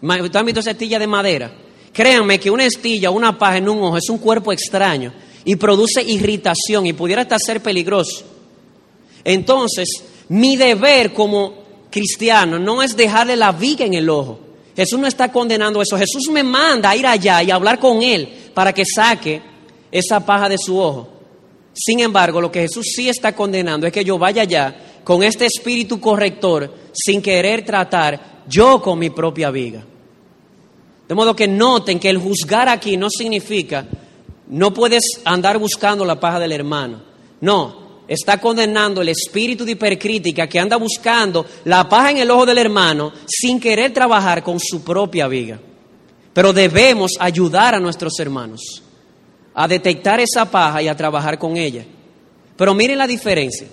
¿Tú 0.00 0.38
has 0.38 0.44
visto 0.44 0.60
esa 0.60 0.70
estilla 0.70 1.00
de 1.00 1.08
madera? 1.08 1.52
Créanme 1.92 2.38
que 2.38 2.52
una 2.52 2.66
estilla, 2.66 3.10
una 3.10 3.36
paja 3.36 3.56
en 3.56 3.68
un 3.68 3.82
ojo 3.82 3.96
es 3.96 4.08
un 4.08 4.18
cuerpo 4.18 4.52
extraño 4.52 5.12
y 5.44 5.56
produce 5.56 6.04
irritación 6.04 6.86
y 6.86 6.92
pudiera 6.92 7.22
hasta 7.22 7.36
ser 7.44 7.60
peligroso. 7.60 8.22
Entonces, 9.24 9.88
mi 10.28 10.56
deber 10.56 11.12
como 11.12 11.61
cristiano 11.92 12.58
no 12.58 12.82
es 12.82 12.96
dejarle 12.96 13.36
la 13.36 13.52
viga 13.52 13.84
en 13.84 13.94
el 13.94 14.10
ojo. 14.10 14.40
Jesús 14.74 14.98
no 14.98 15.06
está 15.06 15.30
condenando 15.30 15.80
eso. 15.80 15.96
Jesús 15.96 16.28
me 16.32 16.42
manda 16.42 16.90
a 16.90 16.96
ir 16.96 17.06
allá 17.06 17.42
y 17.42 17.52
hablar 17.52 17.78
con 17.78 18.02
él 18.02 18.28
para 18.52 18.72
que 18.72 18.84
saque 18.84 19.40
esa 19.92 20.26
paja 20.26 20.48
de 20.48 20.58
su 20.58 20.76
ojo. 20.76 21.08
Sin 21.72 22.00
embargo, 22.00 22.40
lo 22.40 22.50
que 22.50 22.62
Jesús 22.62 22.86
sí 22.96 23.08
está 23.08 23.34
condenando 23.34 23.86
es 23.86 23.92
que 23.92 24.04
yo 24.04 24.18
vaya 24.18 24.42
allá 24.42 24.74
con 25.04 25.22
este 25.22 25.46
espíritu 25.46 26.00
corrector 26.00 26.74
sin 26.92 27.22
querer 27.22 27.64
tratar 27.64 28.42
yo 28.48 28.82
con 28.82 28.98
mi 28.98 29.10
propia 29.10 29.50
viga. 29.50 29.84
De 31.06 31.14
modo 31.14 31.36
que 31.36 31.46
noten 31.46 32.00
que 32.00 32.08
el 32.08 32.18
juzgar 32.18 32.68
aquí 32.68 32.96
no 32.96 33.08
significa 33.10 33.86
no 34.48 34.74
puedes 34.74 35.02
andar 35.24 35.58
buscando 35.58 36.04
la 36.04 36.20
paja 36.20 36.38
del 36.38 36.52
hermano. 36.52 37.00
No, 37.40 37.81
está 38.08 38.38
condenando 38.38 39.02
el 39.02 39.08
espíritu 39.08 39.64
de 39.64 39.72
hipercrítica 39.72 40.46
que 40.46 40.58
anda 40.58 40.76
buscando 40.76 41.46
la 41.64 41.88
paja 41.88 42.10
en 42.10 42.18
el 42.18 42.30
ojo 42.30 42.46
del 42.46 42.58
hermano 42.58 43.12
sin 43.26 43.60
querer 43.60 43.92
trabajar 43.92 44.42
con 44.42 44.58
su 44.60 44.82
propia 44.82 45.28
viga. 45.28 45.58
Pero 46.32 46.52
debemos 46.52 47.12
ayudar 47.18 47.74
a 47.74 47.80
nuestros 47.80 48.18
hermanos 48.18 48.82
a 49.54 49.68
detectar 49.68 50.20
esa 50.20 50.50
paja 50.50 50.82
y 50.82 50.88
a 50.88 50.96
trabajar 50.96 51.38
con 51.38 51.56
ella. 51.56 51.84
Pero 52.56 52.74
miren 52.74 52.98
la 52.98 53.06
diferencia. 53.06 53.66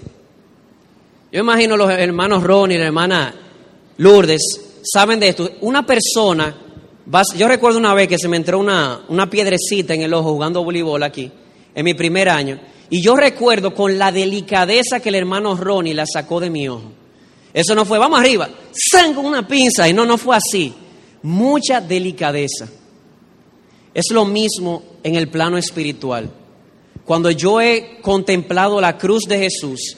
Yo 1.31 1.39
imagino 1.39 1.77
los 1.77 1.89
hermanos 1.89 2.43
Ronnie 2.43 2.75
y 2.75 2.79
la 2.79 2.87
hermana 2.87 3.35
Lourdes 3.97 4.41
saben 4.83 5.19
de 5.19 5.29
esto. 5.29 5.49
Una 5.61 5.85
persona, 5.85 6.55
yo 7.35 7.47
recuerdo 7.47 7.77
una 7.77 7.93
vez 7.93 8.07
que 8.07 8.17
se 8.17 8.27
me 8.27 8.37
entró 8.37 8.59
una, 8.59 9.01
una 9.09 9.29
piedrecita 9.29 9.93
en 9.93 10.01
el 10.01 10.13
ojo 10.13 10.33
jugando 10.33 10.63
voleibol 10.63 11.03
aquí, 11.03 11.31
en 11.75 11.85
mi 11.85 11.93
primer 11.93 12.29
año, 12.29 12.59
y 12.89 13.01
yo 13.01 13.15
recuerdo 13.15 13.73
con 13.73 13.97
la 13.97 14.11
delicadeza 14.11 14.99
que 14.99 15.09
el 15.09 15.15
hermano 15.15 15.55
Ronnie 15.55 15.93
la 15.93 16.05
sacó 16.05 16.39
de 16.39 16.49
mi 16.49 16.67
ojo. 16.67 16.91
Eso 17.53 17.75
no 17.75 17.85
fue, 17.85 17.97
vamos 17.97 18.19
arriba, 18.19 18.49
san 18.71 19.13
con 19.13 19.25
una 19.25 19.47
pinza, 19.47 19.87
y 19.87 19.93
no, 19.93 20.05
no 20.05 20.17
fue 20.17 20.37
así. 20.37 20.73
Mucha 21.23 21.81
delicadeza. 21.81 22.67
Es 23.93 24.11
lo 24.11 24.25
mismo 24.25 24.83
en 25.03 25.15
el 25.15 25.29
plano 25.29 25.57
espiritual. 25.57 26.31
Cuando 27.05 27.31
yo 27.31 27.59
he 27.59 27.99
contemplado 28.01 28.79
la 28.79 28.97
cruz 28.97 29.23
de 29.27 29.39
Jesús, 29.39 29.97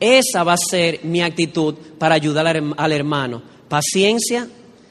esa 0.00 0.42
va 0.42 0.54
a 0.54 0.58
ser 0.58 1.00
mi 1.04 1.22
actitud 1.22 1.74
para 1.98 2.14
ayudar 2.14 2.46
al 2.76 2.92
hermano. 2.92 3.42
Paciencia, 3.68 4.48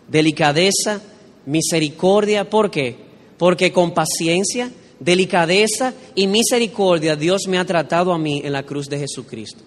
delicadeza, 0.08 1.02
misericordia. 1.46 2.50
¿Por 2.50 2.70
qué? 2.70 2.96
Porque 3.38 3.72
con 3.72 3.94
paciencia, 3.94 4.72
delicadeza 5.00 5.94
y 6.14 6.28
misericordia 6.28 7.16
Dios 7.16 7.44
me 7.48 7.58
ha 7.58 7.66
tratado 7.66 8.14
a 8.14 8.18
mí 8.18 8.42
en 8.44 8.54
la 8.54 8.64
cruz 8.64 8.88
de 8.88 9.00
Jesucristo. 9.00 9.64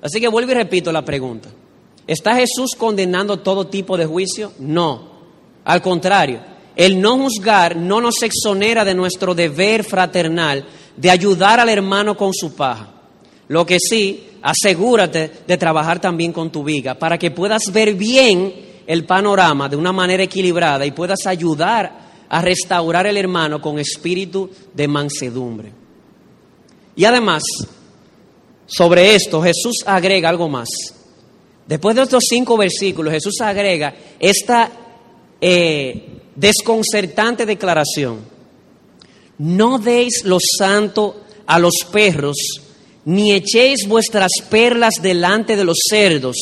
Así 0.00 0.20
que 0.20 0.28
vuelvo 0.28 0.52
y 0.52 0.54
repito 0.54 0.92
la 0.92 1.04
pregunta. 1.04 1.48
¿Está 2.06 2.36
Jesús 2.36 2.70
condenando 2.76 3.40
todo 3.40 3.66
tipo 3.66 3.96
de 3.96 4.06
juicio? 4.06 4.52
No. 4.58 5.18
Al 5.64 5.82
contrario, 5.82 6.40
el 6.74 7.00
no 7.00 7.18
juzgar 7.18 7.76
no 7.76 8.00
nos 8.00 8.22
exonera 8.22 8.84
de 8.84 8.94
nuestro 8.94 9.34
deber 9.34 9.84
fraternal 9.84 10.64
de 10.96 11.10
ayudar 11.10 11.60
al 11.60 11.68
hermano 11.68 12.16
con 12.16 12.32
su 12.32 12.54
paja. 12.54 12.94
Lo 13.48 13.66
que 13.66 13.78
sí, 13.80 14.28
asegúrate 14.40 15.30
de 15.46 15.56
trabajar 15.58 16.00
también 16.00 16.32
con 16.32 16.50
tu 16.50 16.62
viga 16.62 16.94
para 16.94 17.18
que 17.18 17.30
puedas 17.30 17.72
ver 17.72 17.94
bien 17.94 18.54
el 18.86 19.04
panorama 19.04 19.68
de 19.68 19.76
una 19.76 19.92
manera 19.92 20.22
equilibrada 20.22 20.86
y 20.86 20.92
puedas 20.92 21.26
ayudar 21.26 22.07
a 22.28 22.42
restaurar 22.42 23.06
el 23.06 23.16
hermano 23.16 23.60
con 23.60 23.78
espíritu 23.78 24.50
de 24.74 24.88
mansedumbre. 24.88 25.72
Y 26.94 27.04
además, 27.04 27.42
sobre 28.66 29.14
esto 29.14 29.42
Jesús 29.42 29.76
agrega 29.86 30.28
algo 30.28 30.48
más. 30.48 30.68
Después 31.66 31.96
de 31.96 32.02
estos 32.02 32.24
cinco 32.28 32.56
versículos, 32.56 33.12
Jesús 33.12 33.40
agrega 33.40 33.94
esta 34.18 34.70
eh, 35.40 36.20
desconcertante 36.34 37.46
declaración. 37.46 38.20
No 39.38 39.78
deis 39.78 40.24
lo 40.24 40.38
santo 40.40 41.24
a 41.46 41.58
los 41.58 41.74
perros, 41.92 42.36
ni 43.04 43.32
echéis 43.32 43.86
vuestras 43.86 44.32
perlas 44.50 44.94
delante 45.00 45.56
de 45.56 45.64
los 45.64 45.78
cerdos, 45.88 46.36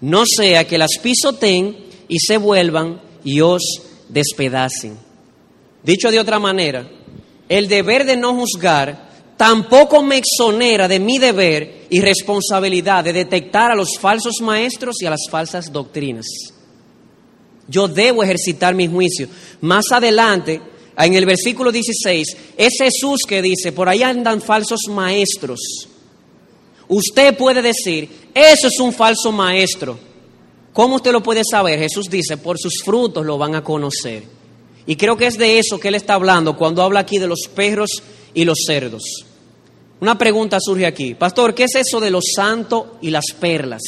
no 0.00 0.24
sea 0.26 0.66
que 0.66 0.78
las 0.78 0.98
pisoteen 1.02 1.76
y 2.08 2.18
se 2.18 2.36
vuelvan 2.36 3.00
y 3.22 3.40
os 3.40 3.62
despedacen. 4.08 5.03
Dicho 5.84 6.10
de 6.10 6.18
otra 6.18 6.38
manera, 6.38 6.88
el 7.48 7.68
deber 7.68 8.04
de 8.04 8.16
no 8.16 8.34
juzgar 8.34 9.10
tampoco 9.36 10.02
me 10.02 10.16
exonera 10.16 10.88
de 10.88 10.98
mi 10.98 11.18
deber 11.18 11.86
y 11.90 12.00
responsabilidad 12.00 13.04
de 13.04 13.12
detectar 13.12 13.70
a 13.70 13.74
los 13.74 13.98
falsos 13.98 14.40
maestros 14.40 14.96
y 15.00 15.06
a 15.06 15.10
las 15.10 15.26
falsas 15.30 15.70
doctrinas. 15.70 16.24
Yo 17.68 17.86
debo 17.86 18.22
ejercitar 18.22 18.74
mi 18.74 18.88
juicio. 18.88 19.28
Más 19.60 19.84
adelante, 19.90 20.60
en 20.96 21.14
el 21.14 21.26
versículo 21.26 21.70
16, 21.70 22.36
es 22.56 22.74
Jesús 22.78 23.20
que 23.26 23.42
dice, 23.42 23.72
por 23.72 23.88
ahí 23.88 24.02
andan 24.02 24.40
falsos 24.40 24.80
maestros. 24.88 25.60
Usted 26.88 27.36
puede 27.36 27.62
decir, 27.62 28.08
eso 28.34 28.68
es 28.68 28.78
un 28.80 28.92
falso 28.92 29.32
maestro. 29.32 29.98
¿Cómo 30.72 30.96
usted 30.96 31.12
lo 31.12 31.22
puede 31.22 31.42
saber? 31.48 31.78
Jesús 31.78 32.08
dice, 32.10 32.36
por 32.36 32.58
sus 32.58 32.82
frutos 32.84 33.24
lo 33.24 33.38
van 33.38 33.54
a 33.54 33.64
conocer. 33.64 34.24
Y 34.86 34.96
creo 34.96 35.16
que 35.16 35.26
es 35.26 35.38
de 35.38 35.58
eso 35.58 35.78
que 35.78 35.88
él 35.88 35.94
está 35.94 36.14
hablando 36.14 36.56
cuando 36.56 36.82
habla 36.82 37.00
aquí 37.00 37.18
de 37.18 37.26
los 37.26 37.48
perros 37.54 38.02
y 38.34 38.44
los 38.44 38.58
cerdos. 38.66 39.02
Una 40.00 40.18
pregunta 40.18 40.58
surge 40.60 40.86
aquí. 40.86 41.14
Pastor, 41.14 41.54
¿qué 41.54 41.64
es 41.64 41.74
eso 41.76 42.00
de 42.00 42.10
los 42.10 42.24
santos 42.34 42.84
y 43.00 43.10
las 43.10 43.24
perlas? 43.38 43.82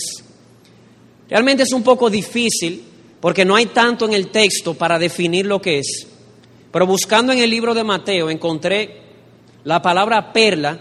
Realmente 1.29 1.65
es 1.65 1.73
un 1.73 1.83
poco 1.83 2.09
difícil 2.09 2.83
porque 3.21 3.45
no 3.45 3.57
hay 3.57 3.67
tanto 3.67 4.05
en 4.07 4.15
el 4.15 4.29
texto 4.29 4.75
para 4.75 4.99
definir 4.99 5.47
lo 5.47 5.61
que 5.61 5.81
es. 5.81 6.07
Pero 6.73 6.87
buscando 6.87 7.33
en 7.33 7.41
el 7.41 7.51
libro 7.51 7.75
de 7.75 7.85
Mateo 7.85 8.31
encontré 8.31 9.03
la 9.65 9.83
palabra 9.83 10.33
perla 10.33 10.79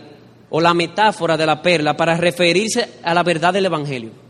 o 0.50 0.62
la 0.62 0.74
metáfora 0.74 1.36
de 1.36 1.46
la 1.46 1.62
perla 1.62 1.98
para 1.98 2.16
referirse 2.16 2.88
a 3.04 3.14
la 3.14 3.24
verdad 3.24 3.54
del 3.54 3.66
Evangelio. 3.66 4.25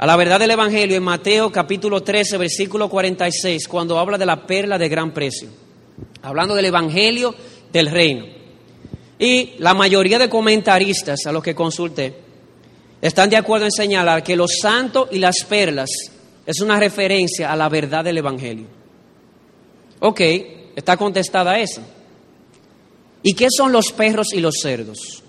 A 0.00 0.06
la 0.06 0.14
verdad 0.14 0.38
del 0.38 0.52
Evangelio 0.52 0.96
en 0.96 1.02
Mateo 1.02 1.50
capítulo 1.50 2.04
13, 2.04 2.38
versículo 2.38 2.88
46, 2.88 3.66
cuando 3.66 3.98
habla 3.98 4.16
de 4.16 4.26
la 4.26 4.46
perla 4.46 4.78
de 4.78 4.88
gran 4.88 5.12
precio. 5.12 5.48
Hablando 6.22 6.54
del 6.54 6.66
Evangelio 6.66 7.34
del 7.72 7.90
reino. 7.90 8.24
Y 9.18 9.54
la 9.58 9.74
mayoría 9.74 10.20
de 10.20 10.28
comentaristas 10.28 11.26
a 11.26 11.32
los 11.32 11.42
que 11.42 11.56
consulté 11.56 12.14
están 13.02 13.28
de 13.28 13.38
acuerdo 13.38 13.64
en 13.64 13.72
señalar 13.72 14.22
que 14.22 14.36
los 14.36 14.58
santos 14.62 15.08
y 15.10 15.18
las 15.18 15.44
perlas 15.48 15.90
es 16.46 16.60
una 16.60 16.78
referencia 16.78 17.50
a 17.50 17.56
la 17.56 17.68
verdad 17.68 18.04
del 18.04 18.18
Evangelio. 18.18 18.66
Ok, 19.98 20.20
está 20.76 20.96
contestada 20.96 21.58
esa. 21.58 21.82
¿Y 23.24 23.34
qué 23.34 23.48
son 23.50 23.72
los 23.72 23.90
perros 23.90 24.28
y 24.32 24.40
los 24.40 24.54
cerdos? 24.62 25.24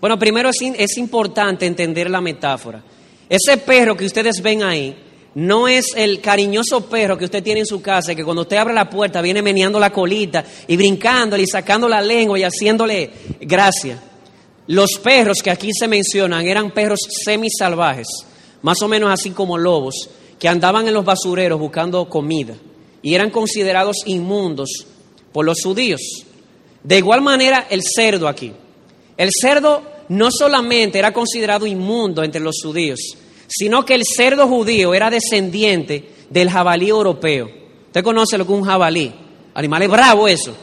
Bueno, 0.00 0.18
primero 0.18 0.48
es, 0.48 0.60
es 0.60 0.98
importante 0.98 1.66
entender 1.66 2.10
la 2.10 2.20
metáfora. 2.20 2.82
Ese 3.32 3.56
perro 3.56 3.96
que 3.96 4.04
ustedes 4.04 4.42
ven 4.42 4.62
ahí 4.62 4.94
no 5.36 5.66
es 5.66 5.94
el 5.96 6.20
cariñoso 6.20 6.84
perro 6.84 7.16
que 7.16 7.24
usted 7.24 7.42
tiene 7.42 7.60
en 7.60 7.66
su 7.66 7.80
casa, 7.80 8.14
que 8.14 8.24
cuando 8.24 8.42
usted 8.42 8.58
abre 8.58 8.74
la 8.74 8.90
puerta 8.90 9.22
viene 9.22 9.40
meneando 9.40 9.80
la 9.80 9.90
colita 9.90 10.44
y 10.68 10.76
brincándole 10.76 11.42
y 11.42 11.46
sacando 11.46 11.88
la 11.88 12.02
lengua 12.02 12.38
y 12.38 12.42
haciéndole 12.42 13.10
gracia. 13.40 13.98
Los 14.66 14.98
perros 15.02 15.38
que 15.42 15.50
aquí 15.50 15.70
se 15.72 15.88
mencionan 15.88 16.46
eran 16.46 16.72
perros 16.72 17.00
semisalvajes, 17.24 18.06
más 18.60 18.82
o 18.82 18.88
menos 18.88 19.10
así 19.10 19.30
como 19.30 19.56
lobos, 19.56 20.10
que 20.38 20.50
andaban 20.50 20.86
en 20.86 20.92
los 20.92 21.06
basureros 21.06 21.58
buscando 21.58 22.06
comida 22.10 22.54
y 23.00 23.14
eran 23.14 23.30
considerados 23.30 23.96
inmundos 24.04 24.68
por 25.32 25.46
los 25.46 25.62
judíos. 25.62 26.02
De 26.84 26.98
igual 26.98 27.22
manera 27.22 27.66
el 27.70 27.80
cerdo 27.82 28.28
aquí. 28.28 28.52
El 29.16 29.30
cerdo 29.32 29.84
no 30.10 30.30
solamente 30.30 30.98
era 30.98 31.14
considerado 31.14 31.66
inmundo 31.66 32.22
entre 32.22 32.42
los 32.42 32.60
judíos, 32.62 33.16
sino 33.54 33.84
que 33.84 33.94
el 33.94 34.04
cerdo 34.04 34.48
judío 34.48 34.94
era 34.94 35.10
descendiente 35.10 36.08
del 36.30 36.50
jabalí 36.50 36.88
europeo. 36.88 37.50
Usted 37.86 38.02
conoce 38.02 38.38
lo 38.38 38.46
que 38.46 38.52
es 38.52 38.58
un 38.58 38.64
jabalí. 38.64 39.12
Animal 39.54 39.82
es 39.82 39.90
bravo 39.90 40.26
eso. 40.26 40.56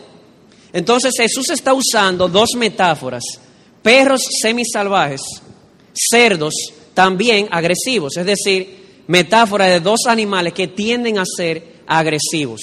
Entonces 0.73 1.13
Jesús 1.15 1.49
está 1.49 1.73
usando 1.73 2.27
dos 2.27 2.49
metáforas. 2.57 3.23
Perros 3.83 4.21
semisalvajes, 4.41 5.21
cerdos 5.93 6.53
también 6.93 7.47
agresivos. 7.51 8.17
Es 8.17 8.25
decir, 8.25 9.03
metáfora 9.07 9.65
de 9.65 9.79
dos 9.79 10.01
animales 10.07 10.53
que 10.53 10.67
tienden 10.67 11.19
a 11.19 11.23
ser 11.25 11.81
agresivos. 11.85 12.61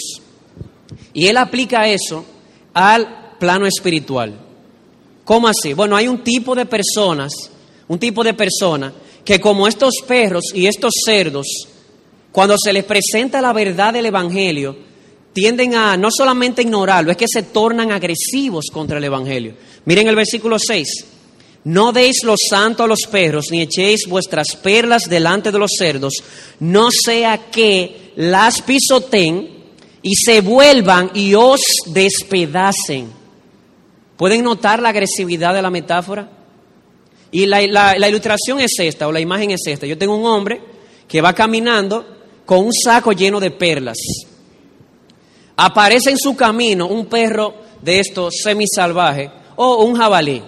Y 1.12 1.28
él 1.28 1.36
aplica 1.36 1.88
eso 1.88 2.24
al 2.74 3.36
plano 3.38 3.66
espiritual. 3.66 4.34
¿Cómo 5.24 5.48
así? 5.48 5.72
Bueno, 5.72 5.96
hay 5.96 6.08
un 6.08 6.22
tipo 6.22 6.54
de 6.54 6.66
personas, 6.66 7.32
un 7.88 7.98
tipo 7.98 8.22
de 8.24 8.34
persona 8.34 8.92
que 9.26 9.40
como 9.40 9.66
estos 9.66 9.94
perros 10.06 10.44
y 10.54 10.66
estos 10.68 10.94
cerdos, 11.04 11.46
cuando 12.30 12.54
se 12.56 12.72
les 12.72 12.84
presenta 12.84 13.40
la 13.40 13.52
verdad 13.52 13.92
del 13.92 14.06
Evangelio, 14.06 14.76
tienden 15.32 15.74
a 15.74 15.96
no 15.96 16.10
solamente 16.10 16.62
ignorarlo, 16.62 17.10
es 17.10 17.16
que 17.16 17.26
se 17.28 17.42
tornan 17.42 17.90
agresivos 17.90 18.66
contra 18.72 18.98
el 18.98 19.04
Evangelio. 19.04 19.54
Miren 19.84 20.06
el 20.06 20.14
versículo 20.14 20.58
6. 20.60 21.06
No 21.64 21.90
deis 21.90 22.22
los 22.22 22.38
santos 22.48 22.84
a 22.84 22.86
los 22.86 23.00
perros, 23.10 23.46
ni 23.50 23.62
echéis 23.62 24.06
vuestras 24.08 24.54
perlas 24.62 25.10
delante 25.10 25.50
de 25.50 25.58
los 25.58 25.72
cerdos, 25.76 26.14
no 26.60 26.90
sea 26.92 27.50
que 27.50 28.12
las 28.14 28.62
pisoten 28.62 29.50
y 30.02 30.14
se 30.14 30.40
vuelvan 30.40 31.10
y 31.14 31.34
os 31.34 31.60
despedacen. 31.86 33.10
¿Pueden 34.16 34.44
notar 34.44 34.80
la 34.80 34.90
agresividad 34.90 35.52
de 35.52 35.62
la 35.62 35.70
metáfora? 35.70 36.35
Y 37.36 37.44
la, 37.44 38.08
ilustración 38.08 38.60
es 38.60 38.72
esta, 38.78 39.06
o 39.06 39.12
la 39.12 39.20
imagen 39.20 39.50
es 39.50 39.60
esta. 39.66 39.86
Yo 39.86 39.98
tengo 39.98 40.16
un 40.16 40.24
hombre 40.24 40.58
que 41.06 41.20
va 41.20 41.34
caminando 41.34 42.06
con 42.46 42.64
un 42.64 42.72
saco 42.72 43.12
lleno 43.12 43.38
de 43.40 43.50
perlas. 43.50 43.98
Aparece 45.54 46.08
en 46.08 46.16
su 46.16 46.34
camino 46.34 46.86
un 46.86 47.04
perro 47.04 47.54
de 47.82 48.00
estos 48.00 48.36
semisalvajes 48.42 49.28
o 49.56 49.84
un 49.84 49.96
jabalí. 49.96 50.42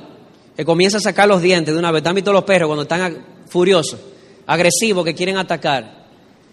que 0.57 0.65
comienza 0.65 0.97
a 0.97 1.01
sacar 1.03 1.29
los 1.29 1.43
dientes 1.43 1.75
de 1.75 1.79
una 1.79 1.91
vez. 1.93 2.01
¿Están 2.01 2.15
visto 2.15 2.33
los 2.33 2.45
perros 2.45 2.69
cuando 2.69 2.85
están 2.85 3.23
furiosos, 3.51 4.01
agresivos, 4.47 5.05
que 5.05 5.15
quieren 5.15 5.37
atacar? 5.37 6.07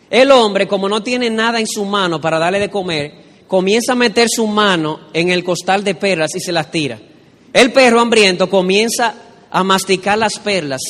El 0.10 0.32
hombre, 0.32 0.68
como 0.68 0.90
no 0.90 1.02
tiene 1.02 1.30
nada 1.30 1.62
en 1.62 1.68
su 1.68 1.86
mano 1.86 2.20
para 2.20 2.40
darle 2.40 2.60
de 2.60 2.70
comer, 2.70 3.14
comienza 3.48 3.94
a 3.94 3.96
meter 3.96 4.28
su 4.30 4.48
mano 4.48 5.00
en 5.14 5.30
el 5.30 5.46
costal 5.46 5.82
de 5.82 5.96
perlas 5.96 6.36
y 6.36 6.42
se 6.42 6.52
las 6.52 6.70
tira. 6.70 7.00
El 7.54 7.72
perro 7.72 8.02
hambriento 8.02 8.50
comienza 8.50 9.25
a 9.56 9.64
masticar 9.64 10.18
las 10.18 10.38
perlas 10.38 10.82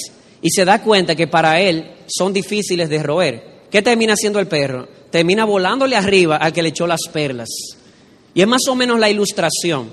y 0.41 0.49
se 0.49 0.65
da 0.65 0.81
cuenta 0.81 1.15
que 1.15 1.27
para 1.27 1.61
él 1.61 1.91
son 2.07 2.33
difíciles 2.33 2.89
de 2.89 3.03
roer. 3.03 3.43
¿Qué 3.69 3.83
termina 3.83 4.13
haciendo 4.13 4.39
el 4.39 4.47
perro? 4.47 4.87
Termina 5.11 5.45
volándole 5.45 5.95
arriba 5.95 6.37
al 6.37 6.51
que 6.51 6.63
le 6.63 6.69
echó 6.69 6.87
las 6.87 7.01
perlas. 7.13 7.47
Y 8.33 8.41
es 8.41 8.47
más 8.47 8.67
o 8.67 8.73
menos 8.73 8.99
la 8.99 9.07
ilustración. 9.07 9.91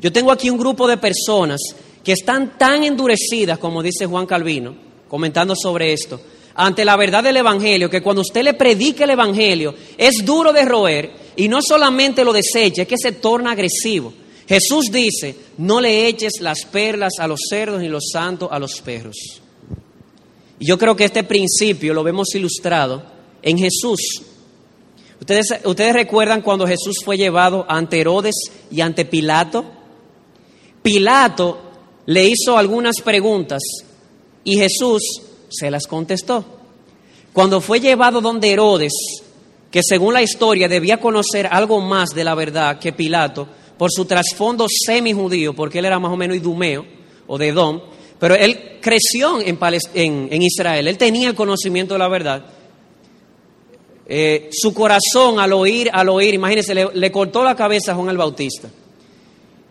Yo 0.00 0.10
tengo 0.10 0.32
aquí 0.32 0.50
un 0.50 0.58
grupo 0.58 0.88
de 0.88 0.96
personas 0.96 1.60
que 2.02 2.10
están 2.10 2.58
tan 2.58 2.82
endurecidas, 2.82 3.58
como 3.58 3.84
dice 3.84 4.06
Juan 4.06 4.26
Calvino, 4.26 4.74
comentando 5.06 5.54
sobre 5.54 5.92
esto, 5.92 6.20
ante 6.56 6.84
la 6.84 6.96
verdad 6.96 7.22
del 7.22 7.36
Evangelio, 7.36 7.88
que 7.88 8.02
cuando 8.02 8.22
usted 8.22 8.42
le 8.42 8.54
predique 8.54 9.04
el 9.04 9.10
Evangelio, 9.10 9.76
es 9.96 10.24
duro 10.24 10.52
de 10.52 10.64
roer 10.64 11.12
y 11.36 11.46
no 11.46 11.60
solamente 11.62 12.24
lo 12.24 12.32
desecha, 12.32 12.82
es 12.82 12.88
que 12.88 12.98
se 12.98 13.12
torna 13.12 13.52
agresivo. 13.52 14.12
Jesús 14.48 14.86
dice, 14.90 15.36
no 15.58 15.78
le 15.80 16.08
eches 16.08 16.40
las 16.40 16.64
perlas 16.64 17.12
a 17.18 17.28
los 17.28 17.40
cerdos 17.50 17.80
ni 17.80 17.88
los 17.88 18.04
santos 18.10 18.48
a 18.50 18.58
los 18.58 18.80
perros. 18.80 19.16
Y 20.58 20.66
yo 20.66 20.78
creo 20.78 20.96
que 20.96 21.04
este 21.04 21.22
principio 21.22 21.92
lo 21.92 22.02
vemos 22.02 22.34
ilustrado 22.34 23.02
en 23.42 23.58
Jesús. 23.58 24.22
Ustedes, 25.20 25.60
ustedes 25.64 25.92
recuerdan 25.92 26.40
cuando 26.40 26.66
Jesús 26.66 26.96
fue 27.04 27.18
llevado 27.18 27.66
ante 27.68 28.00
Herodes 28.00 28.34
y 28.70 28.80
ante 28.80 29.04
Pilato. 29.04 29.66
Pilato 30.82 31.60
le 32.06 32.24
hizo 32.24 32.56
algunas 32.56 33.02
preguntas 33.02 33.60
y 34.44 34.56
Jesús 34.56 35.02
se 35.50 35.70
las 35.70 35.86
contestó. 35.86 36.42
Cuando 37.34 37.60
fue 37.60 37.80
llevado 37.80 38.22
donde 38.22 38.50
Herodes, 38.50 38.94
que 39.70 39.82
según 39.82 40.14
la 40.14 40.22
historia 40.22 40.68
debía 40.68 40.98
conocer 40.98 41.46
algo 41.50 41.80
más 41.80 42.10
de 42.10 42.24
la 42.24 42.34
verdad 42.34 42.78
que 42.78 42.94
Pilato, 42.94 43.46
por 43.78 43.90
su 43.92 44.04
trasfondo 44.04 44.66
semi-judío, 44.68 45.54
porque 45.54 45.78
él 45.78 45.84
era 45.84 45.98
más 45.98 46.12
o 46.12 46.16
menos 46.16 46.36
idumeo 46.36 46.84
o 47.26 47.38
de 47.38 47.48
Edom, 47.48 47.80
pero 48.18 48.34
él 48.34 48.78
creció 48.80 49.40
en, 49.40 49.58
en, 50.30 50.42
Israel, 50.42 50.88
él 50.88 50.98
tenía 50.98 51.28
el 51.28 51.34
conocimiento 51.34 51.94
de 51.94 51.98
la 51.98 52.08
verdad. 52.08 52.44
Eh, 54.10 54.48
su 54.52 54.74
corazón 54.74 55.38
al 55.38 55.52
oír, 55.52 55.90
al 55.92 56.08
oír, 56.08 56.34
imagínense, 56.34 56.74
le, 56.74 57.12
cortó 57.12 57.44
la 57.44 57.54
cabeza 57.54 57.92
a 57.92 57.94
Juan 57.94 58.08
el 58.08 58.16
Bautista. 58.16 58.68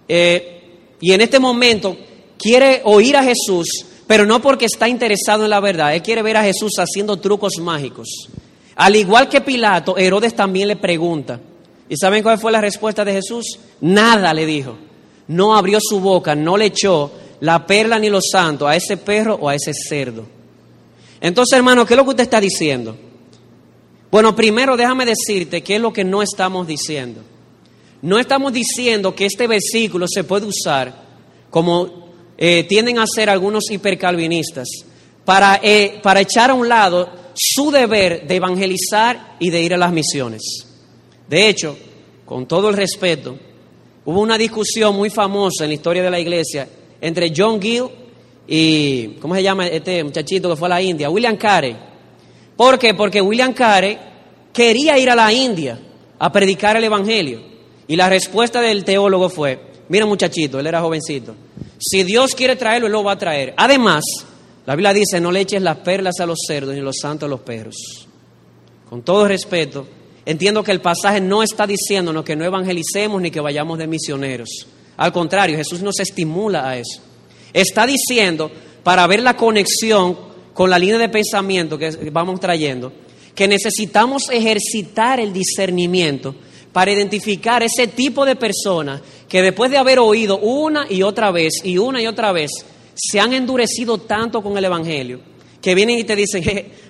Eh, 0.08 0.62
y 1.02 1.12
en 1.12 1.22
este 1.22 1.40
momento 1.40 1.98
quiere 2.38 2.82
oír 2.86 3.18
a 3.18 3.24
Jesús, 3.24 3.68
pero 4.06 4.26
no 4.26 4.42
porque 4.42 4.66
está 4.66 4.88
interesado 4.88 5.44
en 5.44 5.50
la 5.50 5.60
verdad, 5.60 5.94
él 5.94 6.02
quiere 6.02 6.22
ver 6.22 6.38
a 6.38 6.44
Jesús 6.44 6.74
haciendo 6.78 7.18
trucos 7.18 7.54
mágicos. 7.60 8.30
Al 8.76 8.96
igual 8.96 9.28
que 9.28 9.42
Pilato, 9.42 9.98
Herodes 9.98 10.36
también 10.36 10.68
le 10.68 10.76
pregunta, 10.76 11.42
¿Y 11.90 11.98
saben 11.98 12.24
cuál 12.24 12.40
fue 12.40 12.52
la 12.52 12.62
respuesta 12.62 13.06
de 13.06 13.14
Jesús? 13.14 13.60
Nada 13.82 14.34
le 14.34 14.46
dijo. 14.46 14.78
No 15.28 15.56
abrió 15.56 15.80
su 15.82 16.00
boca, 16.00 16.36
no 16.36 16.58
le 16.58 16.66
echó 16.66 17.12
la 17.42 17.66
perla 17.66 18.00
ni 18.00 18.10
los 18.10 18.26
santos 18.32 18.68
a 18.68 18.76
ese 18.76 18.98
perro 18.98 19.38
o 19.42 19.50
a 19.50 19.56
ese 19.56 19.74
cerdo. 19.74 20.26
Entonces, 21.22 21.58
hermano, 21.58 21.86
¿qué 21.86 21.94
es 21.94 21.98
lo 21.98 22.04
que 22.04 22.12
usted 22.12 22.24
está 22.24 22.40
diciendo? 22.40 22.96
Bueno, 24.12 24.36
primero 24.36 24.78
déjame 24.78 25.06
decirte 25.06 25.62
qué 25.62 25.76
es 25.76 25.82
lo 25.82 25.92
que 25.92 26.04
no 26.04 26.22
estamos 26.22 26.68
diciendo. 26.68 27.22
No 28.02 28.20
estamos 28.20 28.54
diciendo 28.54 29.16
que 29.16 29.26
este 29.26 29.48
versículo 29.48 30.06
se 30.08 30.24
puede 30.24 30.46
usar 30.46 31.08
como 31.50 32.08
eh, 32.38 32.64
tienden 32.64 33.00
a 33.00 33.04
hacer 33.04 33.30
algunos 33.30 33.70
hipercalvinistas 33.72 34.68
para, 35.26 35.60
eh, 35.64 36.00
para 36.04 36.22
echar 36.22 36.52
a 36.52 36.54
un 36.54 36.70
lado 36.70 37.10
su 37.34 37.72
deber 37.72 38.28
de 38.28 38.36
evangelizar 38.36 39.36
y 39.40 39.50
de 39.50 39.62
ir 39.62 39.74
a 39.74 39.78
las 39.78 39.92
misiones. 39.92 40.67
De 41.30 41.48
hecho, 41.50 41.78
con 42.26 42.46
todo 42.46 42.70
el 42.70 42.76
respeto, 42.76 43.38
hubo 44.06 44.22
una 44.22 44.38
discusión 44.38 44.96
muy 44.96 45.10
famosa 45.10 45.64
en 45.64 45.70
la 45.70 45.76
historia 45.76 46.04
de 46.04 46.12
la 46.12 46.20
iglesia 46.20 46.68
entre 47.02 47.34
John 47.36 47.62
Gill 47.62 47.86
y, 48.48 49.08
¿cómo 49.20 49.36
se 49.36 49.44
llama 49.44 49.68
este 49.68 50.04
muchachito 50.04 50.50
que 50.50 50.56
fue 50.56 50.68
a 50.68 50.70
la 50.70 50.82
India? 50.82 51.10
William 51.10 51.38
Carey. 51.38 51.76
¿Por 52.56 52.80
qué? 52.80 52.94
Porque 52.94 53.22
William 53.22 53.54
Carey 53.54 53.98
quería 54.54 54.98
ir 54.98 55.10
a 55.10 55.16
la 55.16 55.32
India 55.32 55.80
a 56.18 56.32
predicar 56.32 56.78
el 56.78 56.84
Evangelio. 56.84 57.42
Y 57.88 57.96
la 57.96 58.10
respuesta 58.10 58.62
del 58.62 58.84
teólogo 58.84 59.30
fue, 59.30 59.60
mira 59.90 60.06
muchachito, 60.06 60.60
él 60.60 60.68
era 60.68 60.82
jovencito, 60.82 61.36
si 61.80 62.04
Dios 62.04 62.34
quiere 62.34 62.56
traerlo, 62.56 62.88
él 62.88 62.94
lo 62.94 63.04
va 63.04 63.14
a 63.14 63.18
traer. 63.18 63.54
Además, 63.56 64.04
la 64.66 64.76
Biblia 64.76 64.94
dice, 64.94 65.22
no 65.22 65.32
le 65.32 65.42
eches 65.42 65.62
las 65.62 65.78
perlas 65.78 66.20
a 66.20 66.26
los 66.26 66.40
cerdos 66.46 66.74
ni 66.74 66.82
los 66.82 66.98
santos 67.02 67.28
a 67.28 67.30
los 67.30 67.42
perros. 67.42 68.08
Con 68.90 69.04
todo 69.04 69.28
respeto, 69.28 69.88
Entiendo 70.28 70.62
que 70.62 70.74
el 70.74 70.82
pasaje 70.82 71.22
no 71.22 71.42
está 71.42 71.66
diciéndonos 71.66 72.26
que 72.26 72.36
no 72.36 72.44
evangelicemos 72.44 73.22
ni 73.22 73.32
que 73.32 73.40
vayamos 73.40 73.78
de 73.78 73.88
misioneros. 73.88 74.68
Al 74.98 75.14
contrario, 75.14 75.56
Jesús 75.56 75.82
nos 75.82 76.02
estimula 76.02 76.68
a 76.68 76.78
eso. 76.78 77.00
Está 77.54 77.88
diciendo, 77.88 78.52
para 78.84 79.08
ver 79.08 79.22
la 79.22 79.38
conexión 79.38 80.18
con 80.54 80.70
la 80.70 80.78
línea 80.78 80.98
de 80.98 81.08
pensamiento 81.08 81.78
que 81.78 81.92
vamos 82.12 82.42
trayendo, 82.42 82.92
que 83.34 83.48
necesitamos 83.48 84.30
ejercitar 84.30 85.22
el 85.22 85.32
discernimiento 85.32 86.36
para 86.74 86.92
identificar 86.92 87.64
ese 87.64 87.88
tipo 87.88 88.26
de 88.26 88.36
personas 88.36 89.00
que 89.30 89.42
después 89.42 89.72
de 89.72 89.78
haber 89.78 89.98
oído 89.98 90.40
una 90.40 90.88
y 90.90 91.04
otra 91.04 91.32
vez 91.32 91.54
y 91.64 91.78
una 91.78 92.02
y 92.02 92.08
otra 92.08 92.34
vez, 92.34 92.52
se 92.96 93.22
han 93.22 93.32
endurecido 93.32 94.00
tanto 94.00 94.44
con 94.44 94.58
el 94.58 94.66
Evangelio, 94.66 95.22
que 95.62 95.74
vienen 95.74 96.00
y 96.00 96.04
te 96.04 96.18
dicen, 96.18 96.44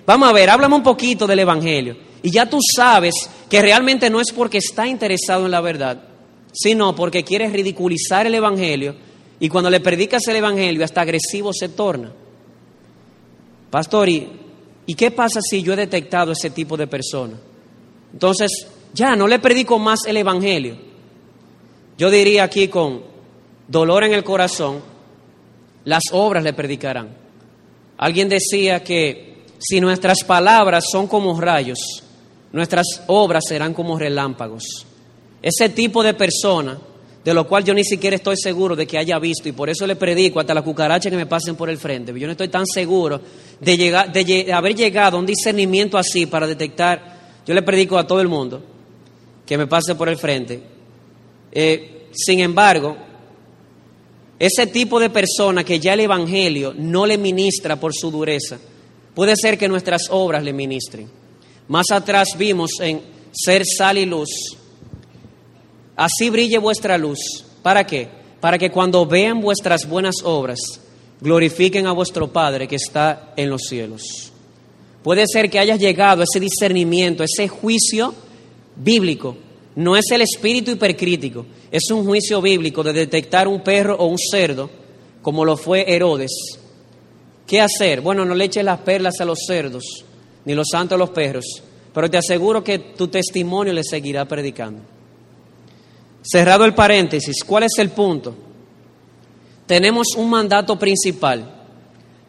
vamos 0.04 0.28
a 0.28 0.32
ver, 0.32 0.50
háblame 0.50 0.74
un 0.74 0.82
poquito 0.82 1.24
del 1.24 1.38
Evangelio. 1.38 2.07
Y 2.22 2.30
ya 2.30 2.46
tú 2.46 2.58
sabes 2.74 3.14
que 3.48 3.62
realmente 3.62 4.10
no 4.10 4.20
es 4.20 4.32
porque 4.32 4.58
está 4.58 4.86
interesado 4.86 5.44
en 5.44 5.50
la 5.50 5.60
verdad, 5.60 6.02
sino 6.52 6.94
porque 6.94 7.24
quiere 7.24 7.48
ridiculizar 7.48 8.26
el 8.26 8.34
Evangelio 8.34 8.94
y 9.40 9.48
cuando 9.48 9.70
le 9.70 9.80
predicas 9.80 10.26
el 10.26 10.36
Evangelio 10.36 10.84
hasta 10.84 11.00
agresivo 11.00 11.52
se 11.52 11.68
torna. 11.68 12.12
Pastor, 13.70 14.08
¿y, 14.08 14.28
qué 14.96 15.10
pasa 15.10 15.40
si 15.40 15.62
yo 15.62 15.74
he 15.74 15.76
detectado 15.76 16.32
ese 16.32 16.50
tipo 16.50 16.76
de 16.76 16.86
persona? 16.86 17.34
Entonces, 18.12 18.66
ya 18.94 19.14
no 19.14 19.28
le 19.28 19.38
predico 19.38 19.78
más 19.78 20.00
el 20.06 20.16
Evangelio. 20.16 20.76
Yo 21.98 22.10
diría 22.10 22.44
aquí 22.44 22.68
con 22.68 23.02
dolor 23.68 24.04
en 24.04 24.14
el 24.14 24.24
corazón, 24.24 24.80
las 25.84 26.04
obras 26.12 26.42
le 26.42 26.52
predicarán. 26.52 27.10
Alguien 27.98 28.28
decía 28.28 28.82
que 28.82 29.44
si 29.58 29.80
nuestras 29.80 30.24
palabras 30.24 30.84
son 30.90 31.06
como 31.06 31.38
rayos, 31.40 31.78
nuestras 32.52 32.86
obras 33.06 33.44
serán 33.46 33.74
como 33.74 33.98
relámpagos. 33.98 34.62
Ese 35.42 35.68
tipo 35.68 36.02
de 36.02 36.14
persona, 36.14 36.78
de 37.24 37.34
lo 37.34 37.46
cual 37.46 37.64
yo 37.64 37.74
ni 37.74 37.84
siquiera 37.84 38.16
estoy 38.16 38.36
seguro 38.36 38.74
de 38.74 38.86
que 38.86 38.98
haya 38.98 39.18
visto, 39.18 39.48
y 39.48 39.52
por 39.52 39.68
eso 39.68 39.86
le 39.86 39.96
predico 39.96 40.40
hasta 40.40 40.54
la 40.54 40.62
cucaracha 40.62 41.10
que 41.10 41.16
me 41.16 41.26
pasen 41.26 41.56
por 41.56 41.70
el 41.70 41.78
frente. 41.78 42.18
Yo 42.18 42.26
no 42.26 42.32
estoy 42.32 42.48
tan 42.48 42.66
seguro 42.66 43.20
de, 43.60 43.76
llegar, 43.76 44.12
de, 44.12 44.52
haber 44.52 44.74
llegado 44.74 45.16
a 45.16 45.20
un 45.20 45.26
discernimiento 45.26 45.98
así 45.98 46.26
para 46.26 46.46
detectar. 46.46 47.18
Yo 47.46 47.54
le 47.54 47.62
predico 47.62 47.98
a 47.98 48.06
todo 48.06 48.20
el 48.20 48.28
mundo 48.28 48.62
que 49.46 49.56
me 49.56 49.66
pase 49.66 49.94
por 49.94 50.08
el 50.08 50.16
frente. 50.16 50.60
Eh, 51.52 52.08
sin 52.12 52.40
embargo, 52.40 52.96
ese 54.38 54.66
tipo 54.68 55.00
de 55.00 55.10
persona 55.10 55.64
que 55.64 55.80
ya 55.80 55.94
el 55.94 56.00
Evangelio 56.00 56.74
no 56.76 57.06
le 57.06 57.18
ministra 57.18 57.76
por 57.76 57.92
su 57.94 58.10
dureza, 58.10 58.58
puede 59.14 59.34
ser 59.36 59.58
que 59.58 59.68
nuestras 59.68 60.02
obras 60.10 60.42
le 60.44 60.52
ministren. 60.52 61.17
Más 61.68 61.90
atrás 61.90 62.28
vimos 62.36 62.70
en 62.80 63.02
ser 63.30 63.62
sal 63.66 63.98
y 63.98 64.06
luz. 64.06 64.30
Así 65.96 66.30
brille 66.30 66.58
vuestra 66.58 66.96
luz. 66.96 67.18
¿Para 67.62 67.86
qué? 67.86 68.08
Para 68.40 68.58
que 68.58 68.70
cuando 68.70 69.04
vean 69.04 69.40
vuestras 69.40 69.86
buenas 69.86 70.16
obras, 70.24 70.58
glorifiquen 71.20 71.86
a 71.86 71.92
vuestro 71.92 72.32
Padre 72.32 72.66
que 72.66 72.76
está 72.76 73.34
en 73.36 73.50
los 73.50 73.62
cielos. 73.68 74.32
Puede 75.02 75.24
ser 75.26 75.50
que 75.50 75.58
hayas 75.58 75.78
llegado 75.78 76.22
a 76.22 76.24
ese 76.24 76.40
discernimiento, 76.40 77.22
ese 77.22 77.48
juicio 77.48 78.14
bíblico. 78.76 79.36
No 79.76 79.96
es 79.96 80.10
el 80.10 80.22
espíritu 80.22 80.70
hipercrítico, 80.72 81.46
es 81.70 81.90
un 81.90 82.04
juicio 82.04 82.40
bíblico 82.40 82.82
de 82.82 82.92
detectar 82.92 83.46
un 83.46 83.62
perro 83.62 83.96
o 83.96 84.06
un 84.06 84.18
cerdo, 84.18 84.70
como 85.22 85.44
lo 85.44 85.56
fue 85.56 85.84
Herodes. 85.86 86.32
¿Qué 87.46 87.60
hacer? 87.60 88.00
Bueno, 88.00 88.24
no 88.24 88.34
le 88.34 88.46
eches 88.46 88.64
las 88.64 88.80
perlas 88.80 89.20
a 89.20 89.24
los 89.24 89.38
cerdos 89.46 90.04
ni 90.44 90.54
los 90.54 90.68
santos 90.70 90.98
los 90.98 91.10
perros, 91.10 91.44
pero 91.92 92.10
te 92.10 92.18
aseguro 92.18 92.62
que 92.62 92.78
tu 92.78 93.08
testimonio 93.08 93.72
le 93.72 93.84
seguirá 93.84 94.24
predicando. 94.26 94.82
Cerrado 96.22 96.64
el 96.64 96.74
paréntesis, 96.74 97.42
¿cuál 97.44 97.64
es 97.64 97.78
el 97.78 97.90
punto? 97.90 98.34
Tenemos 99.66 100.08
un 100.16 100.30
mandato 100.30 100.78
principal. 100.78 101.54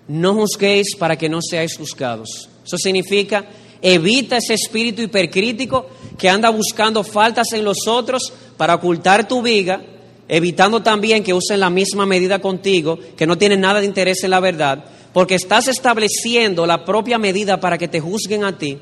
No 0.08 0.34
juzguéis 0.34 0.96
para 0.98 1.16
que 1.16 1.30
no 1.30 1.40
seáis 1.42 1.78
juzgados. 1.78 2.50
Eso 2.66 2.78
significa, 2.78 3.46
evita 3.82 4.38
ese 4.38 4.56
espíritu 4.56 5.02
hipercrítico 5.02 5.88
que 6.18 6.30
anda 6.30 6.50
buscando 6.50 7.04
faltas 7.04 7.54
en 7.54 7.64
los 7.64 7.88
otros 7.88 8.34
para 8.58 8.76
ocultar 8.76 9.28
tu 9.28 9.42
viga 9.42 9.82
evitando 10.30 10.82
también 10.82 11.24
que 11.24 11.34
usen 11.34 11.60
la 11.60 11.72
misma 11.72 12.06
medida 12.06 12.40
contigo, 12.40 13.00
que 13.18 13.26
no 13.28 13.38
tienen 13.38 13.62
nada 13.62 13.80
de 13.82 13.88
interés 13.88 14.24
en 14.24 14.30
la 14.30 14.40
verdad, 14.40 14.86
porque 15.20 15.36
estás 15.36 15.68
estableciendo 15.68 16.66
la 16.66 16.86
propia 16.86 17.18
medida 17.18 17.60
para 17.60 17.78
que 17.78 17.90
te 17.90 18.00
juzguen 18.00 18.46
a 18.46 18.58
ti. 18.58 18.78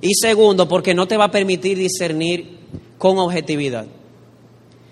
Y 0.00 0.14
segundo, 0.14 0.68
porque 0.68 0.94
no 0.94 1.08
te 1.08 1.16
va 1.16 1.24
a 1.24 1.30
permitir 1.32 1.76
discernir 1.76 2.58
con 2.96 3.18
objetividad. 3.18 3.84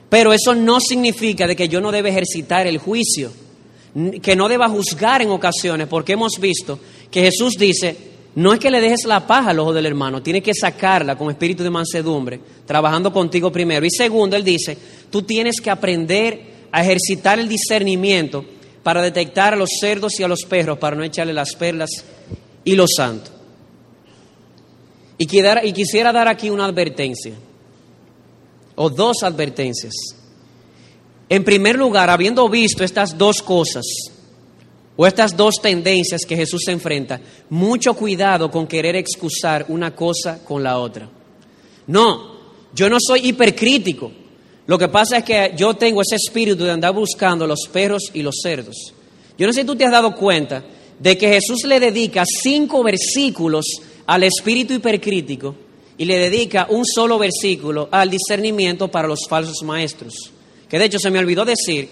Pero 0.08 0.32
eso 0.32 0.52
no 0.52 0.80
significa 0.80 1.46
de 1.46 1.54
que 1.54 1.68
yo 1.68 1.80
no 1.80 1.92
deba 1.92 2.08
ejercitar 2.08 2.66
el 2.66 2.78
juicio, 2.78 3.30
que 4.20 4.34
no 4.34 4.48
deba 4.48 4.68
juzgar 4.68 5.22
en 5.22 5.30
ocasiones, 5.30 5.86
porque 5.86 6.14
hemos 6.14 6.40
visto 6.40 6.80
que 7.08 7.20
Jesús 7.20 7.56
dice, 7.56 7.96
no 8.34 8.52
es 8.52 8.58
que 8.58 8.72
le 8.72 8.80
dejes 8.80 9.04
la 9.04 9.28
paja 9.28 9.50
al 9.50 9.60
ojo 9.60 9.72
del 9.72 9.86
hermano, 9.86 10.24
tiene 10.24 10.42
que 10.42 10.54
sacarla 10.54 11.16
con 11.16 11.30
espíritu 11.30 11.62
de 11.62 11.70
mansedumbre, 11.70 12.40
trabajando 12.66 13.12
contigo 13.12 13.52
primero. 13.52 13.86
Y 13.86 13.90
segundo, 13.90 14.34
él 14.34 14.42
dice, 14.42 14.76
tú 15.08 15.22
tienes 15.22 15.60
que 15.60 15.70
aprender 15.70 16.66
a 16.72 16.82
ejercitar 16.82 17.38
el 17.38 17.48
discernimiento 17.48 18.44
para 18.84 19.02
detectar 19.02 19.54
a 19.54 19.56
los 19.56 19.70
cerdos 19.80 20.20
y 20.20 20.22
a 20.22 20.28
los 20.28 20.42
perros, 20.42 20.78
para 20.78 20.94
no 20.94 21.02
echarle 21.02 21.32
las 21.32 21.54
perlas 21.56 21.90
y 22.62 22.76
los 22.76 22.90
santos. 22.96 23.32
Y 25.18 25.26
quisiera 25.26 26.12
dar 26.12 26.28
aquí 26.28 26.50
una 26.50 26.66
advertencia, 26.66 27.32
o 28.76 28.90
dos 28.90 29.22
advertencias. 29.22 29.94
En 31.28 31.42
primer 31.42 31.76
lugar, 31.76 32.10
habiendo 32.10 32.48
visto 32.48 32.84
estas 32.84 33.16
dos 33.16 33.40
cosas, 33.40 33.84
o 34.96 35.06
estas 35.06 35.36
dos 35.36 35.54
tendencias 35.62 36.22
que 36.26 36.36
Jesús 36.36 36.62
se 36.64 36.72
enfrenta, 36.72 37.20
mucho 37.50 37.94
cuidado 37.94 38.50
con 38.50 38.66
querer 38.66 38.96
excusar 38.96 39.64
una 39.68 39.94
cosa 39.94 40.44
con 40.44 40.62
la 40.62 40.78
otra. 40.78 41.08
No, 41.86 42.34
yo 42.74 42.90
no 42.90 42.98
soy 43.00 43.28
hipercrítico. 43.28 44.12
Lo 44.66 44.78
que 44.78 44.88
pasa 44.88 45.18
es 45.18 45.24
que 45.24 45.52
yo 45.56 45.74
tengo 45.74 46.00
ese 46.00 46.16
espíritu 46.16 46.64
de 46.64 46.70
andar 46.70 46.94
buscando 46.94 47.46
los 47.46 47.68
perros 47.70 48.10
y 48.14 48.22
los 48.22 48.36
cerdos. 48.42 48.94
Yo 49.36 49.46
no 49.46 49.52
sé 49.52 49.60
si 49.60 49.66
tú 49.66 49.76
te 49.76 49.84
has 49.84 49.92
dado 49.92 50.14
cuenta 50.14 50.64
de 50.98 51.18
que 51.18 51.28
Jesús 51.28 51.64
le 51.64 51.80
dedica 51.80 52.24
cinco 52.26 52.82
versículos 52.82 53.66
al 54.06 54.22
espíritu 54.22 54.74
hipercrítico 54.74 55.54
y 55.98 56.04
le 56.04 56.18
dedica 56.18 56.66
un 56.70 56.84
solo 56.84 57.18
versículo 57.18 57.88
al 57.90 58.10
discernimiento 58.10 58.88
para 58.88 59.08
los 59.08 59.26
falsos 59.28 59.62
maestros. 59.62 60.14
Que 60.68 60.78
de 60.78 60.86
hecho 60.86 60.98
se 60.98 61.10
me 61.10 61.18
olvidó 61.18 61.44
decir, 61.44 61.88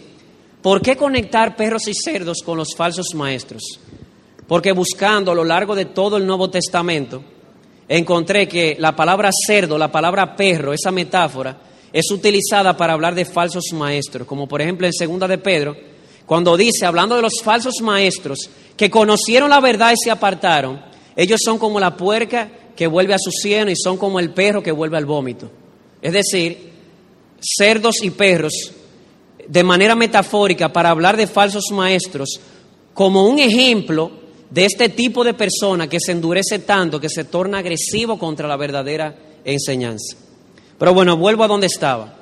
¿por 0.63 0.81
qué 0.81 0.97
conectar 0.97 1.57
perros 1.57 1.89
y 1.89 1.95
cerdos 1.95 2.39
con 2.45 2.57
los 2.57 2.75
falsos 2.75 3.09
maestros? 3.15 3.63
Porque 4.47 4.73
buscando 4.73 5.33
a 5.33 5.35
lo 5.35 5.45
largo 5.45 5.75
de 5.75 5.87
todo 5.87 6.17
el 6.17 6.27
Nuevo 6.27 6.51
Testamento, 6.51 7.23
encontré 7.89 8.49
que 8.49 8.77
la 8.79 8.97
palabra 8.97 9.31
cerdo, 9.47 9.79
la 9.79 9.93
palabra 9.93 10.35
perro, 10.35 10.73
esa 10.73 10.91
metáfora, 10.91 11.57
es 11.93 12.11
utilizada 12.11 12.77
para 12.77 12.95
hablar 12.95 13.15
de 13.15 13.25
falsos 13.25 13.65
maestros, 13.73 14.27
como 14.27 14.49
por 14.49 14.63
ejemplo 14.63 14.87
en 14.87 14.93
Segunda 14.93 15.29
de 15.29 15.39
Pedro, 15.39 15.77
cuando 16.27 16.57
dice, 16.57 16.87
hablando 16.87 17.17
de 17.17 17.23
los 17.23 17.43
falsos 17.43 17.81
maestros, 17.83 18.49
que 18.77 18.91
conocieron 18.91 19.51
la 19.51 19.61
verdad 19.61 19.93
y 19.93 20.03
se 20.03 20.11
apartaron, 20.11 20.81
ellos 21.15 21.41
son 21.45 21.59
como 21.59 21.79
la 21.79 21.97
puerca 21.97 22.51
que 22.75 22.87
vuelve 22.87 23.15
a 23.15 23.19
su 23.19 23.31
cieno 23.31 23.71
y 23.71 23.77
son 23.77 23.99
como 23.99 24.19
el 24.19 24.31
perro 24.31 24.63
que 24.63 24.73
vuelve 24.73 24.97
al 24.97 25.05
vómito. 25.05 25.51
Es 26.01 26.13
decir, 26.13 26.73
cerdos 27.41 28.03
y 28.03 28.11
perros, 28.11 28.73
de 29.47 29.65
manera 29.65 29.95
metafórica, 29.95 30.73
para 30.73 30.91
hablar 30.91 31.17
de 31.17 31.27
falsos 31.27 31.65
maestros, 31.73 32.41
como 32.95 33.27
un 33.27 33.39
ejemplo 33.39 34.11
de 34.49 34.65
este 34.65 34.89
tipo 34.89 35.25
de 35.25 35.35
persona 35.35 35.89
que 35.89 35.99
se 36.01 36.13
endurece 36.13 36.61
tanto, 36.61 37.01
que 37.01 37.09
se 37.09 37.25
torna 37.25 37.59
agresivo 37.59 38.19
contra 38.19 38.49
la 38.49 38.57
verdadera 38.57 39.15
enseñanza. 39.45 40.17
Pero 40.83 40.95
bueno, 40.95 41.17
vuelvo 41.17 41.45
a 41.45 41.47
donde 41.47 41.69
estaba. 41.69 42.13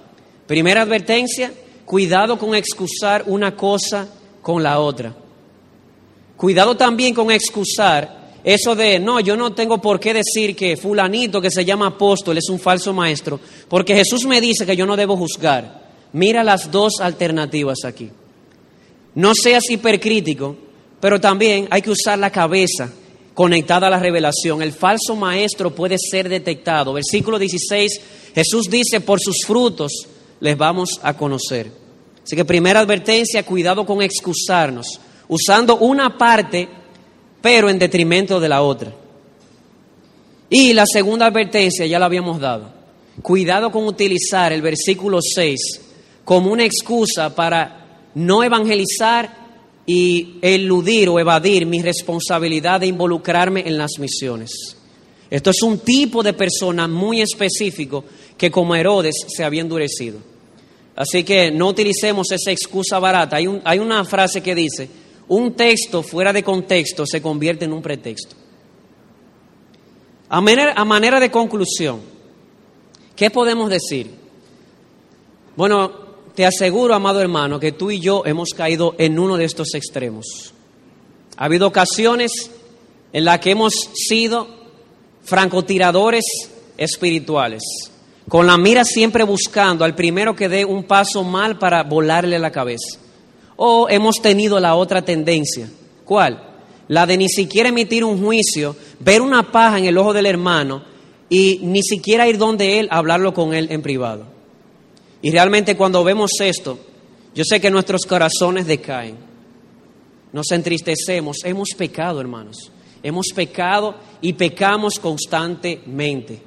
Primera 0.46 0.82
advertencia, 0.82 1.50
cuidado 1.86 2.38
con 2.38 2.54
excusar 2.54 3.24
una 3.26 3.56
cosa 3.56 4.06
con 4.42 4.62
la 4.62 4.80
otra. 4.80 5.14
Cuidado 6.36 6.76
también 6.76 7.14
con 7.14 7.30
excusar 7.30 8.32
eso 8.44 8.74
de, 8.74 9.00
no, 9.00 9.18
yo 9.20 9.34
no 9.34 9.54
tengo 9.54 9.80
por 9.80 9.98
qué 9.98 10.12
decir 10.12 10.54
que 10.54 10.76
fulanito 10.76 11.40
que 11.40 11.50
se 11.50 11.64
llama 11.64 11.86
apóstol 11.86 12.36
es 12.36 12.50
un 12.50 12.60
falso 12.60 12.92
maestro, 12.92 13.40
porque 13.66 13.96
Jesús 13.96 14.26
me 14.26 14.42
dice 14.42 14.66
que 14.66 14.76
yo 14.76 14.84
no 14.84 14.94
debo 14.94 15.16
juzgar. 15.16 15.80
Mira 16.12 16.44
las 16.44 16.70
dos 16.70 17.00
alternativas 17.00 17.78
aquí. 17.86 18.10
No 19.14 19.32
seas 19.34 19.70
hipercrítico, 19.70 20.54
pero 21.00 21.18
también 21.18 21.66
hay 21.70 21.80
que 21.80 21.92
usar 21.92 22.18
la 22.18 22.30
cabeza 22.30 22.92
conectada 23.40 23.86
a 23.86 23.90
la 23.90 23.98
revelación. 23.98 24.60
El 24.60 24.70
falso 24.70 25.16
maestro 25.16 25.74
puede 25.74 25.96
ser 25.98 26.28
detectado. 26.28 26.92
Versículo 26.92 27.38
16, 27.38 28.00
Jesús 28.34 28.68
dice, 28.68 29.00
por 29.00 29.18
sus 29.18 29.46
frutos 29.46 29.92
les 30.40 30.58
vamos 30.58 31.00
a 31.02 31.16
conocer. 31.16 31.72
Así 32.22 32.36
que 32.36 32.44
primera 32.44 32.80
advertencia, 32.80 33.42
cuidado 33.46 33.86
con 33.86 34.02
excusarnos, 34.02 35.00
usando 35.26 35.78
una 35.78 36.18
parte 36.18 36.68
pero 37.40 37.70
en 37.70 37.78
detrimento 37.78 38.40
de 38.40 38.48
la 38.50 38.60
otra. 38.60 38.92
Y 40.50 40.74
la 40.74 40.84
segunda 40.84 41.24
advertencia 41.24 41.86
ya 41.86 41.98
la 41.98 42.04
habíamos 42.04 42.40
dado. 42.40 42.70
Cuidado 43.22 43.72
con 43.72 43.86
utilizar 43.86 44.52
el 44.52 44.60
versículo 44.60 45.18
6 45.22 45.80
como 46.26 46.52
una 46.52 46.66
excusa 46.66 47.34
para 47.34 48.02
no 48.14 48.44
evangelizar 48.44 49.39
y 49.86 50.38
eludir 50.42 51.08
o 51.08 51.18
evadir 51.18 51.66
mi 51.66 51.82
responsabilidad 51.82 52.80
de 52.80 52.86
involucrarme 52.86 53.62
en 53.66 53.78
las 53.78 53.98
misiones. 53.98 54.76
Esto 55.30 55.50
es 55.50 55.62
un 55.62 55.78
tipo 55.78 56.22
de 56.22 56.32
persona 56.32 56.88
muy 56.88 57.20
específico 57.20 58.04
que 58.36 58.50
como 58.50 58.74
Herodes 58.74 59.14
se 59.28 59.44
había 59.44 59.60
endurecido. 59.60 60.18
Así 60.96 61.24
que 61.24 61.50
no 61.50 61.68
utilicemos 61.68 62.30
esa 62.32 62.50
excusa 62.50 62.98
barata. 62.98 63.36
Hay, 63.36 63.78
una 63.78 64.04
frase 64.04 64.42
que 64.42 64.54
dice, 64.54 64.90
un 65.28 65.54
texto 65.54 66.02
fuera 66.02 66.32
de 66.32 66.42
contexto 66.42 67.06
se 67.06 67.22
convierte 67.22 67.64
en 67.64 67.72
un 67.72 67.80
pretexto. 67.80 68.36
A 70.28 70.40
manera, 70.40 71.20
de 71.20 71.30
conclusión, 71.30 72.00
¿qué 73.16 73.30
podemos 73.30 73.70
decir? 73.70 74.10
Bueno, 75.56 76.09
te 76.34 76.46
aseguro, 76.46 76.94
amado 76.94 77.20
hermano, 77.20 77.60
que 77.60 77.72
tú 77.72 77.90
y 77.90 78.00
yo 78.00 78.22
hemos 78.24 78.50
caído 78.50 78.94
en 78.98 79.18
uno 79.18 79.36
de 79.36 79.44
estos 79.44 79.74
extremos. 79.74 80.54
Ha 81.36 81.44
habido 81.46 81.66
ocasiones 81.66 82.50
en 83.12 83.24
las 83.24 83.40
que 83.40 83.50
hemos 83.50 83.74
sido 83.94 84.48
francotiradores 85.24 86.24
espirituales, 86.76 87.62
con 88.28 88.46
la 88.46 88.56
mira 88.56 88.84
siempre 88.84 89.24
buscando 89.24 89.84
al 89.84 89.94
primero 89.94 90.36
que 90.36 90.48
dé 90.48 90.64
un 90.64 90.84
paso 90.84 91.24
mal 91.24 91.58
para 91.58 91.82
volarle 91.82 92.38
la 92.38 92.52
cabeza. 92.52 92.98
O 93.56 93.88
hemos 93.88 94.16
tenido 94.22 94.58
la 94.60 94.74
otra 94.74 95.02
tendencia. 95.02 95.68
¿Cuál? 96.04 96.42
La 96.88 97.06
de 97.06 97.16
ni 97.16 97.28
siquiera 97.28 97.68
emitir 97.68 98.04
un 98.04 98.22
juicio, 98.22 98.74
ver 98.98 99.20
una 99.20 99.52
paja 99.52 99.78
en 99.78 99.84
el 99.84 99.98
ojo 99.98 100.12
del 100.12 100.26
hermano 100.26 100.82
y 101.28 101.60
ni 101.62 101.82
siquiera 101.82 102.28
ir 102.28 102.38
donde 102.38 102.80
él 102.80 102.88
hablarlo 102.90 103.34
con 103.34 103.54
él 103.54 103.68
en 103.70 103.82
privado. 103.82 104.26
Y 105.22 105.30
realmente 105.30 105.76
cuando 105.76 106.02
vemos 106.02 106.30
esto, 106.40 106.78
yo 107.34 107.44
sé 107.44 107.60
que 107.60 107.70
nuestros 107.70 108.02
corazones 108.06 108.66
decaen, 108.66 109.16
nos 110.32 110.50
entristecemos, 110.50 111.38
hemos 111.44 111.70
pecado, 111.76 112.20
hermanos, 112.20 112.70
hemos 113.02 113.26
pecado 113.34 113.96
y 114.20 114.32
pecamos 114.32 114.98
constantemente. 114.98 116.40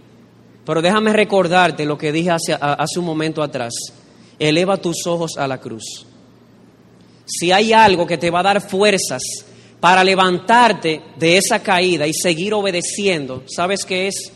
Pero 0.66 0.82
déjame 0.82 1.14
recordarte 1.14 1.86
lo 1.86 1.98
que 1.98 2.12
dije 2.12 2.32
hace, 2.32 2.54
hace 2.54 3.00
un 3.00 3.06
momento 3.06 3.44
atrás, 3.44 3.74
eleva 4.40 4.78
tus 4.78 5.06
ojos 5.06 5.38
a 5.38 5.48
la 5.48 5.60
cruz. 5.60 6.06
Si 7.26 7.52
hay 7.52 7.74
algo 7.74 8.06
que 8.06 8.18
te 8.18 8.32
va 8.32 8.40
a 8.40 8.44
dar 8.44 8.62
fuerzas 8.62 9.22
para 9.80 10.04
levantarte 10.04 11.02
de 11.18 11.38
esa 11.38 11.62
caída 11.62 12.08
y 12.08 12.14
seguir 12.14 12.54
obedeciendo, 12.54 13.44
¿sabes 13.48 13.86
qué 13.86 14.08
es? 14.08 14.32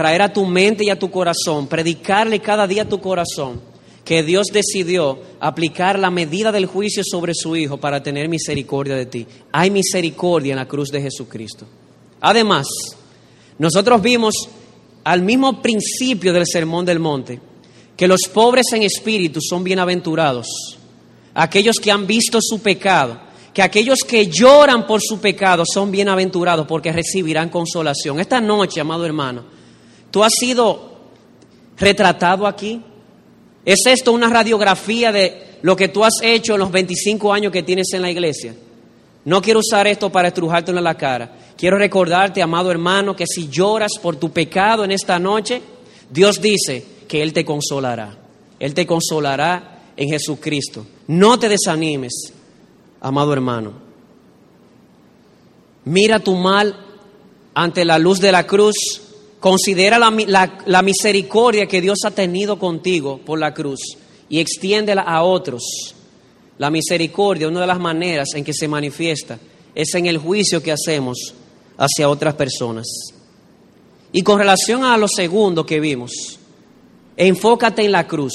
Traer 0.00 0.22
a 0.22 0.32
tu 0.32 0.46
mente 0.46 0.82
y 0.82 0.88
a 0.88 0.98
tu 0.98 1.10
corazón, 1.10 1.66
predicarle 1.66 2.40
cada 2.40 2.66
día 2.66 2.84
a 2.84 2.88
tu 2.88 3.02
corazón 3.02 3.60
que 4.02 4.22
Dios 4.22 4.46
decidió 4.50 5.18
aplicar 5.38 5.98
la 5.98 6.10
medida 6.10 6.50
del 6.50 6.64
juicio 6.64 7.02
sobre 7.04 7.34
su 7.34 7.54
Hijo 7.54 7.76
para 7.76 8.02
tener 8.02 8.26
misericordia 8.26 8.94
de 8.94 9.04
ti. 9.04 9.26
Hay 9.52 9.70
misericordia 9.70 10.54
en 10.54 10.58
la 10.58 10.66
cruz 10.66 10.88
de 10.88 11.02
Jesucristo. 11.02 11.66
Además, 12.22 12.66
nosotros 13.58 14.00
vimos 14.00 14.48
al 15.04 15.20
mismo 15.20 15.60
principio 15.60 16.32
del 16.32 16.46
Sermón 16.46 16.86
del 16.86 16.98
Monte 16.98 17.38
que 17.94 18.08
los 18.08 18.22
pobres 18.32 18.72
en 18.72 18.84
espíritu 18.84 19.40
son 19.42 19.62
bienaventurados 19.62 20.78
aquellos 21.34 21.76
que 21.76 21.92
han 21.92 22.06
visto 22.06 22.38
su 22.40 22.62
pecado, 22.62 23.20
que 23.52 23.60
aquellos 23.60 23.98
que 23.98 24.28
lloran 24.28 24.86
por 24.86 25.02
su 25.02 25.20
pecado 25.20 25.64
son 25.70 25.90
bienaventurados 25.90 26.66
porque 26.66 26.90
recibirán 26.90 27.50
consolación. 27.50 28.18
Esta 28.18 28.40
noche, 28.40 28.80
amado 28.80 29.04
hermano, 29.04 29.59
tú 30.10 30.22
has 30.24 30.32
sido 30.38 30.90
retratado 31.76 32.46
aquí. 32.46 32.82
¿Es 33.64 33.80
esto 33.86 34.12
una 34.12 34.28
radiografía 34.28 35.12
de 35.12 35.58
lo 35.62 35.76
que 35.76 35.88
tú 35.88 36.04
has 36.04 36.14
hecho 36.22 36.54
en 36.54 36.60
los 36.60 36.70
25 36.70 37.32
años 37.32 37.52
que 37.52 37.62
tienes 37.62 37.92
en 37.92 38.02
la 38.02 38.10
iglesia? 38.10 38.54
No 39.24 39.42
quiero 39.42 39.60
usar 39.60 39.86
esto 39.86 40.10
para 40.10 40.28
estrujarte 40.28 40.70
en 40.70 40.82
la 40.82 40.96
cara. 40.96 41.36
Quiero 41.56 41.76
recordarte, 41.76 42.40
amado 42.40 42.70
hermano, 42.70 43.14
que 43.14 43.26
si 43.26 43.48
lloras 43.48 43.92
por 44.00 44.16
tu 44.16 44.30
pecado 44.30 44.82
en 44.84 44.92
esta 44.92 45.18
noche, 45.18 45.60
Dios 46.10 46.40
dice 46.40 46.84
que 47.06 47.22
Él 47.22 47.32
te 47.32 47.44
consolará. 47.44 48.16
Él 48.58 48.72
te 48.72 48.86
consolará 48.86 49.82
en 49.96 50.08
Jesucristo. 50.08 50.86
No 51.08 51.38
te 51.38 51.48
desanimes, 51.48 52.32
amado 53.00 53.32
hermano. 53.32 53.72
Mira 55.84 56.20
tu 56.20 56.34
mal 56.34 56.74
ante 57.54 57.84
la 57.84 57.98
luz 57.98 58.20
de 58.20 58.32
la 58.32 58.46
cruz. 58.46 58.74
Considera 59.40 59.98
la, 59.98 60.82
misericordia 60.82 61.66
que 61.66 61.80
Dios 61.80 62.00
ha 62.04 62.10
tenido 62.10 62.58
contigo 62.58 63.18
por 63.24 63.38
la 63.38 63.54
cruz 63.54 63.80
y 64.28 64.38
extiéndela 64.38 65.00
a 65.00 65.22
otros. 65.22 65.62
La 66.58 66.70
misericordia, 66.70 67.48
una 67.48 67.62
de 67.62 67.66
las 67.66 67.80
maneras 67.80 68.28
en 68.34 68.44
que 68.44 68.52
se 68.52 68.68
manifiesta, 68.68 69.38
es 69.74 69.94
en 69.94 70.04
el 70.04 70.18
juicio 70.18 70.62
que 70.62 70.72
hacemos 70.72 71.34
hacia 71.78 72.10
otras 72.10 72.34
personas. 72.34 72.86
Y 74.12 74.20
con 74.20 74.38
relación 74.38 74.84
a 74.84 74.98
lo 74.98 75.08
segundo 75.08 75.64
que 75.64 75.80
vimos, 75.80 76.38
enfócate 77.16 77.82
en 77.82 77.92
la 77.92 78.06
cruz. 78.06 78.34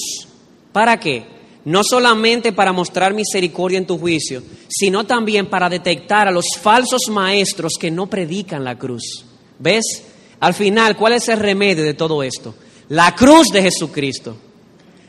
¿Para 0.74 1.00
qué? 1.00 1.24
No 1.66 1.84
solamente 1.84 2.52
para 2.52 2.74
mostrar 2.74 3.14
misericordia 3.14 3.78
en 3.78 3.86
tu 3.86 4.00
juicio, 4.00 4.42
sino 4.68 5.06
también 5.06 5.52
para 5.52 5.70
detectar 5.70 6.28
a 6.28 6.32
los 6.32 6.46
falsos 6.60 7.10
maestros 7.12 7.74
que 7.80 7.92
no 7.92 8.08
predican 8.08 8.64
la 8.64 8.76
cruz. 8.76 9.24
¿Ves? 9.60 10.15
Al 10.46 10.54
final, 10.54 10.96
¿cuál 10.96 11.14
es 11.14 11.28
el 11.30 11.40
remedio 11.40 11.84
de 11.84 11.96
todo 11.96 12.22
esto? 12.22 12.54
La 12.90 13.16
cruz 13.16 13.48
de 13.52 13.64
Jesucristo. 13.64 14.38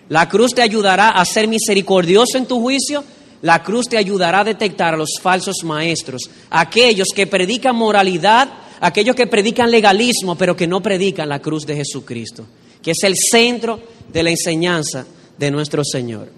La 0.09 0.31
cruz 0.31 0.55
te 0.55 0.63
ayudará 0.63 1.11
a 1.11 1.23
ser 1.27 1.47
misericordioso 1.47 2.39
en 2.39 2.47
tu 2.47 2.59
juicio. 2.59 3.05
La 3.43 3.63
cruz 3.63 3.85
te 3.87 3.99
ayudará 3.99 4.41
a 4.41 4.45
detectar 4.45 4.95
a 4.95 4.97
los 4.97 5.21
falsos 5.21 5.57
maestros, 5.63 6.23
aquellos 6.49 7.09
que 7.15 7.27
predican 7.27 7.77
moralidad, 7.77 8.49
aquellos 8.81 9.15
que 9.15 9.27
predican 9.27 9.71
legalismo, 9.71 10.37
pero 10.37 10.57
que 10.57 10.67
no 10.67 10.83
predican 10.83 11.29
la 11.29 11.41
cruz 11.41 11.67
de 11.67 11.77
Jesucristo, 11.77 12.47
que 12.81 12.93
es 12.93 13.03
el 13.03 13.15
centro 13.15 13.79
de 14.11 14.23
la 14.23 14.31
enseñanza 14.31 15.05
de 15.37 15.51
nuestro 15.51 15.85
Señor. 15.85 16.31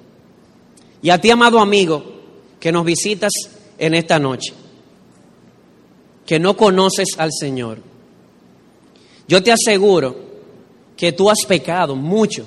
Y 1.02 1.10
a 1.10 1.20
ti, 1.20 1.30
amado 1.30 1.60
amigo, 1.60 2.02
que 2.58 2.72
nos 2.72 2.84
visitas 2.84 3.30
en 3.78 3.94
esta 3.94 4.18
noche, 4.18 4.52
que 6.26 6.40
no 6.40 6.56
conoces 6.56 7.10
al 7.16 7.30
Señor, 7.32 7.86
yo 9.28 9.42
te 9.42 9.52
aseguro 9.52 10.16
que 10.96 11.12
tú 11.12 11.30
has 11.30 11.44
pecado 11.46 11.94
mucho 11.94 12.46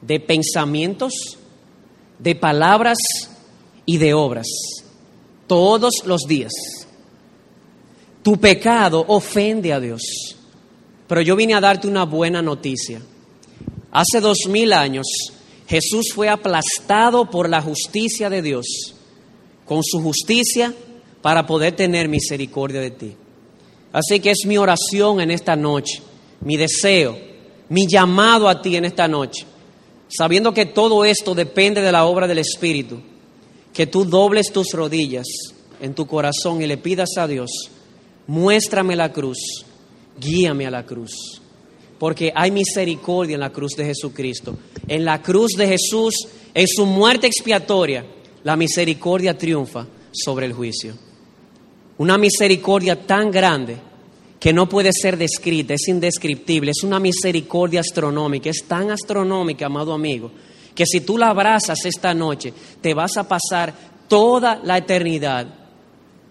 de 0.00 0.18
pensamientos, 0.18 1.12
de 2.18 2.34
palabras 2.34 2.98
y 3.84 3.98
de 3.98 4.14
obras, 4.14 4.46
todos 5.46 6.02
los 6.06 6.22
días. 6.22 6.52
Tu 8.22 8.36
pecado 8.38 9.04
ofende 9.06 9.72
a 9.72 9.80
Dios. 9.80 10.02
Pero 11.06 11.20
yo 11.22 11.36
vine 11.36 11.54
a 11.54 11.60
darte 11.60 11.86
una 11.86 12.04
buena 12.04 12.42
noticia. 12.42 13.00
Hace 13.90 14.20
dos 14.20 14.38
mil 14.48 14.72
años 14.72 15.06
Jesús 15.68 16.12
fue 16.14 16.28
aplastado 16.28 17.30
por 17.30 17.48
la 17.48 17.60
justicia 17.60 18.30
de 18.30 18.42
Dios, 18.42 18.94
con 19.66 19.82
su 19.84 20.00
justicia 20.02 20.74
para 21.20 21.46
poder 21.46 21.76
tener 21.76 22.08
misericordia 22.08 22.80
de 22.80 22.90
ti. 22.90 23.16
Así 23.92 24.20
que 24.20 24.30
es 24.30 24.44
mi 24.46 24.58
oración 24.58 25.20
en 25.20 25.30
esta 25.30 25.56
noche, 25.56 26.02
mi 26.40 26.56
deseo, 26.56 27.18
mi 27.68 27.86
llamado 27.86 28.48
a 28.48 28.60
ti 28.60 28.76
en 28.76 28.84
esta 28.84 29.08
noche, 29.08 29.46
sabiendo 30.08 30.52
que 30.52 30.66
todo 30.66 31.04
esto 31.04 31.34
depende 31.34 31.80
de 31.80 31.92
la 31.92 32.04
obra 32.04 32.26
del 32.26 32.38
Espíritu, 32.38 33.00
que 33.72 33.86
tú 33.86 34.04
dobles 34.04 34.52
tus 34.52 34.72
rodillas 34.72 35.26
en 35.80 35.94
tu 35.94 36.06
corazón 36.06 36.62
y 36.62 36.66
le 36.66 36.76
pidas 36.76 37.10
a 37.16 37.26
Dios, 37.26 37.50
muéstrame 38.26 38.96
la 38.96 39.12
cruz, 39.12 39.38
guíame 40.20 40.66
a 40.66 40.70
la 40.70 40.84
cruz, 40.84 41.40
porque 41.98 42.32
hay 42.34 42.50
misericordia 42.50 43.34
en 43.34 43.40
la 43.40 43.50
cruz 43.50 43.72
de 43.76 43.84
Jesucristo. 43.84 44.56
En 44.86 45.04
la 45.04 45.20
cruz 45.20 45.52
de 45.56 45.66
Jesús, 45.66 46.14
en 46.54 46.66
su 46.66 46.86
muerte 46.86 47.26
expiatoria, 47.26 48.06
la 48.44 48.56
misericordia 48.56 49.36
triunfa 49.36 49.86
sobre 50.12 50.46
el 50.46 50.52
juicio. 50.52 51.07
Una 51.98 52.16
misericordia 52.16 53.06
tan 53.06 53.30
grande 53.30 53.76
que 54.38 54.52
no 54.52 54.68
puede 54.68 54.92
ser 54.92 55.16
descrita, 55.16 55.74
es 55.74 55.88
indescriptible, 55.88 56.70
es 56.70 56.84
una 56.84 57.00
misericordia 57.00 57.80
astronómica, 57.80 58.50
es 58.50 58.64
tan 58.68 58.90
astronómica, 58.90 59.66
amado 59.66 59.92
amigo, 59.92 60.30
que 60.74 60.86
si 60.86 61.00
tú 61.00 61.18
la 61.18 61.30
abrazas 61.30 61.84
esta 61.84 62.14
noche, 62.14 62.52
te 62.80 62.94
vas 62.94 63.16
a 63.16 63.26
pasar 63.26 63.74
toda 64.06 64.60
la 64.62 64.78
eternidad 64.78 65.46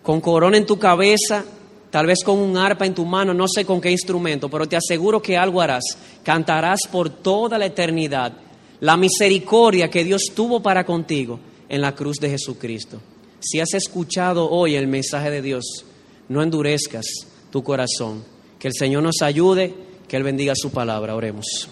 con 0.01 0.22
corona 0.22 0.55
en 0.55 0.65
tu 0.65 0.80
cabeza, 0.80 1.43
tal 1.89 2.05
vez 2.05 2.20
con 2.24 2.39
un 2.39 2.55
arpa 2.55 2.86
en 2.86 2.95
tu 2.95 3.05
mano, 3.05 3.34
no 3.34 3.45
sé 3.47 3.65
con 3.65 3.82
qué 3.82 3.91
instrumento, 3.91 4.49
pero 4.49 4.68
te 4.68 4.78
aseguro 4.78 5.22
que 5.22 5.36
algo 5.36 5.59
harás, 5.59 5.84
cantarás 6.24 6.80
por 6.89 7.09
toda 7.09 7.57
la 7.57 7.65
eternidad 7.65 8.32
la 8.80 8.95
misericordia 8.95 9.89
que 9.89 10.03
Dios 10.03 10.26
tuvo 10.34 10.61
para 10.61 10.86
contigo 10.86 11.39
en 11.68 11.82
la 11.82 11.93
cruz 11.93 12.18
de 12.18 12.30
Jesucristo. 12.30 13.01
Si 13.39 13.59
has 13.59 13.73
escuchado 13.73 14.49
hoy 14.49 14.75
el 14.75 14.88
mensaje 14.88 15.29
de 15.29 15.41
Dios, 15.41 15.85
no 16.29 16.41
endurezcas 16.41 17.05
tu 17.51 17.63
corazón. 17.63 18.23
Que 18.59 18.67
el 18.67 18.73
Señor 18.73 19.03
nos 19.03 19.21
ayude, 19.21 19.75
que 20.07 20.17
Él 20.17 20.23
bendiga 20.23 20.53
su 20.55 20.71
palabra. 20.71 21.15
Oremos. 21.15 21.69